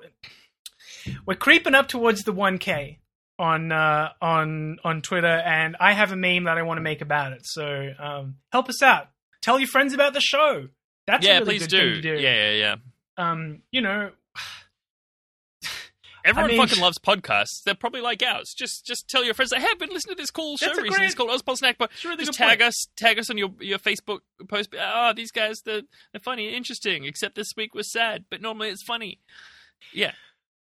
[1.26, 2.98] we're creeping up towards the 1k
[3.38, 7.00] on uh on on twitter and i have a meme that i want to make
[7.00, 9.08] about it so um help us out
[9.42, 10.68] tell your friends about the show
[11.06, 12.00] that's yeah, a really please good do.
[12.00, 12.76] do Yeah, yeah, yeah.
[13.18, 14.10] um you know
[16.24, 17.62] Everyone I mean- fucking loves podcasts.
[17.64, 18.54] They're probably like ours.
[18.56, 20.88] Just just tell your friends, hey, I've been listening to this cool show recently.
[20.90, 21.88] great- It's called Ozpol Snack Bar.
[22.04, 22.62] a really Just tag point.
[22.68, 24.74] us, tag us on your your Facebook post.
[24.80, 25.82] Oh, these guys, they're,
[26.12, 27.04] they're funny and interesting.
[27.04, 29.20] Except this week was sad, but normally it's funny.
[29.92, 30.12] Yeah.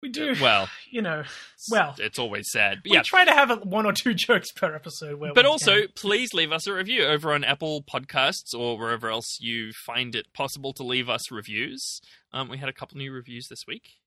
[0.03, 1.25] we do Well, you know
[1.71, 2.79] well it's always sad.
[2.83, 3.03] But we yeah.
[3.05, 5.89] try to have a, one or two jokes per episode where But also, can.
[5.95, 10.33] please leave us a review over on Apple Podcasts or wherever else you find it
[10.33, 12.01] possible to leave us reviews.
[12.33, 14.00] Um, we had a couple new reviews this week.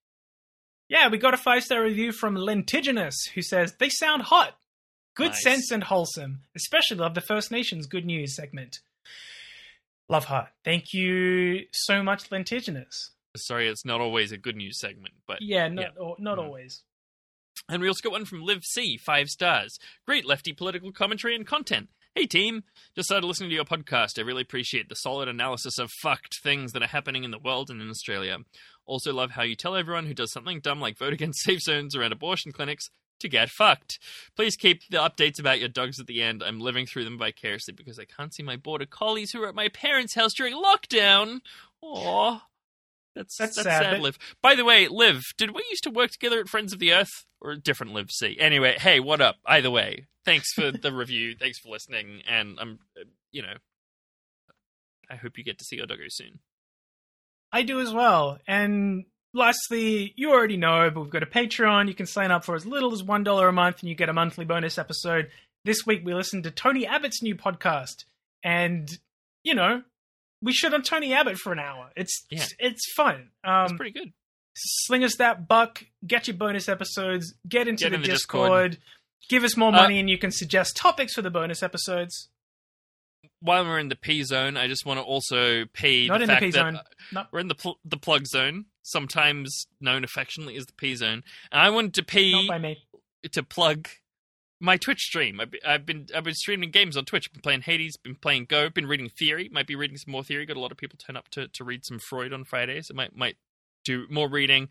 [0.93, 4.57] Yeah we got a five star review from lentiginous who says they sound hot
[5.15, 5.43] good Nice.
[5.43, 8.79] sense and wholesome especially love the first nations good news segment
[10.09, 15.15] love heart thank you so much lentiginous Sorry, it's not always a good news segment,
[15.27, 16.43] but yeah not, Or, not Mm.
[16.43, 16.83] always
[17.67, 19.79] And we also got one from Liv C, five stars.
[20.05, 21.89] Great lefty political commentary and content.
[22.13, 22.63] Hey team,
[22.95, 24.19] just started listening to your podcast.
[24.19, 27.71] I really appreciate the solid analysis of fucked things that are happening in the world
[27.71, 28.37] and in Australia.
[28.85, 31.95] Also love how you tell everyone who does something dumb like vote against safe zones
[31.95, 32.89] around abortion clinics
[33.19, 33.99] to get fucked.
[34.35, 36.43] Please keep the updates about your dogs at the end.
[36.43, 39.55] I'm living through them vicariously because I can't see my border collies who are at
[39.55, 41.39] my parents' house during lockdown.
[41.83, 42.41] Aww.
[43.15, 44.17] That's, That's that's, sad, sad, Liv.
[44.41, 47.25] By the way, Liv, did we used to work together at Friends of the Earth
[47.39, 48.37] or different Liv C?
[48.39, 49.35] Anyway, hey, what up?
[49.45, 51.35] Either way, thanks for the review.
[51.39, 53.53] Thanks for listening, and I'm, uh, you know,
[55.09, 56.39] I hope you get to see your doggo soon.
[57.53, 58.39] I do as well.
[58.47, 61.87] And lastly, you already know, but we've got a Patreon.
[61.87, 64.13] You can sign up for as little as $1 a month and you get a
[64.13, 65.29] monthly bonus episode.
[65.63, 68.05] This week we listened to Tony Abbott's new podcast.
[68.43, 68.89] And,
[69.43, 69.83] you know,
[70.41, 71.91] we shit on Tony Abbott for an hour.
[71.95, 72.45] It's Yeah.
[72.59, 73.29] it's fun.
[73.45, 74.11] Um, It's pretty good.
[74.55, 78.71] sling us that buck, get your bonus episodes, get into Get the, in the Discord,
[78.71, 78.83] Discord.
[79.29, 82.29] give us more Uh, money, and you can suggest topics for the bonus episodes.
[83.43, 86.27] While we're in the P zone, I just want to also pay Not the in
[86.27, 86.79] the fact P that zone.
[87.11, 87.23] No.
[87.31, 91.61] we're in the pl- the plug zone, sometimes known affectionately as the P zone, and
[91.61, 92.77] I wanted to pay Not by me.
[93.31, 93.89] to plug
[94.61, 95.41] my Twitch stream.
[95.41, 97.31] I've been, I've been I've been streaming games on Twitch.
[97.33, 97.97] Been playing Hades.
[97.97, 98.69] Been playing Go.
[98.69, 99.49] Been reading Theory.
[99.51, 100.45] Might be reading some more Theory.
[100.45, 102.89] Got a lot of people turn up to, to read some Freud on Fridays.
[102.89, 103.35] I might might
[103.83, 104.69] do more reading.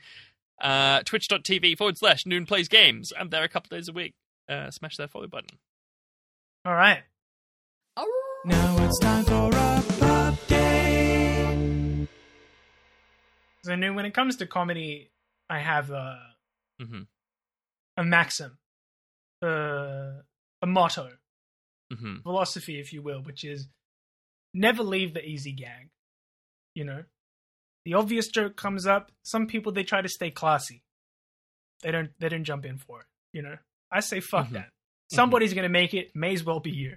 [0.59, 3.13] Uh, Twitch.tv forward slash Noon Plays Games.
[3.19, 4.15] I'm there a couple days a week.
[4.49, 5.59] Uh, smash that follow button.
[6.65, 7.03] All right.
[8.45, 9.83] Now it's time for a
[10.33, 12.09] update.
[13.65, 15.11] So, I knew when it comes to comedy,
[15.49, 16.19] I have a,
[16.81, 17.03] Mm-hmm.
[17.99, 18.59] a maxim,
[19.45, 20.23] uh,
[20.61, 21.11] a motto,
[21.93, 22.23] Mm-hmm.
[22.23, 23.69] philosophy, if you will, which is
[24.55, 25.91] never leave the easy gag.
[26.75, 27.05] You know,
[27.85, 29.13] the obvious joke comes up.
[29.23, 30.83] Some people they try to stay classy.
[31.83, 32.11] They don't.
[32.19, 33.07] They don't jump in for it.
[33.35, 33.57] You know,
[33.91, 34.53] I say fuck Mhm.
[34.55, 34.71] that.
[35.13, 36.17] Somebody's gonna make it.
[36.17, 36.97] May as well be you.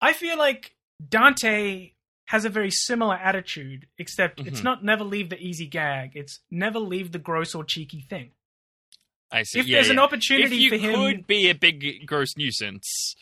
[0.00, 0.74] I feel like
[1.06, 1.92] Dante
[2.28, 4.64] has a very similar attitude, except it's Mhm.
[4.64, 6.12] not never leave the easy gag.
[6.14, 8.32] It's never leave the gross or cheeky thing.
[9.32, 9.58] I see.
[9.60, 13.14] If Yeah, there's an opportunity for him- could be a big gross nuisance,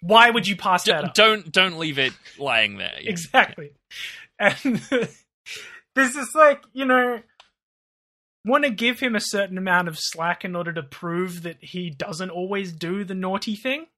[0.00, 1.14] Why would you pass that up?
[1.14, 2.96] Don't don't leave it lying there.
[3.00, 3.10] Yeah.
[3.10, 3.72] Exactly.
[4.38, 4.76] And
[5.94, 7.22] there's this like, you know,
[8.44, 11.90] want to give him a certain amount of slack in order to prove that he
[11.90, 13.88] doesn't always do the naughty thing.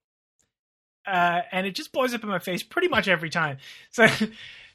[1.05, 3.57] Uh, and it just blows up in my face pretty much every time.
[3.91, 4.07] So,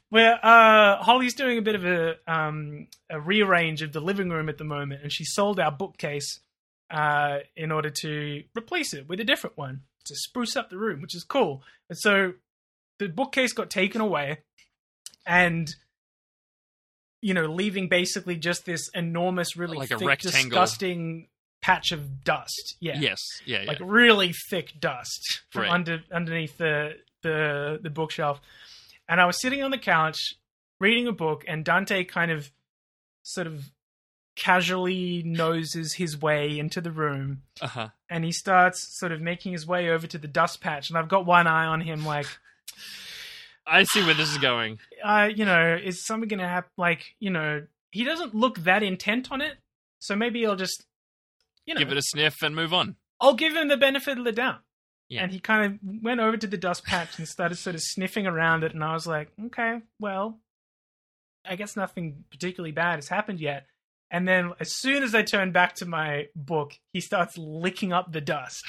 [0.09, 4.47] where uh, Holly's doing a bit of a um, a rearrange of the living room
[4.47, 6.39] at the moment, and she sold our bookcase
[6.89, 11.01] uh, in order to replace it with a different one to spruce up the room,
[11.01, 11.61] which is cool.
[11.89, 12.33] And so
[12.99, 14.39] the bookcase got taken away,
[15.25, 15.67] and
[17.21, 20.49] you know, leaving basically just this enormous, really Like a thick, rectangle.
[20.49, 21.27] disgusting
[21.67, 22.77] patch of dust.
[22.79, 23.19] Yeah, Yes.
[23.45, 23.61] Yeah.
[23.63, 23.67] yeah.
[23.67, 25.71] like really thick dust from Right.
[25.71, 28.39] under underneath the the the bookshelf.
[29.09, 30.17] And I was sitting on the couch
[30.79, 32.51] reading a book, and Dante kind of
[33.23, 33.69] sort of
[34.37, 37.89] casually noses his way into the room, uh huh.
[38.09, 40.89] and he starts sort of making his way over to the dust patch.
[40.89, 42.27] And I've got one eye on him, like,
[43.67, 44.79] I see where this is going.
[45.03, 46.71] uh, you know, is something going to happen?
[46.77, 49.57] Like, you know, he doesn't look that intent on it,
[49.99, 50.85] so maybe he'll just,
[51.67, 52.95] you know, Give it a sniff and move on.
[53.21, 54.61] I'll give him the benefit of the doubt.
[55.09, 55.23] Yeah.
[55.23, 58.25] And he kind of went over to the dust patch and started sort of sniffing
[58.27, 58.73] around it.
[58.73, 60.39] And I was like, okay, well,
[61.45, 63.67] I guess nothing particularly bad has happened yet.
[64.09, 68.11] And then as soon as I turn back to my book, he starts licking up
[68.11, 68.63] the dust.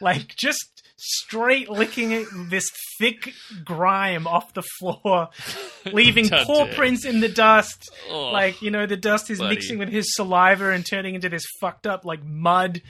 [0.00, 0.71] Like just
[1.04, 3.32] straight licking it, this thick
[3.64, 5.28] grime off the floor,
[5.92, 7.90] leaving paw prints in the dust.
[8.08, 11.42] Oh, like, you know, the dust is mixing with his saliva and turning into this
[11.60, 12.82] fucked up, like, mud.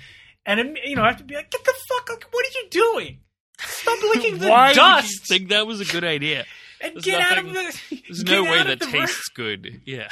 [0.45, 2.69] And, you know, I have to be like, get the fuck, like, what are you
[2.71, 3.19] doing?
[3.61, 6.45] Stop licking the Why would you think that was a good idea?
[6.81, 8.03] and there's get out of nothing- the.
[8.09, 8.95] There's no way that the room.
[9.07, 9.81] tastes good.
[9.87, 10.09] Yeah.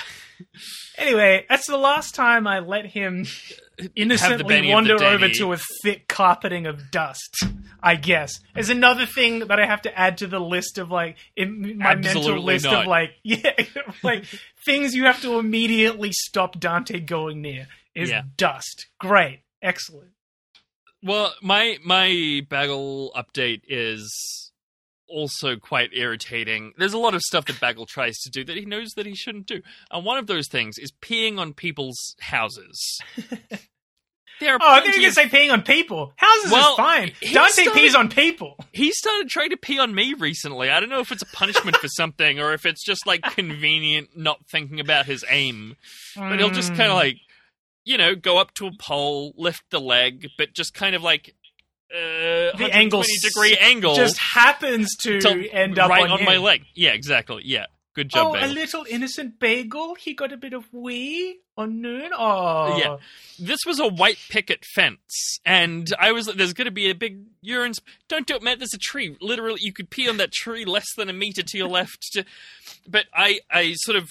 [0.97, 3.27] Anyway, that's the last time I let him
[3.97, 7.45] innocently Benny of the wander over to a thick carpeting of dust.
[7.83, 11.17] I guess is another thing that I have to add to the list of like
[11.35, 12.83] in my mental list not.
[12.83, 13.53] of like yeah
[14.03, 14.25] like
[14.67, 18.23] things you have to immediately stop Dante going near is Yeah.
[18.37, 18.87] dust.
[18.99, 20.11] Great, excellent.
[21.03, 24.50] Well, my my Bagel update is
[25.11, 26.73] also quite irritating.
[26.79, 29.15] There's a lot of stuff that Bagel tries to do that he knows that he
[29.15, 29.61] shouldn't do.
[29.91, 32.99] And one of those things is peeing on people's houses.
[34.41, 36.13] there are Oh, I think you of- can say peeing on people.
[36.17, 37.13] Houses Well, is fine.
[37.21, 38.57] Dante started- pees on people.
[38.73, 40.71] he started trying to pee on me recently.
[40.71, 44.17] I don't know if it's a punishment for something or if it's just like convenient
[44.17, 45.77] not thinking about his aim.
[46.17, 46.77] But he'll just Mm.
[46.77, 47.17] kind of like,
[47.85, 51.35] you know, go up to a pole, lift the leg, but just kind of like
[51.93, 56.25] uh, the angle 120 degree angle just happens to, to end up right on, on,
[56.25, 56.65] my leg.
[56.75, 57.43] Yeah, exactly.
[57.45, 59.95] Yeah, good job, oh, a little innocent bagel.
[59.97, 62.11] He got a bit of wee on noon.
[62.17, 62.97] Oh, Yeah.
[63.39, 66.95] This was a white picket fence, and I was like, "There's going to be a
[66.95, 67.75] big urine.
[67.75, 68.59] Sp- Don't do it, man.
[68.59, 69.17] There's a tree.
[69.21, 72.25] Literally, you could pee on that tree less than a meter to your left." To-
[72.87, 74.09] But I, I sort of,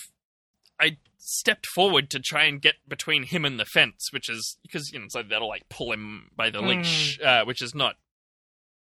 [0.79, 4.91] I stepped forward to try and get between him and the fence, which is because
[4.91, 7.95] you know, so that'll like pull him by the leash, uh, which is not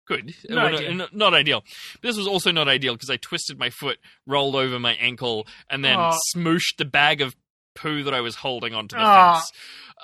[0.07, 0.35] good.
[0.49, 1.63] Not Well, not, not ideal.
[2.03, 5.85] This was also not ideal because I twisted my foot, rolled over my ankle, and
[5.85, 6.19] then Aw.
[6.35, 7.37] smooshed the bag of
[7.75, 9.35] poo that I was holding onto the Aw.
[9.35, 9.53] fence.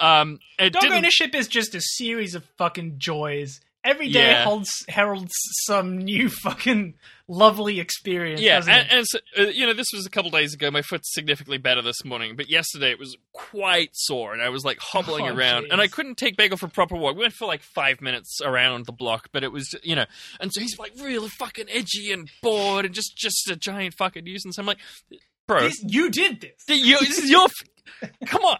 [0.01, 3.61] Um, Dog ownership is just a series of fucking joys.
[3.85, 4.45] Every day Yeah.
[4.45, 5.33] holds heralds
[5.67, 6.95] some new fucking
[7.29, 8.41] lovely experience.
[8.41, 10.71] Yeah, and, and so, uh, you know, this was a couple days ago.
[10.71, 14.65] My foot's significantly better this morning, but yesterday it was quite sore, and I was
[14.65, 17.15] like hobbling Oh, around, and I couldn't take Bagel for a proper walk.
[17.15, 20.07] We went for like five minutes around the block, but it was, you know,
[20.41, 24.25] and so he's like really fucking edgy and bored, and just just a giant fucking
[24.25, 24.59] nuisance.
[24.59, 24.79] I'm like,
[25.47, 26.53] bro, This- you did this.
[26.69, 27.47] You, this is your.
[28.27, 28.59] Come on,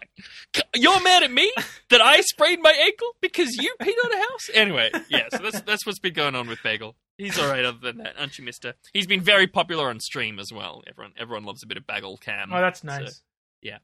[0.75, 1.51] you're mad at me
[1.89, 4.49] that I sprained my ankle because you peed on a house.
[4.53, 6.95] Anyway, yeah, so that's that's what's been going on with Bagel.
[7.17, 8.75] He's all right other than that, aren't you, Mister?
[8.93, 10.83] He's been very popular on stream as well.
[10.87, 12.51] Everyone everyone loves a bit of Bagel cam.
[12.53, 13.21] Oh, that's So, nice.
[13.61, 13.79] yeah.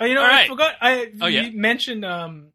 [0.00, 0.48] Oh, you know, All I right.
[0.48, 0.74] forgot.
[0.80, 1.50] I Oh, you yeah.
[1.52, 2.52] mentioned, um,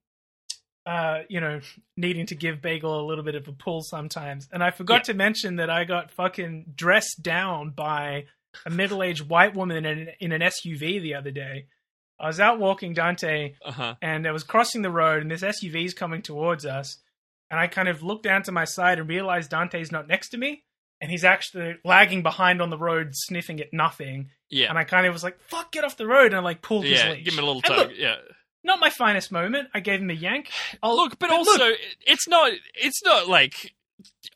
[0.86, 1.61] uh, you know,
[1.95, 5.14] needing to give Bagel a little bit of a pull sometimes, and I forgot Yeah.
[5.14, 8.26] to mention that I got fucking dressed down by
[8.65, 11.68] a middle-aged white woman in an, in an SUV the other day.
[12.19, 13.95] I was out walking Dante, Uh huh.
[14.02, 16.98] and I was crossing the road, and this SUV is coming towards us,
[17.49, 20.38] and I kind of looked down to my side and realized Dante's not next to
[20.38, 20.64] me,
[21.02, 24.30] and he's actually lagging behind on the road, sniffing at nothing.
[24.49, 24.69] Yeah.
[24.69, 26.85] And I kind of was like, "Fuck, get off the road!" And I like pulled
[26.85, 27.11] his yeah.
[27.11, 27.26] leash.
[27.26, 27.90] Give him a little tug.
[27.90, 28.15] look, yeah.
[28.64, 29.68] not my finest moment.
[29.73, 30.49] I gave him a yank.
[30.81, 31.72] I'll, Look, but, look, also
[32.06, 33.73] it's not it's not like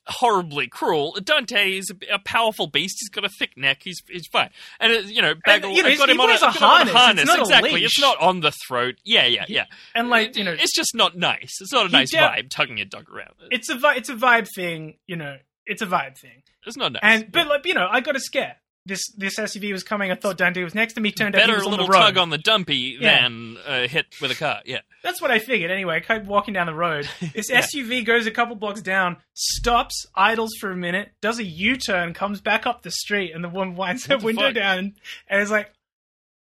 [0.08, 1.18] horribly cruel.
[1.24, 2.98] Dante is a, a powerful beast.
[3.00, 3.82] He's got a thick neck.
[3.84, 4.50] He's he's fine.
[4.80, 5.72] And uh, you know, Bagel.
[5.72, 7.24] you know, got him on a, a him on harness.
[7.24, 7.84] It's not a exactly.
[7.84, 8.96] It's not on the throat.
[9.04, 9.66] Yeah, yeah, yeah.
[9.96, 11.58] and like you know, it's just not nice.
[11.62, 13.34] It's not a nice vibe tugging your dog around.
[13.52, 14.96] it's a vi- it's a vibe thing.
[15.08, 16.44] You know, it's a vibe thing.
[16.66, 17.02] It's not nice.
[17.04, 18.58] And but like you know, I got a scare.
[18.88, 20.12] This this SUV was coming.
[20.12, 21.12] I thought Dante was next to me.
[21.12, 23.22] Turned out he Better was a little tug on the dumpy Yeah.
[23.22, 24.62] than uh, hit with a car.
[24.66, 24.80] Yeah.
[25.04, 25.70] That's what I figured.
[25.72, 27.08] Anyway, I kept walking down the road.
[27.34, 27.60] This Yeah.
[27.62, 32.40] SUV goes a couple blocks down, stops, idles for a minute, does a U-turn, comes
[32.40, 34.56] back up the street, and the woman winds her window fuck?
[34.56, 34.96] down
[35.28, 35.72] and is like,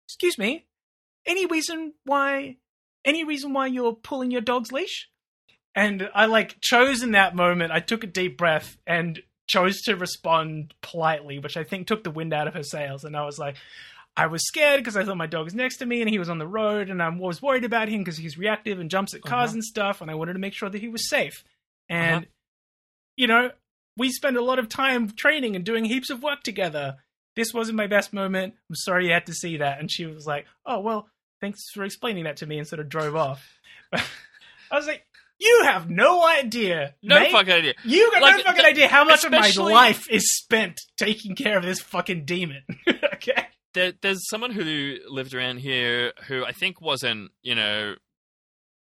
[0.08, 0.66] "Excuse me,
[1.26, 2.56] any reason why?
[3.06, 5.10] Any reason why you're pulling your dog's leash?"
[5.76, 7.72] And I like chose in that moment.
[7.72, 12.12] I took a deep breath and chose to respond politely, which I think took the
[12.12, 13.04] wind out of her sails.
[13.04, 13.58] And I was like,
[14.16, 16.30] I was scared because I thought my dog was next to me and he was
[16.30, 19.22] on the road, and I was worried about him because he's reactive and jumps at
[19.22, 19.56] cars Uh-huh.
[19.56, 21.44] and stuff, and I wanted to make sure that he was safe.
[21.90, 22.32] And Uh-huh.
[23.18, 23.52] you know,
[23.98, 26.98] we spend a lot of time training and doing heaps of work together.
[27.36, 28.54] This wasn't my best moment.
[28.70, 29.80] I'm sorry you had to see that.
[29.80, 31.10] And she was like, "Oh well,
[31.42, 33.60] thanks for explaining that to me," and sort of drove off.
[33.94, 35.06] I was like,
[35.40, 37.32] "You have no idea, No mate.
[37.32, 37.74] fucking idea.
[37.84, 41.58] You got Like, no fucking idea how much of my life is spent taking care
[41.58, 42.64] of this fucking demon."
[43.14, 43.48] okay.
[43.74, 47.96] there, there's someone who lived around here who I think wasn't, you know,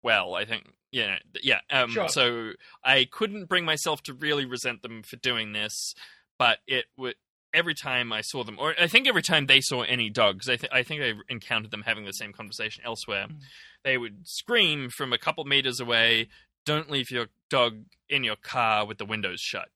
[0.03, 1.59] well, I think, you know, yeah.
[1.69, 2.07] Um, Sure.
[2.09, 2.51] So
[2.83, 5.93] I couldn't bring myself to really resent them for doing this,
[6.37, 7.15] but it would.
[7.51, 10.55] Every time I saw them, or I think every time they saw any dogs, I,
[10.55, 13.25] th- I think I encountered them having the same conversation elsewhere.
[13.27, 13.37] Mm.
[13.83, 16.29] They would scream from a couple meters away,
[16.73, 19.69] "Don't leave your dog in your car with the windows shut.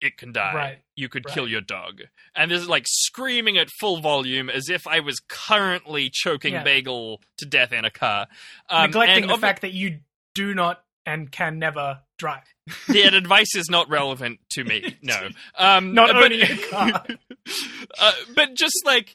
[0.00, 0.54] It can die.
[0.54, 0.78] Right.
[0.94, 1.34] You could Right.
[1.34, 2.02] kill your dog."
[2.34, 6.62] And this is like screaming at full volume as if I was currently choking Yeah.
[6.62, 8.28] Bagel to death in a car,
[8.68, 10.00] um, Neglecting the obvi- fact that you
[10.34, 12.42] do not and can never drive.
[12.88, 14.96] that advice is not relevant to me.
[15.02, 17.06] No, um, Not but, owning a car.
[17.98, 19.14] uh, but just like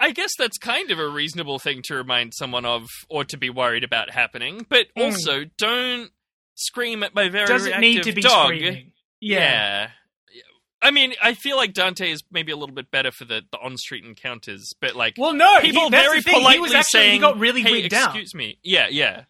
[0.00, 3.50] I guess that's kind of a reasonable thing to remind someone of, or to be
[3.50, 4.66] worried about happening.
[4.68, 5.04] But Mm.
[5.04, 6.10] also, don't
[6.54, 8.46] scream at my very Does it need to be dog.
[8.46, 8.92] screaming?
[9.20, 9.90] Yeah.
[10.84, 13.58] I mean, I feel like Dante is maybe a little bit better for the, the
[13.58, 16.72] on-street encounters, but like, Well, no, he- people that's very the thing, he politely was
[16.74, 19.24] actually- saying, he got really "Hey, wigged out." excuse me." Yeah, yeah.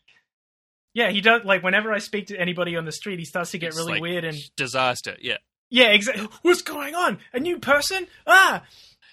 [0.95, 1.45] Yeah, he does.
[1.45, 3.93] Like whenever I speak to anybody on the street, he starts to get It's really
[3.95, 5.17] like weird and disaster.
[5.21, 5.39] Yeah.
[5.71, 6.27] yeah, exactly.
[6.43, 7.19] What's going on?
[7.35, 8.07] A new person?
[8.27, 8.63] Ah.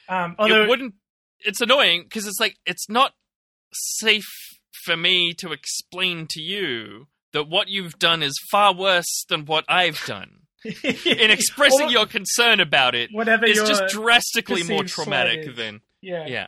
[0.09, 0.95] Um, although it wouldn't.
[1.41, 3.13] It's annoying because it's like it's not
[3.73, 4.27] safe
[4.83, 9.65] for me to explain to you that what you've done is far worse than what
[9.67, 10.31] I've done.
[10.65, 16.25] In expressing your concern about it, whatever it's just drastically more slight traumatic than yeah.
[16.27, 16.47] yeah.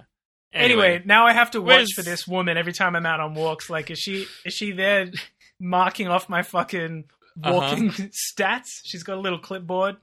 [0.53, 3.35] Anyway, now I have to watch where's- for this woman every time I'm out on
[3.35, 3.69] walks.
[3.69, 5.09] Like, is she is she there
[5.61, 7.05] marking off my fucking
[7.41, 7.53] Uh-huh.
[7.55, 7.89] walking
[8.37, 8.67] stats?
[8.83, 9.95] She's got a little clipboard.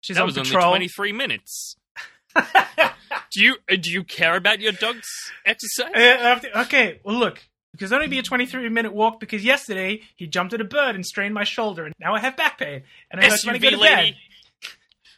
[0.00, 0.64] She's that on was patrol.
[0.64, 1.76] only twenty three minutes.
[2.34, 5.08] do you uh, do you care about your dog's
[5.44, 5.92] exercise?
[5.94, 7.42] Uh, to- okay, well, look,
[7.76, 11.04] because only be a 23 minute walk because yesterday he jumped at a bird and
[11.04, 13.68] strained my shoulder, and now I have back pain, and I hurt when I go
[13.68, 14.10] SUV to lady.
[14.12, 14.16] bed.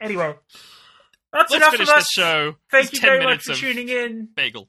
[0.01, 0.35] Anyway,
[1.33, 2.09] that's Let's enough finish of us.
[2.11, 2.57] show.
[2.71, 4.29] Thank you very much for tuning in.
[4.35, 4.69] Bagel.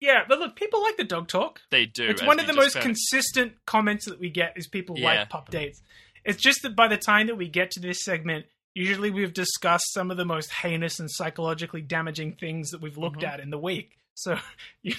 [0.00, 1.60] Yeah, but look, people like the dog talk.
[1.70, 2.08] They do.
[2.08, 5.04] It's one of the most consistent comments that we get is people Yeah.
[5.20, 5.82] like pup dates.
[6.24, 9.92] It's just that by the time that we get to this segment, usually we've discussed
[9.92, 13.34] some of the most heinous and psychologically damaging things that we've looked Mm-hmm.
[13.34, 13.98] at in the week.
[14.14, 14.38] So,
[14.82, 14.94] you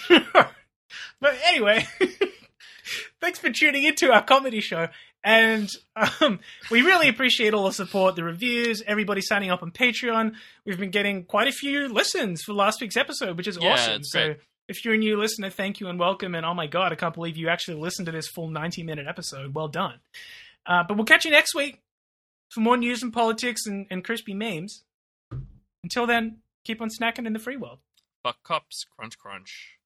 [1.20, 1.86] but anyway,
[3.22, 4.88] thanks for tuning into our comedy show.
[5.24, 6.40] And um,
[6.72, 10.34] we really appreciate all the support, the reviews, everybody signing up on Patreon.
[10.66, 14.04] We've been getting quite a few listens for last week's episode, which is Yeah, awesome.
[14.04, 14.38] So great.
[14.68, 16.34] if you're a new listener, thank you and welcome.
[16.34, 19.06] And oh my god, I can't believe you actually listened to this full 90 minute
[19.08, 19.54] episode.
[19.54, 20.00] Well done.
[20.66, 21.82] Uh, but we'll catch you next week
[22.50, 24.84] for more news and politics and, and crispy memes.
[25.84, 27.78] Until then, keep on snacking in the free world.
[28.24, 29.78] Fuck cops, crunch crunch.